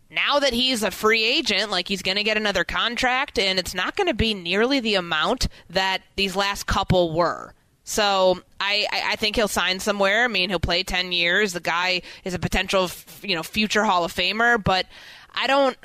now 0.09 0.39
that 0.39 0.53
he's 0.53 0.83
a 0.85 0.91
free 0.91 1.25
agent, 1.25 1.71
like 1.71 1.89
he's 1.89 2.03
going 2.03 2.19
to 2.19 2.23
get 2.23 2.37
another 2.37 2.63
contract, 2.63 3.39
and 3.39 3.59
it's 3.59 3.75
not 3.75 3.97
going 3.97 4.09
to 4.09 4.15
be 4.15 4.35
nearly 4.35 4.79
the 4.79 4.95
amount 4.95 5.49
that 5.71 6.03
these 6.15 6.37
last 6.37 6.67
couple 6.67 7.13
were. 7.13 7.55
So 7.85 8.41
I, 8.61 8.87
I 8.93 9.17
think 9.17 9.37
he'll 9.37 9.49
sign 9.49 9.81
somewhere. 9.81 10.25
I 10.25 10.29
mean, 10.29 10.51
he'll 10.51 10.61
play 10.61 10.83
ten 10.83 11.13
years. 11.13 11.53
The 11.53 11.61
guy 11.61 12.03
is 12.25 12.35
a 12.35 12.39
potential, 12.39 12.91
you 13.23 13.35
know, 13.35 13.43
future 13.43 13.85
Hall 13.85 14.05
of 14.05 14.13
Famer. 14.13 14.63
But 14.63 14.87
I 15.35 15.47
don't. 15.47 15.77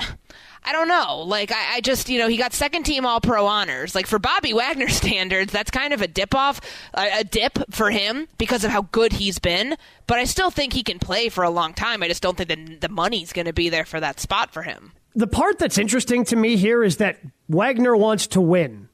I 0.68 0.74
don't 0.74 0.90
know. 0.90 1.22
Like, 1.22 1.54
I, 1.54 1.76
I, 1.76 1.82
just, 1.82 2.10
you 2.10 2.20
know, 2.20 2.28
he 2.28 2.36
got 2.36 2.52
second 2.52 2.84
team 2.84 3.06
All 3.06 3.22
Pro 3.22 3.46
honors. 3.46 3.96
Like, 3.96 4.06
for 4.06 4.20
Bobby 4.20 4.52
Wagner 4.54 4.90
standards, 4.90 5.54
that's 5.54 5.72
kind 5.72 5.94
of 5.94 6.02
a 6.02 6.08
dip 6.08 6.36
off, 6.36 6.60
a, 6.94 7.20
a, 7.20 7.24
dip 7.24 7.58
for 7.72 7.90
him 7.90 8.28
because 8.38 8.66
of 8.66 8.72
how 8.72 8.82
good 8.82 9.14
he's 9.14 9.40
been. 9.40 9.78
But 10.08 10.20
I 10.20 10.26
still 10.26 10.52
think 10.52 10.74
he 10.74 10.84
can 10.84 11.00
play 11.00 11.30
for 11.30 11.46
a 11.46 11.50
long 11.50 11.74
time. 11.74 12.04
I 12.04 12.10
just 12.10 12.22
don't 12.22 12.36
think 12.36 12.50
the, 12.50 12.88
the 12.88 12.90
money's 12.90 13.32
going 13.32 13.46
to 13.46 13.54
be 13.54 13.70
there 13.70 13.86
for 13.86 14.02
that 14.02 14.20
spot 14.20 14.52
for 14.52 14.64
him. 14.64 14.92
The 15.16 15.28
part 15.28 15.58
that's 15.58 15.78
interesting 15.78 16.26
to 16.26 16.36
me 16.36 16.58
here 16.58 16.84
is 16.84 16.98
that 16.98 17.20
Wagner 17.48 17.96
wants 17.96 18.28
to 18.28 18.42
win. 18.42 18.87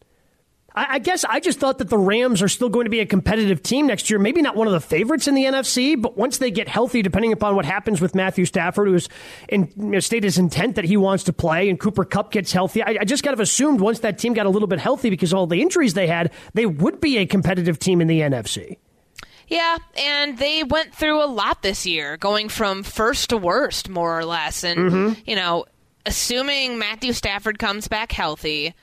I, 0.75 0.95
I 0.95 0.99
guess 0.99 1.23
I 1.23 1.39
just 1.39 1.59
thought 1.59 1.77
that 1.79 1.89
the 1.89 1.97
Rams 1.97 2.41
are 2.41 2.47
still 2.47 2.69
going 2.69 2.85
to 2.85 2.89
be 2.89 2.99
a 2.99 3.05
competitive 3.05 3.61
team 3.63 3.87
next 3.87 4.09
year. 4.09 4.19
Maybe 4.19 4.41
not 4.41 4.55
one 4.55 4.67
of 4.67 4.73
the 4.73 4.79
favorites 4.79 5.27
in 5.27 5.35
the 5.35 5.43
NFC, 5.43 5.99
but 6.01 6.17
once 6.17 6.37
they 6.37 6.51
get 6.51 6.67
healthy, 6.67 7.01
depending 7.01 7.31
upon 7.33 7.55
what 7.55 7.65
happens 7.65 8.01
with 8.01 8.15
Matthew 8.15 8.45
Stafford, 8.45 8.87
who's 8.87 9.09
in, 9.49 9.71
you 9.77 9.85
know, 9.85 9.99
stated 9.99 10.23
his 10.25 10.37
intent 10.37 10.75
that 10.75 10.85
he 10.85 10.97
wants 10.97 11.23
to 11.25 11.33
play, 11.33 11.69
and 11.69 11.79
Cooper 11.79 12.05
Kupp 12.05 12.31
gets 12.31 12.51
healthy, 12.51 12.81
I, 12.83 12.97
I 13.01 13.05
just 13.05 13.23
kind 13.23 13.33
of 13.33 13.39
assumed 13.39 13.81
once 13.81 13.99
that 13.99 14.17
team 14.17 14.33
got 14.33 14.45
a 14.45 14.49
little 14.49 14.67
bit 14.67 14.79
healthy 14.79 15.09
because 15.09 15.33
all 15.33 15.47
the 15.47 15.61
injuries 15.61 15.93
they 15.93 16.07
had, 16.07 16.31
they 16.53 16.65
would 16.65 16.99
be 16.99 17.17
a 17.17 17.25
competitive 17.25 17.79
team 17.79 18.01
in 18.01 18.07
the 18.07 18.21
NFC. 18.21 18.77
Yeah, 19.47 19.77
and 19.97 20.37
they 20.37 20.63
went 20.63 20.95
through 20.95 21.23
a 21.23 21.27
lot 21.27 21.61
this 21.61 21.85
year, 21.85 22.17
going 22.17 22.47
from 22.49 22.81
first 22.81 23.29
to 23.29 23.37
worst, 23.37 23.89
more 23.89 24.17
or 24.17 24.25
less. 24.25 24.63
And, 24.63 24.79
Mm-hmm. 24.79 25.21
you 25.29 25.35
know, 25.35 25.65
assuming 26.05 26.79
Matthew 26.79 27.13
Stafford 27.13 27.59
comes 27.59 27.87
back 27.87 28.11
healthy 28.11 28.73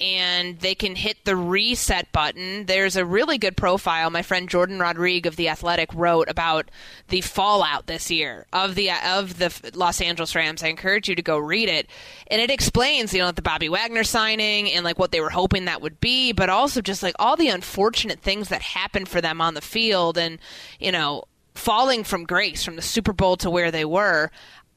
and 0.00 0.58
they 0.60 0.74
can 0.74 0.94
hit 0.94 1.24
the 1.24 1.36
reset 1.36 2.10
button, 2.12 2.66
there's 2.66 2.96
a 2.96 3.04
really 3.04 3.38
good 3.38 3.56
profile 3.56 4.10
my 4.10 4.22
friend 4.22 4.48
Jourdan 4.48 4.80
Rodrigue 4.80 5.26
of 5.26 5.36
The 5.36 5.48
Athletic 5.48 5.92
wrote 5.94 6.28
about 6.28 6.70
the 7.08 7.20
fallout 7.20 7.86
this 7.86 8.10
year 8.10 8.46
of 8.52 8.74
the 8.74 8.90
of 8.90 9.38
the 9.38 9.70
Los 9.74 10.00
Angeles 10.00 10.34
Rams. 10.34 10.62
I 10.62 10.68
encourage 10.68 11.08
you 11.08 11.14
to 11.14 11.22
go 11.22 11.38
read 11.38 11.68
it. 11.68 11.88
And 12.28 12.40
it 12.40 12.50
explains, 12.50 13.12
you 13.12 13.20
know, 13.20 13.32
the 13.32 13.42
Bobby 13.42 13.68
Wagner 13.68 14.04
signing 14.04 14.70
and 14.72 14.84
like 14.84 14.98
what 14.98 15.12
they 15.12 15.20
were 15.20 15.30
hoping 15.30 15.64
that 15.66 15.82
would 15.82 16.00
be, 16.00 16.32
but 16.32 16.48
also 16.48 16.80
just 16.80 17.02
like 17.02 17.14
all 17.18 17.36
the 17.36 17.48
unfortunate 17.48 18.20
things 18.20 18.48
that 18.48 18.62
happened 18.62 19.08
for 19.08 19.20
them 19.20 19.40
on 19.40 19.54
the 19.54 19.60
field 19.60 20.18
and, 20.18 20.38
you 20.78 20.92
know, 20.92 21.24
falling 21.58 22.04
from 22.04 22.24
grace 22.24 22.64
from 22.64 22.76
the 22.76 22.82
Super 22.82 23.12
Bowl 23.12 23.36
to 23.36 23.50
where 23.50 23.70
they 23.70 23.84
were. 23.84 24.30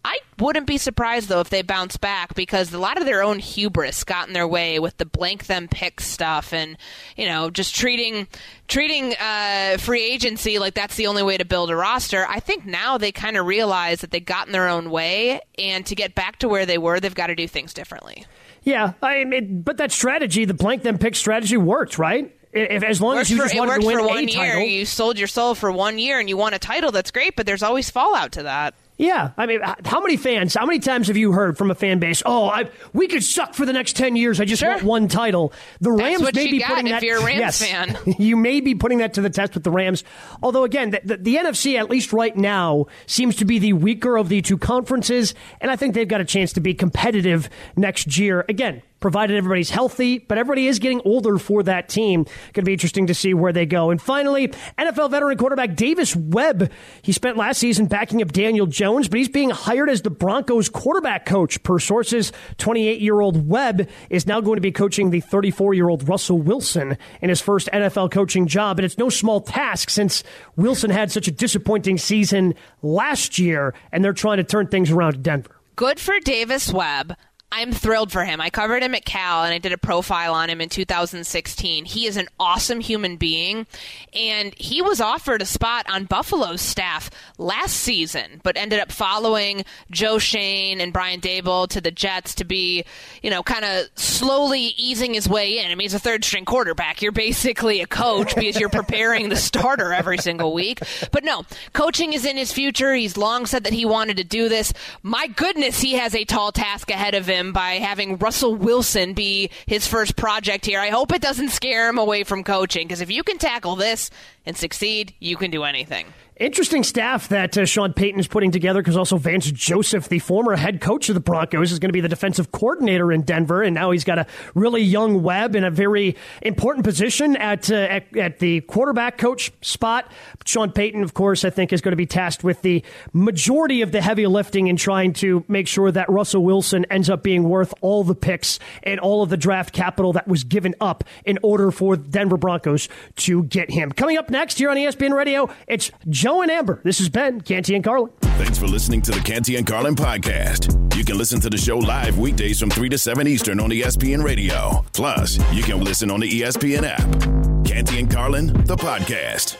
I 0.04 0.20
wouldn't 0.40 0.66
be 0.66 0.78
surprised 0.78 1.30
though 1.30 1.42
if 1.42 1.50
they 1.50 1.62
bounce 1.62 1.98
back 1.98 2.34
because 2.34 2.74
a 2.74 2.80
lot 2.80 2.98
of 2.98 3.06
their 3.06 3.22
own 3.22 3.38
hubris 3.38 4.04
got 4.04 4.28
in 4.28 4.34
their 4.34 4.48
way 4.48 4.80
with 4.80 4.98
the 4.98 5.06
blank 5.06 5.46
them 5.46 5.68
pick 5.68 6.02
stuff 6.02 6.54
and 6.54 6.78
you 7.16 7.28
know 7.28 7.52
just 7.52 7.76
treating 7.76 8.28
treating 8.68 9.14
uh, 9.20 9.78
free 9.78 10.04
agency 10.04 10.58
like 10.58 10.74
that's 10.74 10.96
the 10.96 11.08
only 11.08 11.22
way 11.22 11.38
to 11.38 11.46
build 11.46 11.70
a 11.70 11.76
roster. 11.76 12.26
I 12.28 12.40
think 12.40 12.66
now 12.66 12.98
they 12.98 13.12
kind 13.12 13.38
of 13.38 13.46
realize 13.46 14.02
that 14.02 14.12
they 14.12 14.20
got 14.20 14.48
in 14.48 14.54
their 14.54 14.68
own 14.68 14.90
way 14.90 15.42
and 15.58 15.86
to 15.86 15.96
get 15.96 16.16
back 16.16 16.40
to 16.40 16.50
where 16.50 16.66
they 16.66 16.78
were, 16.78 17.00
they've 17.00 17.14
got 17.14 17.28
to 17.28 17.36
do 17.36 17.48
things 17.48 17.74
differently. 17.74 18.26
Yeah, 18.64 18.94
I 19.02 19.24
mean, 19.24 19.62
but 19.62 19.78
that 19.78 19.92
strategy, 19.92 20.46
the 20.46 20.54
blank 20.54 20.84
them 20.84 20.98
pick 20.98 21.16
strategy, 21.16 21.58
worked, 21.58 21.98
right? 21.98 22.36
If, 22.54 22.84
as 22.84 23.02
long 23.02 23.18
as 23.18 23.32
you 23.32 23.38
for, 23.38 23.44
just 23.44 23.58
wanted 23.58 23.82
to 23.82 23.88
win 23.88 23.98
for 23.98 24.04
a 24.04 24.08
one 24.08 24.28
year. 24.28 24.54
title, 24.54 24.62
You 24.62 24.86
sold 24.86 25.18
your 25.18 25.28
soul 25.28 25.56
for 25.56 25.72
one 25.72 25.98
year 25.98 26.20
and 26.20 26.28
you 26.28 26.38
won 26.38 26.54
a 26.54 26.60
title. 26.60 26.92
That's 26.92 27.10
great, 27.12 27.36
but 27.36 27.46
there's 27.46 27.64
always 27.64 27.90
fallout 27.90 28.34
to 28.34 28.44
that. 28.44 28.74
Yeah, 29.02 29.32
I 29.36 29.48
mean, 29.48 29.62
how 29.84 30.00
many 30.00 30.16
fans? 30.16 30.54
How 30.54 30.68
many 30.68 30.78
times 30.78 31.08
have 31.08 31.18
you 31.18 31.32
heard 31.32 31.58
from 31.58 31.72
a 31.72 31.76
fan 31.76 31.98
base? 31.98 32.22
Oh, 32.24 32.46
I, 32.48 32.70
we 32.94 33.08
could 33.08 33.24
suck 33.24 33.56
for 33.56 33.66
the 33.66 33.74
next 33.74 33.96
ten 33.96 34.16
years. 34.16 34.40
I 34.40 34.46
just 34.46 34.60
Sure. 34.60 34.70
want 34.70 34.84
one 34.84 35.08
title. 35.08 35.54
The 35.80 35.92
Rams 35.92 36.22
may 36.22 36.52
be 36.52 36.64
putting 36.64 36.86
if 36.86 36.92
that. 36.92 37.02
you're 37.04 37.18
a 37.18 37.26
Rams 37.26 37.40
yes, 37.40 37.66
fan. 37.66 37.98
you 38.20 38.36
may 38.38 38.62
be 38.62 38.76
putting 38.76 39.00
that 39.00 39.16
to 39.16 39.22
the 39.22 39.32
test 39.32 39.56
with 39.56 39.64
the 39.64 39.72
Rams. 39.72 40.04
Although, 40.44 40.66
again, 40.66 40.92
the, 40.92 41.02
the, 41.04 41.18
the 41.18 41.36
NFC 41.38 41.80
at 41.80 41.90
least 41.90 42.14
right 42.14 42.38
now 42.38 42.86
seems 43.08 43.38
to 43.38 43.46
be 43.46 43.58
the 43.58 43.74
weaker 43.74 44.18
of 44.18 44.30
the 44.30 44.44
two 44.44 44.60
conferences, 44.60 45.34
and 45.60 45.72
I 45.72 45.76
think 45.76 45.96
they've 45.96 46.08
got 46.08 46.22
a 46.22 46.26
chance 46.26 46.54
to 46.54 46.62
be 46.62 46.76
competitive 46.76 47.50
next 47.76 48.20
year. 48.20 48.46
Again, 48.50 48.84
provided 49.02 49.36
everybody's 49.36 49.70
healthy, 49.70 50.20
but 50.20 50.38
everybody 50.38 50.68
is 50.68 50.80
getting 50.80 51.02
older 51.04 51.38
for 51.38 51.64
that 51.64 51.90
team. 51.90 52.24
Going 52.24 52.54
to 52.54 52.62
be 52.64 52.74
interesting 52.74 53.08
to 53.08 53.14
see 53.14 53.34
where 53.34 53.52
they 53.52 53.66
go. 53.66 53.90
And 53.90 54.02
finally, 54.02 54.48
NFL 54.78 55.12
veteran 55.12 55.38
quarterback 55.38 55.76
Davis 55.76 56.16
Webb. 56.16 56.72
He 57.02 57.12
spent 57.12 57.36
last 57.36 57.58
season 57.58 57.88
backing 57.88 58.22
up 58.22 58.32
Daniel 58.32 58.68
Jones, 58.68 59.10
but 59.10 59.18
he's 59.18 59.28
being 59.28 59.50
hired 59.50 59.90
as 59.90 60.04
the 60.04 60.10
Broncos 60.10 60.70
quarterback 60.70 61.26
coach. 61.26 61.62
Per 61.64 61.80
sources, 61.80 62.32
28 62.58 63.02
year 63.02 63.20
old 63.20 63.50
Webb 63.50 63.90
is 64.10 64.28
now 64.28 64.40
going 64.40 64.58
to 64.58 64.62
be 64.62 64.72
coaching 64.72 65.10
the 65.10 65.20
34 65.20 65.74
year 65.74 65.90
old 65.90 66.08
Russell 66.08 66.40
Wilson 66.40 66.98
in 67.22 67.30
his 67.30 67.42
first 67.42 67.68
NFL 67.74 68.12
coaching 68.12 68.48
job. 68.48 68.80
And 68.80 68.86
it's 68.86 68.98
no 68.98 69.10
small 69.10 69.42
task 69.42 69.90
since 69.90 70.24
Wilson 70.56 70.92
had 70.92 71.12
such 71.12 71.28
a 71.28 71.32
disappointing 71.32 71.98
season 71.98 72.54
last 72.84 73.40
year, 73.40 73.74
and 73.92 74.06
they're 74.06 74.14
trying 74.14 74.38
to 74.38 74.44
turn 74.44 74.68
things 74.68 74.92
around 74.92 75.16
in 75.16 75.22
Denver. 75.24 75.56
Good 75.76 76.00
for 76.00 76.20
Davis 76.20 76.72
Webb. 76.72 77.16
I'm 77.54 77.74
thrilled 77.74 78.14
for 78.14 78.24
him. 78.24 78.40
I 78.40 78.50
covered 78.50 78.82
him 78.82 78.96
at 78.96 79.04
Cal 79.04 79.44
and 79.44 79.54
I 79.54 79.58
did 79.58 79.74
a 79.74 79.78
profile 79.78 80.34
on 80.34 80.50
him 80.50 80.62
in 80.62 80.70
2016. 80.70 81.84
He 81.84 82.06
is 82.06 82.16
an 82.16 82.30
awesome 82.40 82.80
human 82.80 83.18
being 83.18 83.68
and 84.14 84.54
he 84.56 84.82
was 84.82 85.02
offered 85.02 85.42
a 85.42 85.46
spot 85.46 85.86
on 85.90 86.06
Buffalo's 86.06 86.62
staff 86.62 87.10
last 87.38 87.76
season, 87.76 88.40
but 88.44 88.56
ended 88.56 88.80
up 88.80 88.90
following 88.90 89.66
Joe 89.92 90.18
Schoen 90.18 90.80
and 90.80 90.94
Brian 90.94 91.20
Daboll 91.20 91.68
to 91.70 91.82
the 91.82 91.92
Jets 91.92 92.36
to 92.36 92.46
be, 92.46 92.86
you 93.22 93.30
know, 93.30 93.44
kind 93.44 93.66
of 93.66 93.88
slowly 93.96 94.74
easing 94.78 95.14
his 95.14 95.28
way 95.28 95.60
in. 95.60 95.66
I 95.66 95.76
mean, 95.76 95.82
he's 95.82 95.94
a 95.94 96.00
third 96.00 96.24
string 96.24 96.46
quarterback. 96.46 97.02
You're 97.02 97.12
basically 97.12 97.82
a 97.82 97.88
coach 97.88 98.34
because 98.34 98.58
you're 98.58 98.70
preparing 98.70 99.28
the 99.28 99.36
starter 99.36 99.92
every 99.92 100.20
single 100.20 100.54
week. 100.54 100.80
But 101.12 101.26
no, 101.26 101.44
coaching 101.74 102.14
is 102.14 102.26
in 102.26 102.38
his 102.38 102.54
future. 102.54 102.94
He's 102.94 103.18
long 103.18 103.46
said 103.46 103.66
that 103.66 103.74
he 103.74 103.84
wanted 103.84 104.16
to 104.18 104.24
do 104.24 104.48
this. 104.48 104.72
My 105.04 105.28
goodness, 105.28 105.82
he 105.82 105.96
has 105.96 106.16
a 106.16 106.24
tall 106.24 106.54
task 106.54 106.90
ahead 106.90 107.14
of 107.14 107.28
him 107.28 107.41
by 107.52 107.80
having 107.80 108.18
Russell 108.18 108.56
Wilson 108.56 109.14
be 109.16 109.50
his 109.66 109.88
first 109.88 110.16
project 110.16 110.68
here. 110.68 110.80
I 110.80 110.90
hope 110.90 111.12
it 111.12 111.22
doesn't 111.22 111.50
scare 111.50 111.90
him 111.90 111.98
away 111.98 112.24
from 112.24 112.44
coaching 112.44 112.88
because 112.88 113.02
if 113.02 113.10
you 113.10 113.24
can 113.24 113.40
tackle 113.40 113.76
this 113.76 114.12
and 114.46 114.56
succeed, 114.56 115.16
you 115.20 115.36
can 115.36 115.50
do 115.50 115.64
anything. 115.64 116.06
Interesting 116.42 116.82
staff 116.82 117.28
that 117.28 117.56
uh, 117.56 117.68
Sean 117.68 117.94
Payton 117.94 118.20
is 118.20 118.28
putting 118.28 118.50
together 118.50 118.82
because 118.82 118.98
also 118.98 119.18
Vance 119.18 119.52
Joseph, 119.52 120.10
the 120.10 120.18
former 120.18 120.56
head 120.56 120.82
coach 120.82 121.08
of 121.08 121.14
the 121.14 121.20
Broncos, 121.20 121.72
is 121.72 121.78
going 121.78 121.90
to 121.90 121.94
be 121.94 122.02
the 122.02 122.10
defensive 122.10 122.52
coordinator 122.52 123.12
in 123.12 123.22
Denver, 123.22 123.62
and 123.62 123.76
now 123.76 123.92
he's 123.92 124.04
got 124.04 124.18
a 124.18 124.26
really 124.56 124.82
young 124.82 125.22
Webb 125.22 125.56
in 125.56 125.64
a 125.64 125.70
very 125.70 126.16
important 126.42 126.84
position 126.84 127.36
at 127.36 127.70
uh, 127.70 127.76
at, 127.76 128.18
at 128.18 128.40
the 128.40 128.62
quarterback 128.62 129.20
coach 129.20 129.52
spot. 129.62 130.12
Sean 130.44 130.72
Payton, 130.72 131.04
of 131.04 131.14
course, 131.14 131.46
I 131.46 131.52
think 131.52 131.72
is 131.72 131.80
going 131.80 131.92
to 131.92 131.96
be 131.96 132.08
tasked 132.08 132.44
with 132.44 132.64
the 132.64 132.84
majority 133.14 133.84
of 133.84 133.92
the 133.92 134.02
heavy 134.02 134.26
lifting 134.26 134.66
in 134.66 134.78
trying 134.78 135.14
to 135.14 135.46
make 135.48 135.68
sure 135.68 135.92
that 135.92 136.10
Russell 136.10 136.44
Wilson 136.44 136.86
ends 136.90 137.08
up 137.08 137.22
being 137.22 137.44
worth 137.44 137.72
all 137.82 138.04
the 138.04 138.16
picks 138.16 138.58
and 138.82 139.00
all 139.00 139.22
of 139.22 139.30
the 139.30 139.38
draft 139.38 139.74
capital 139.74 140.14
that 140.14 140.28
was 140.28 140.44
given 140.44 140.74
up 140.82 141.04
in 141.24 141.38
order 141.44 141.70
for 141.70 141.96
Denver 141.96 142.38
Broncos 142.38 142.90
to 143.18 143.44
get 143.44 143.70
him. 143.70 143.92
Coming 143.92 144.18
up 144.18 144.32
next 144.32 144.58
here 144.58 144.72
on 144.72 144.78
ESPN 144.78 145.14
Radio, 145.14 145.48
it's 145.68 145.92
Joe 146.32 146.42
and 146.42 146.50
Amber. 146.52 146.80
This 146.86 147.02
is 147.02 147.10
Ben 147.10 147.42
Canty 147.42 147.76
and 147.76 147.84
Carlin. 147.84 148.10
Thanks 148.22 148.58
for 148.58 148.66
listening 148.66 149.02
to 149.02 149.12
the 149.12 149.20
Canty 149.20 149.58
and 149.58 149.68
Carlin 149.68 149.96
podcast. 149.96 150.96
You 150.96 151.04
can 151.04 151.18
listen 151.18 151.42
to 151.42 151.50
the 151.50 151.58
show 151.58 151.78
live 151.78 152.18
weekdays 152.18 152.58
from 152.58 152.70
3 152.70 152.88
to 152.88 152.98
7 152.98 153.28
Eastern 153.28 153.60
on 153.60 153.70
ESPN 153.70 154.24
Radio. 154.24 154.86
Plus, 154.94 155.38
you 155.54 155.62
can 155.62 155.84
listen 155.84 156.10
on 156.10 156.22
the 156.22 156.30
ESPN 156.30 156.84
app. 156.86 157.66
Canty 157.66 158.00
and 158.00 158.10
Carlin, 158.10 158.48
the 158.64 158.78
podcast. 158.78 159.58